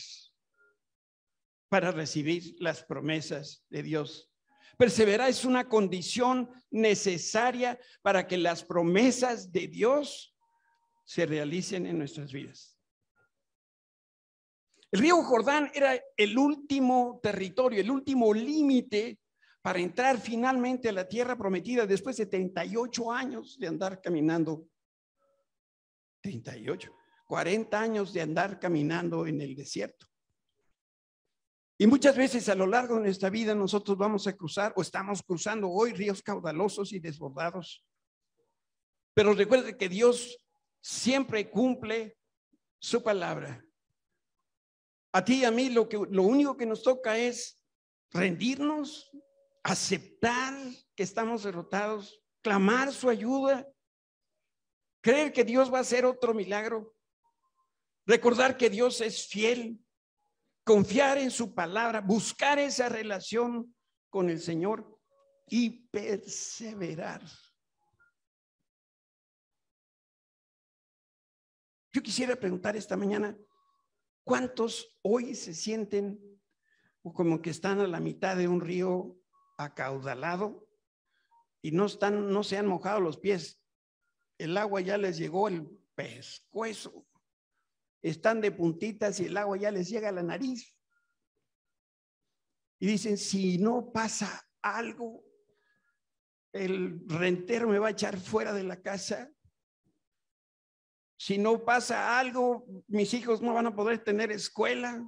para 1.69 1.91
recibir 1.91 2.55
las 2.59 2.83
promesas 2.83 3.63
de 3.69 3.83
Dios. 3.83 4.31
Perseverar 4.77 5.29
es 5.29 5.45
una 5.45 5.67
condición 5.67 6.49
necesaria 6.69 7.79
para 8.01 8.27
que 8.27 8.37
las 8.37 8.63
promesas 8.63 9.51
de 9.51 9.67
Dios 9.67 10.35
se 11.05 11.25
realicen 11.25 11.85
en 11.85 11.97
nuestras 11.97 12.31
vidas. 12.33 12.77
El 14.91 14.99
río 15.01 15.21
Jordán 15.23 15.71
era 15.73 15.99
el 16.15 16.37
último 16.37 17.19
territorio, 17.21 17.81
el 17.81 17.91
último 17.91 18.33
límite 18.33 19.19
para 19.61 19.79
entrar 19.79 20.19
finalmente 20.19 20.89
a 20.89 20.93
la 20.93 21.07
tierra 21.07 21.35
prometida 21.35 21.85
después 21.85 22.17
de 22.17 22.27
38 22.27 23.11
años 23.11 23.57
de 23.59 23.67
andar 23.67 23.99
caminando 23.99 24.67
38, 26.21 26.95
40 27.25 27.79
años 27.79 28.13
de 28.13 28.21
andar 28.21 28.59
caminando 28.59 29.25
en 29.25 29.41
el 29.41 29.55
desierto. 29.55 30.07
Y 31.77 31.87
muchas 31.87 32.15
veces 32.15 32.47
a 32.49 32.55
lo 32.55 32.67
largo 32.67 32.95
de 32.95 33.01
nuestra 33.01 33.29
vida 33.29 33.53
nosotros 33.53 33.97
vamos 33.97 34.27
a 34.27 34.33
cruzar 34.33 34.73
o 34.75 34.81
estamos 34.81 35.21
cruzando 35.21 35.69
hoy 35.69 35.93
ríos 35.93 36.21
caudalosos 36.21 36.93
y 36.93 36.99
desbordados. 36.99 37.83
Pero 39.13 39.33
recuerde 39.33 39.77
que 39.77 39.89
Dios 39.89 40.37
siempre 40.81 41.49
cumple 41.49 42.17
su 42.79 43.03
palabra. 43.03 43.65
A 45.11 45.23
ti 45.23 45.41
y 45.41 45.45
a 45.45 45.51
mí 45.51 45.69
lo, 45.69 45.89
que, 45.89 45.97
lo 46.09 46.23
único 46.23 46.55
que 46.55 46.65
nos 46.65 46.83
toca 46.83 47.17
es 47.17 47.61
rendirnos, 48.11 49.11
aceptar 49.63 50.53
que 50.95 51.03
estamos 51.03 51.43
derrotados, 51.43 52.21
clamar 52.41 52.93
su 52.93 53.09
ayuda 53.09 53.67
Creer 55.05 55.31
que 55.31 55.43
Dios 55.43 55.71
va 55.71 55.77
a 55.77 55.81
hacer 55.81 56.03
otro 56.03 56.33
milagro. 56.33 56.95
Recordar 58.07 58.57
que 58.57 58.71
Dios 58.71 59.01
es 59.01 59.27
fiel. 59.27 59.79
Confiar 60.65 61.17
en 61.17 61.31
su 61.31 61.53
palabra. 61.53 62.01
Buscar 62.01 62.59
esa 62.59 62.89
relación 62.89 63.73
con 64.09 64.29
el 64.29 64.41
Señor 64.41 64.99
y 65.47 65.87
perseverar. 65.87 67.21
Yo 71.93 72.03
quisiera 72.03 72.35
preguntar 72.35 72.75
esta 72.75 72.97
mañana, 72.97 73.37
¿cuántos 74.25 74.97
hoy 75.01 75.33
se 75.35 75.53
sienten 75.53 76.19
como 77.01 77.41
que 77.41 77.51
están 77.51 77.79
a 77.79 77.87
la 77.87 78.01
mitad 78.01 78.35
de 78.35 78.49
un 78.49 78.59
río 78.59 79.15
acaudalado 79.57 80.67
y 81.61 81.71
no 81.71 81.85
están, 81.85 82.33
no 82.33 82.43
se 82.43 82.57
han 82.57 82.67
mojado 82.67 82.99
los 82.99 83.17
pies? 83.17 83.61
el 84.37 84.57
agua 84.57 84.81
ya 84.81 84.97
les 84.97 85.17
llegó 85.17 85.47
el 85.47 85.67
pescuezo. 85.95 87.05
Están 88.05 88.39
de 88.39 88.51
puntitas 88.51 89.19
y 89.19 89.25
el 89.25 89.35
agua 89.35 89.57
ya 89.57 89.71
les 89.71 89.89
llega 89.89 90.09
a 90.09 90.11
la 90.11 90.21
nariz. 90.21 90.77
Y 92.77 92.85
dicen, 92.85 93.17
si 93.17 93.57
no 93.57 93.91
pasa 93.91 94.47
algo, 94.61 95.23
el 96.53 97.01
rentero 97.07 97.67
me 97.67 97.79
va 97.79 97.87
a 97.87 97.91
echar 97.91 98.19
fuera 98.19 98.53
de 98.53 98.61
la 98.61 98.79
casa. 98.79 99.31
Si 101.17 101.39
no 101.39 101.65
pasa 101.65 102.19
algo, 102.19 102.67
mis 102.85 103.11
hijos 103.15 103.41
no 103.41 103.55
van 103.55 103.65
a 103.65 103.75
poder 103.75 104.03
tener 104.03 104.31
escuela. 104.31 105.03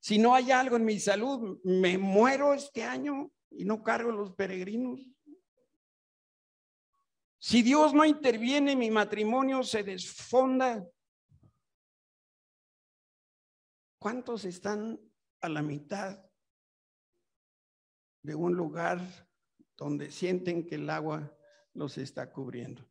Si 0.00 0.16
no 0.16 0.34
hay 0.34 0.52
algo 0.52 0.76
en 0.76 0.86
mi 0.86 0.98
salud, 0.98 1.60
me 1.62 1.98
muero 1.98 2.54
este 2.54 2.84
año 2.84 3.30
y 3.50 3.66
no 3.66 3.82
cargo 3.82 4.12
los 4.12 4.32
peregrinos. 4.32 4.98
Si 7.38 7.60
Dios 7.60 7.92
no 7.92 8.06
interviene, 8.06 8.76
mi 8.76 8.90
matrimonio 8.90 9.62
se 9.62 9.82
desfonda. 9.82 10.88
¿Cuántos 14.00 14.46
están 14.46 14.98
a 15.42 15.48
la 15.50 15.60
mitad 15.60 16.24
de 18.22 18.34
un 18.34 18.54
lugar 18.54 18.98
donde 19.76 20.10
sienten 20.10 20.66
que 20.66 20.76
el 20.76 20.88
agua 20.88 21.36
los 21.74 21.98
está 21.98 22.32
cubriendo? 22.32 22.90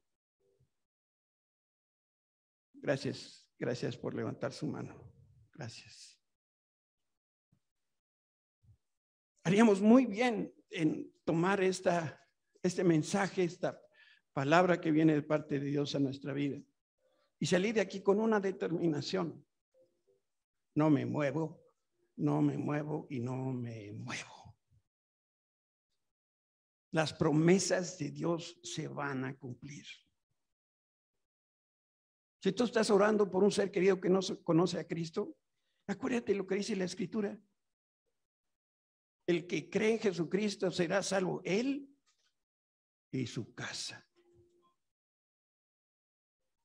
Gracias, 2.74 3.49
gracias 3.57 3.97
por 3.97 4.14
levantar 4.14 4.53
su 4.53 4.68
mano. 4.68 5.12
Gracias. 5.51 6.22
Haríamos 9.43 9.82
muy 9.82 10.05
bien 10.05 10.53
en 10.70 11.12
tomar 11.26 11.64
esta, 11.64 12.24
este 12.62 12.84
mensaje, 12.84 13.43
esta 13.43 13.82
palabra 14.32 14.80
que 14.80 14.91
viene 14.91 15.16
de 15.16 15.24
parte 15.24 15.60
de 15.60 15.66
Dios 15.66 15.95
a 15.95 15.99
nuestra 15.99 16.34
vida. 16.34 16.62
Y 17.39 17.47
salir 17.47 17.74
de 17.74 17.82
aquí 17.82 18.03
con 18.03 18.20
una 18.20 18.39
determinación. 18.39 19.43
No 20.76 20.89
me 20.89 21.05
muevo, 21.05 21.61
no 22.17 22.41
me 22.41 22.57
muevo 22.57 23.07
y 23.09 23.20
no 23.20 23.51
me 23.53 23.91
muevo. 23.93 24.57
Las 26.91 27.13
promesas 27.13 27.97
de 27.97 28.11
Dios 28.11 28.59
se 28.63 28.88
van 28.88 29.26
a 29.26 29.38
cumplir. 29.38 29.86
Si 32.41 32.53
tú 32.53 32.63
estás 32.63 32.89
orando 32.89 33.30
por 33.30 33.43
un 33.43 33.51
ser 33.51 33.72
querido 33.72 33.99
que 33.99 34.09
no 34.09 34.22
conoce 34.43 34.80
a 34.80 34.88
Cristo, 34.88 35.36
acuérdate 35.88 36.34
lo 36.34 36.47
que 36.47 36.55
dice 36.55 36.76
la 36.76 36.86
Escritura. 36.86 37.39
El 39.28 39.45
que 39.45 39.70
cree 39.70 39.93
en 39.93 39.99
Jesucristo 39.99 40.72
será 40.72 41.03
salvo, 41.03 41.41
él 41.43 41.95
y 43.11 43.28
su 43.28 43.53
casa. 43.53 44.07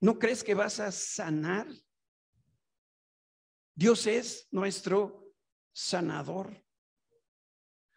¿No 0.01 0.19
crees 0.19 0.45
que 0.45 0.55
vas 0.55 0.81
a 0.81 0.93
sanar? 0.93 1.67
Dios 3.75 4.07
es 4.07 4.49
nuestro 4.51 5.33
sanador. 5.73 6.63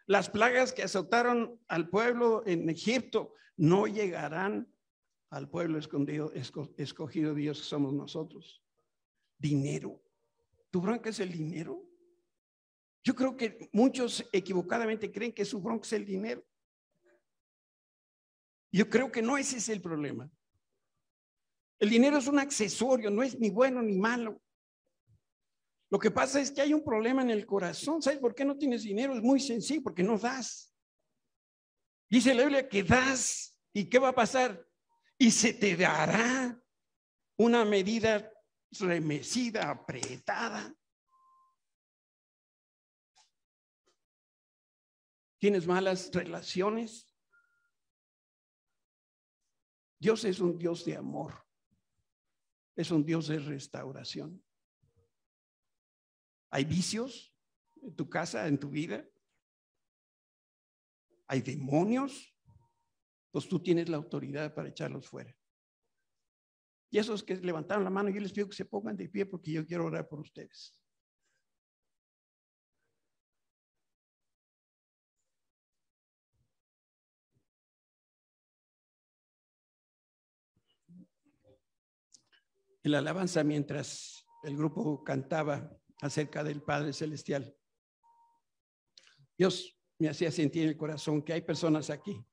Las 0.06 0.30
plagas 0.30 0.72
que 0.72 0.82
azotaron 0.82 1.60
al 1.68 1.88
pueblo 1.88 2.42
en 2.46 2.68
Egipto 2.68 3.34
no 3.56 3.86
llegarán 3.86 4.72
al 5.30 5.48
pueblo 5.48 5.78
escondido, 5.78 6.32
escogido 6.32 7.34
Dios 7.34 7.58
que 7.58 7.66
somos 7.66 7.92
nosotros. 7.92 8.62
Dinero, 9.38 10.02
¿Tu 10.70 10.80
bronca 10.80 11.10
es 11.10 11.20
el 11.20 11.32
dinero? 11.32 11.82
Yo 13.02 13.14
creo 13.14 13.36
que 13.36 13.70
muchos 13.72 14.24
equivocadamente 14.32 15.10
creen 15.10 15.32
que 15.32 15.44
su 15.44 15.60
bronca 15.60 15.86
es 15.86 15.92
el 15.94 16.04
dinero. 16.04 16.44
Yo 18.70 18.88
creo 18.90 19.10
que 19.10 19.22
no 19.22 19.38
ese 19.38 19.56
es 19.56 19.68
el 19.70 19.80
problema. 19.80 20.30
El 21.78 21.88
dinero 21.88 22.18
es 22.18 22.26
un 22.26 22.38
accesorio, 22.38 23.10
no 23.10 23.22
es 23.22 23.38
ni 23.38 23.50
bueno 23.50 23.80
ni 23.80 23.96
malo. 23.96 24.42
Lo 25.90 25.98
que 25.98 26.10
pasa 26.10 26.40
es 26.40 26.50
que 26.50 26.60
hay 26.60 26.74
un 26.74 26.84
problema 26.84 27.22
en 27.22 27.30
el 27.30 27.46
corazón. 27.46 28.02
¿Sabes 28.02 28.18
por 28.18 28.34
qué 28.34 28.44
no 28.44 28.58
tienes 28.58 28.82
dinero? 28.82 29.14
Es 29.14 29.22
muy 29.22 29.40
sencillo, 29.40 29.82
porque 29.82 30.02
no 30.02 30.18
das. 30.18 30.74
Dice 32.10 32.34
la 32.34 32.42
Biblia 32.42 32.68
que 32.68 32.82
das. 32.82 33.58
¿Y 33.72 33.88
qué 33.88 33.98
va 33.98 34.08
a 34.08 34.14
pasar? 34.14 34.66
Y 35.16 35.30
se 35.30 35.54
te 35.54 35.76
dará 35.76 36.60
una 37.36 37.64
medida 37.64 38.30
remecida, 38.70 39.70
apretada. 39.70 40.74
¿Tienes 45.38 45.66
malas 45.66 46.10
relaciones? 46.12 47.14
Dios 49.98 50.24
es 50.24 50.40
un 50.40 50.58
Dios 50.58 50.84
de 50.84 50.96
amor. 50.96 51.46
Es 52.76 52.90
un 52.90 53.04
Dios 53.04 53.28
de 53.28 53.38
restauración. 53.38 54.42
¿Hay 56.50 56.64
vicios 56.64 57.34
en 57.82 57.94
tu 57.94 58.08
casa, 58.08 58.46
en 58.48 58.58
tu 58.58 58.70
vida? 58.70 59.06
¿Hay 61.26 61.42
demonios? 61.42 62.34
Pues 63.30 63.48
tú 63.48 63.62
tienes 63.62 63.88
la 63.88 63.98
autoridad 63.98 64.54
para 64.54 64.70
echarlos 64.70 65.08
fuera. 65.08 65.34
Y 66.90 66.98
esos 66.98 67.22
que 67.22 67.36
levantaron 67.36 67.84
la 67.84 67.90
mano, 67.90 68.08
yo 68.08 68.20
les 68.20 68.32
pido 68.32 68.48
que 68.48 68.56
se 68.56 68.64
pongan 68.64 68.96
de 68.96 69.08
pie 69.08 69.26
porque 69.26 69.52
yo 69.52 69.66
quiero 69.66 69.84
orar 69.84 70.08
por 70.08 70.20
ustedes. 70.20 70.74
En 82.82 82.92
la 82.92 82.98
alabanza, 82.98 83.44
mientras 83.44 84.24
el 84.44 84.56
grupo 84.56 85.04
cantaba 85.04 85.78
acerca 86.00 86.44
del 86.44 86.62
Padre 86.62 86.92
Celestial, 86.92 87.56
Dios 89.36 89.78
me 89.98 90.08
hacía 90.08 90.30
sentir 90.30 90.62
en 90.62 90.68
el 90.70 90.76
corazón 90.76 91.22
que 91.22 91.32
hay 91.32 91.42
personas 91.42 91.90
aquí 91.90 92.24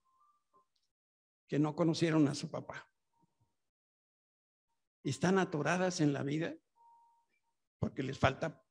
que 1.47 1.59
no 1.59 1.75
conocieron 1.75 2.27
a 2.27 2.35
su 2.35 2.49
papá 2.49 2.89
están 5.09 5.37
atoradas 5.37 6.01
en 6.01 6.13
la 6.13 6.23
vida 6.23 6.55
porque 7.79 8.01
les 8.01 8.17
falta 8.17 8.63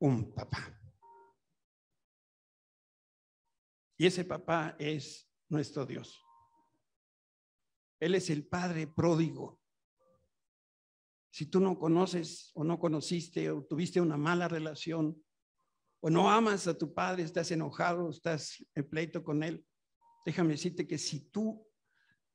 un 0.00 0.34
papá. 0.34 0.76
Y 3.96 4.06
ese 4.06 4.24
papá 4.24 4.74
es 4.78 5.30
nuestro 5.48 5.86
Dios. 5.86 6.22
Él 8.00 8.14
es 8.14 8.28
el 8.30 8.46
Padre 8.46 8.86
pródigo. 8.88 9.62
Si 11.36 11.44
tú 11.44 11.60
no 11.60 11.78
conoces 11.78 12.50
o 12.54 12.64
no 12.64 12.78
conociste 12.78 13.50
o 13.50 13.62
tuviste 13.62 14.00
una 14.00 14.16
mala 14.16 14.48
relación 14.48 15.22
o 16.00 16.08
no 16.08 16.30
amas 16.30 16.66
a 16.66 16.78
tu 16.78 16.94
padre, 16.94 17.24
estás 17.24 17.50
enojado, 17.50 18.08
estás 18.08 18.66
en 18.74 18.88
pleito 18.88 19.22
con 19.22 19.42
él, 19.42 19.62
déjame 20.24 20.52
decirte 20.52 20.86
que 20.86 20.96
si 20.96 21.28
tú 21.28 21.68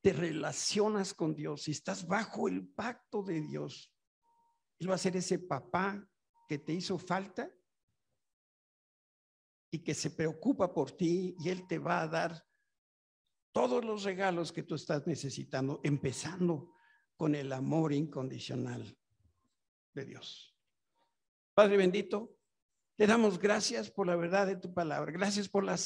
te 0.01 0.13
relacionas 0.13 1.15
con 1.15 1.33
Dios, 1.33 1.63
si 1.63 1.71
estás 1.71 2.05
bajo 2.05 2.47
el 2.47 2.67
pacto 2.67 3.23
de 3.23 3.41
Dios, 3.41 3.91
Él 4.77 4.91
va 4.91 4.93
a 4.93 4.99
ser 4.99 5.17
ese 5.17 5.39
papá 5.39 6.07
que 6.47 6.59
te 6.59 6.71
hizo 6.71 6.99
falta 6.99 7.51
y 9.71 9.79
que 9.79 9.95
se 9.95 10.11
preocupa 10.11 10.71
por 10.71 10.91
ti 10.91 11.35
y 11.39 11.49
Él 11.49 11.65
te 11.67 11.79
va 11.79 12.03
a 12.03 12.07
dar 12.07 12.45
todos 13.51 13.83
los 13.83 14.03
regalos 14.03 14.51
que 14.51 14.61
tú 14.61 14.75
estás 14.75 15.07
necesitando, 15.07 15.81
empezando 15.83 16.75
con 17.21 17.35
el 17.35 17.53
amor 17.53 17.93
incondicional 17.93 18.97
de 19.93 20.05
Dios. 20.05 20.57
Padre 21.53 21.77
bendito, 21.77 22.35
te 22.95 23.05
damos 23.05 23.37
gracias 23.37 23.91
por 23.91 24.07
la 24.07 24.15
verdad 24.15 24.47
de 24.47 24.55
tu 24.55 24.73
palabra. 24.73 25.11
Gracias 25.11 25.47
por 25.47 25.63
la, 25.63 25.77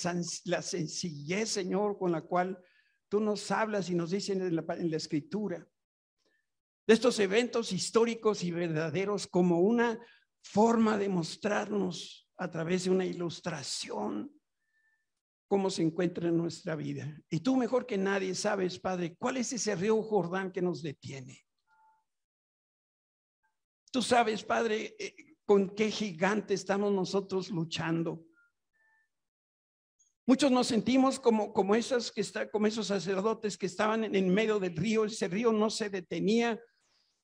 la 0.45 0.61
sencillez, 0.61 1.49
Señor, 1.49 1.97
con 1.97 2.13
la 2.13 2.21
cual 2.21 2.57
tú 3.09 3.19
nos 3.19 3.51
hablas 3.51 3.89
y 3.89 3.95
nos 3.95 4.11
dices 4.11 4.37
en 4.37 4.55
la, 4.55 4.95
escritura 4.95 5.67
de 6.87 6.93
estos 6.93 7.19
eventos 7.19 7.73
históricos 7.73 8.41
y 8.41 8.51
verdaderos 8.51 9.27
como 9.27 9.59
una 9.59 9.99
forma 10.41 10.97
de 10.97 11.09
mostrarnos 11.09 12.29
a 12.37 12.49
través 12.49 12.85
de 12.85 12.91
una 12.91 13.03
ilustración 13.03 14.31
cómo 15.47 15.69
se 15.69 15.83
encuentra 15.83 16.27
en 16.27 16.37
nuestra 16.37 16.75
vida. 16.75 17.21
Y 17.29 17.39
tú 17.39 17.55
mejor 17.55 17.85
que 17.85 17.97
nadie 17.97 18.33
sabes, 18.35 18.79
Padre, 18.79 19.15
cuál 19.17 19.37
es 19.37 19.53
ese 19.53 19.75
río 19.75 20.01
Jordán 20.01 20.51
que 20.51 20.61
nos 20.61 20.81
detiene. 20.81 21.45
Tú 23.91 24.01
sabes, 24.01 24.43
Padre, 24.43 24.95
eh, 24.99 25.15
con 25.45 25.69
qué 25.75 25.89
gigante 25.91 26.53
estamos 26.53 26.91
nosotros 26.91 27.49
luchando. 27.49 28.25
Muchos 30.27 30.51
nos 30.51 30.67
sentimos 30.67 31.19
como, 31.19 31.53
como, 31.53 31.75
esos 31.75 32.11
que 32.11 32.21
está, 32.21 32.49
como 32.49 32.65
esos 32.65 32.87
sacerdotes 32.87 33.57
que 33.57 33.67
estaban 33.67 34.03
en, 34.03 34.15
en 34.15 34.33
medio 34.33 34.59
del 34.59 34.75
río, 34.75 35.05
ese 35.05 35.27
río 35.27 35.51
no 35.51 35.69
se 35.69 35.89
detenía 35.89 36.59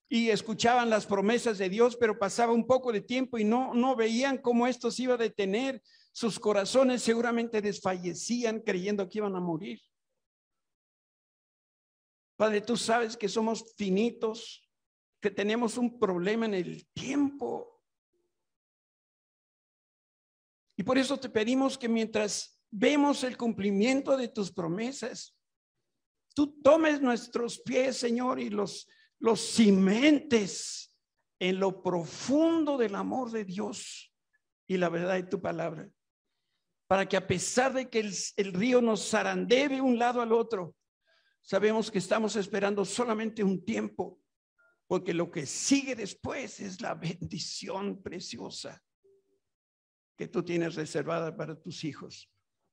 y 0.08 0.30
escuchaban 0.30 0.90
las 0.90 1.06
promesas 1.06 1.58
de 1.58 1.70
Dios, 1.70 1.96
pero 1.96 2.20
pasaba 2.20 2.52
un 2.52 2.68
poco 2.68 2.92
de 2.92 3.00
tiempo 3.00 3.38
y 3.38 3.46
no, 3.46 3.74
no 3.74 3.96
veían 3.96 4.38
cómo 4.38 4.68
esto 4.68 4.92
se 4.92 5.04
iba 5.04 5.14
a 5.14 5.18
detener. 5.18 5.82
Sus 6.12 6.40
corazones 6.40 7.02
seguramente 7.02 7.62
desfallecían 7.62 8.60
creyendo 8.60 9.08
que 9.08 9.20
iban 9.20 9.36
a 9.36 9.40
morir. 9.40 9.80
Padre, 12.36 12.62
tú 12.62 12.76
sabes 12.76 13.16
que 13.16 13.30
somos 13.30 13.74
finitos, 13.78 14.68
que 15.22 15.32
tenemos 15.32 15.78
un 15.78 16.00
problema 16.00 16.46
en 16.48 16.56
el 16.56 16.88
tiempo. 16.92 17.84
Y 20.76 20.84
por 20.84 20.98
eso 20.98 21.20
te 21.20 21.30
pedimos 21.30 21.78
que 21.78 21.88
mientras 21.88 22.60
vemos 22.72 23.24
el 23.24 23.38
cumplimiento 23.38 24.18
de 24.18 24.30
tus 24.30 24.52
promesas. 24.52 25.38
Tú 26.34 26.60
tomes 26.62 27.02
nuestros 27.02 27.60
pies, 27.60 27.98
Señor, 27.98 28.40
y 28.40 28.50
los, 28.50 28.88
los 29.20 29.40
cimentes 29.40 30.94
en 31.40 31.60
lo 31.60 31.84
profundo 31.84 32.78
del 32.78 32.96
amor 32.96 33.32
de 33.32 33.46
Dios 33.46 34.14
y 34.68 34.78
la 34.78 34.90
verdad 34.90 35.16
de 35.16 35.24
tu 35.24 35.42
palabra. 35.42 35.92
Para 36.92 37.08
que 37.08 37.16
a 37.16 37.26
pesar 37.26 37.72
de 37.72 37.90
que 37.90 38.02
el, 38.36 38.54
río 38.54 38.82
nos 38.82 39.10
zarandee 39.12 39.70
de 39.70 39.80
un 39.80 39.98
lado 39.98 40.22
al 40.22 40.34
otro, 40.34 40.76
sabemos 41.42 41.90
que 41.90 42.00
estamos 42.00 42.36
esperando 42.36 42.84
solamente 42.84 43.46
un 43.46 43.64
tiempo, 43.64 44.20
porque 44.88 45.14
lo 45.14 45.32
que 45.32 45.46
sigue 45.46 45.96
después 45.96 46.60
es 46.60 46.82
la 46.82 46.94
bendición 46.96 48.04
preciosa 48.04 48.84
que 50.18 50.28
tú 50.28 50.44
tienes 50.44 50.76
reservada 50.76 51.34
para 51.34 51.56
tus 51.56 51.86
hijos. 51.86 52.30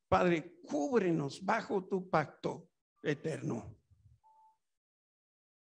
Padre, 0.09 0.59
cúbrenos 0.65 1.45
bajo 1.45 1.87
tu 1.87 2.11
pacto 2.11 2.69
eterno. 3.05 3.79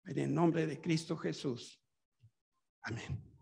En 0.04 0.18
el 0.18 0.32
nombre 0.32 0.68
de 0.68 0.80
Cristo 0.80 1.16
Jesús. 1.16 1.82
Amén. 2.82 3.35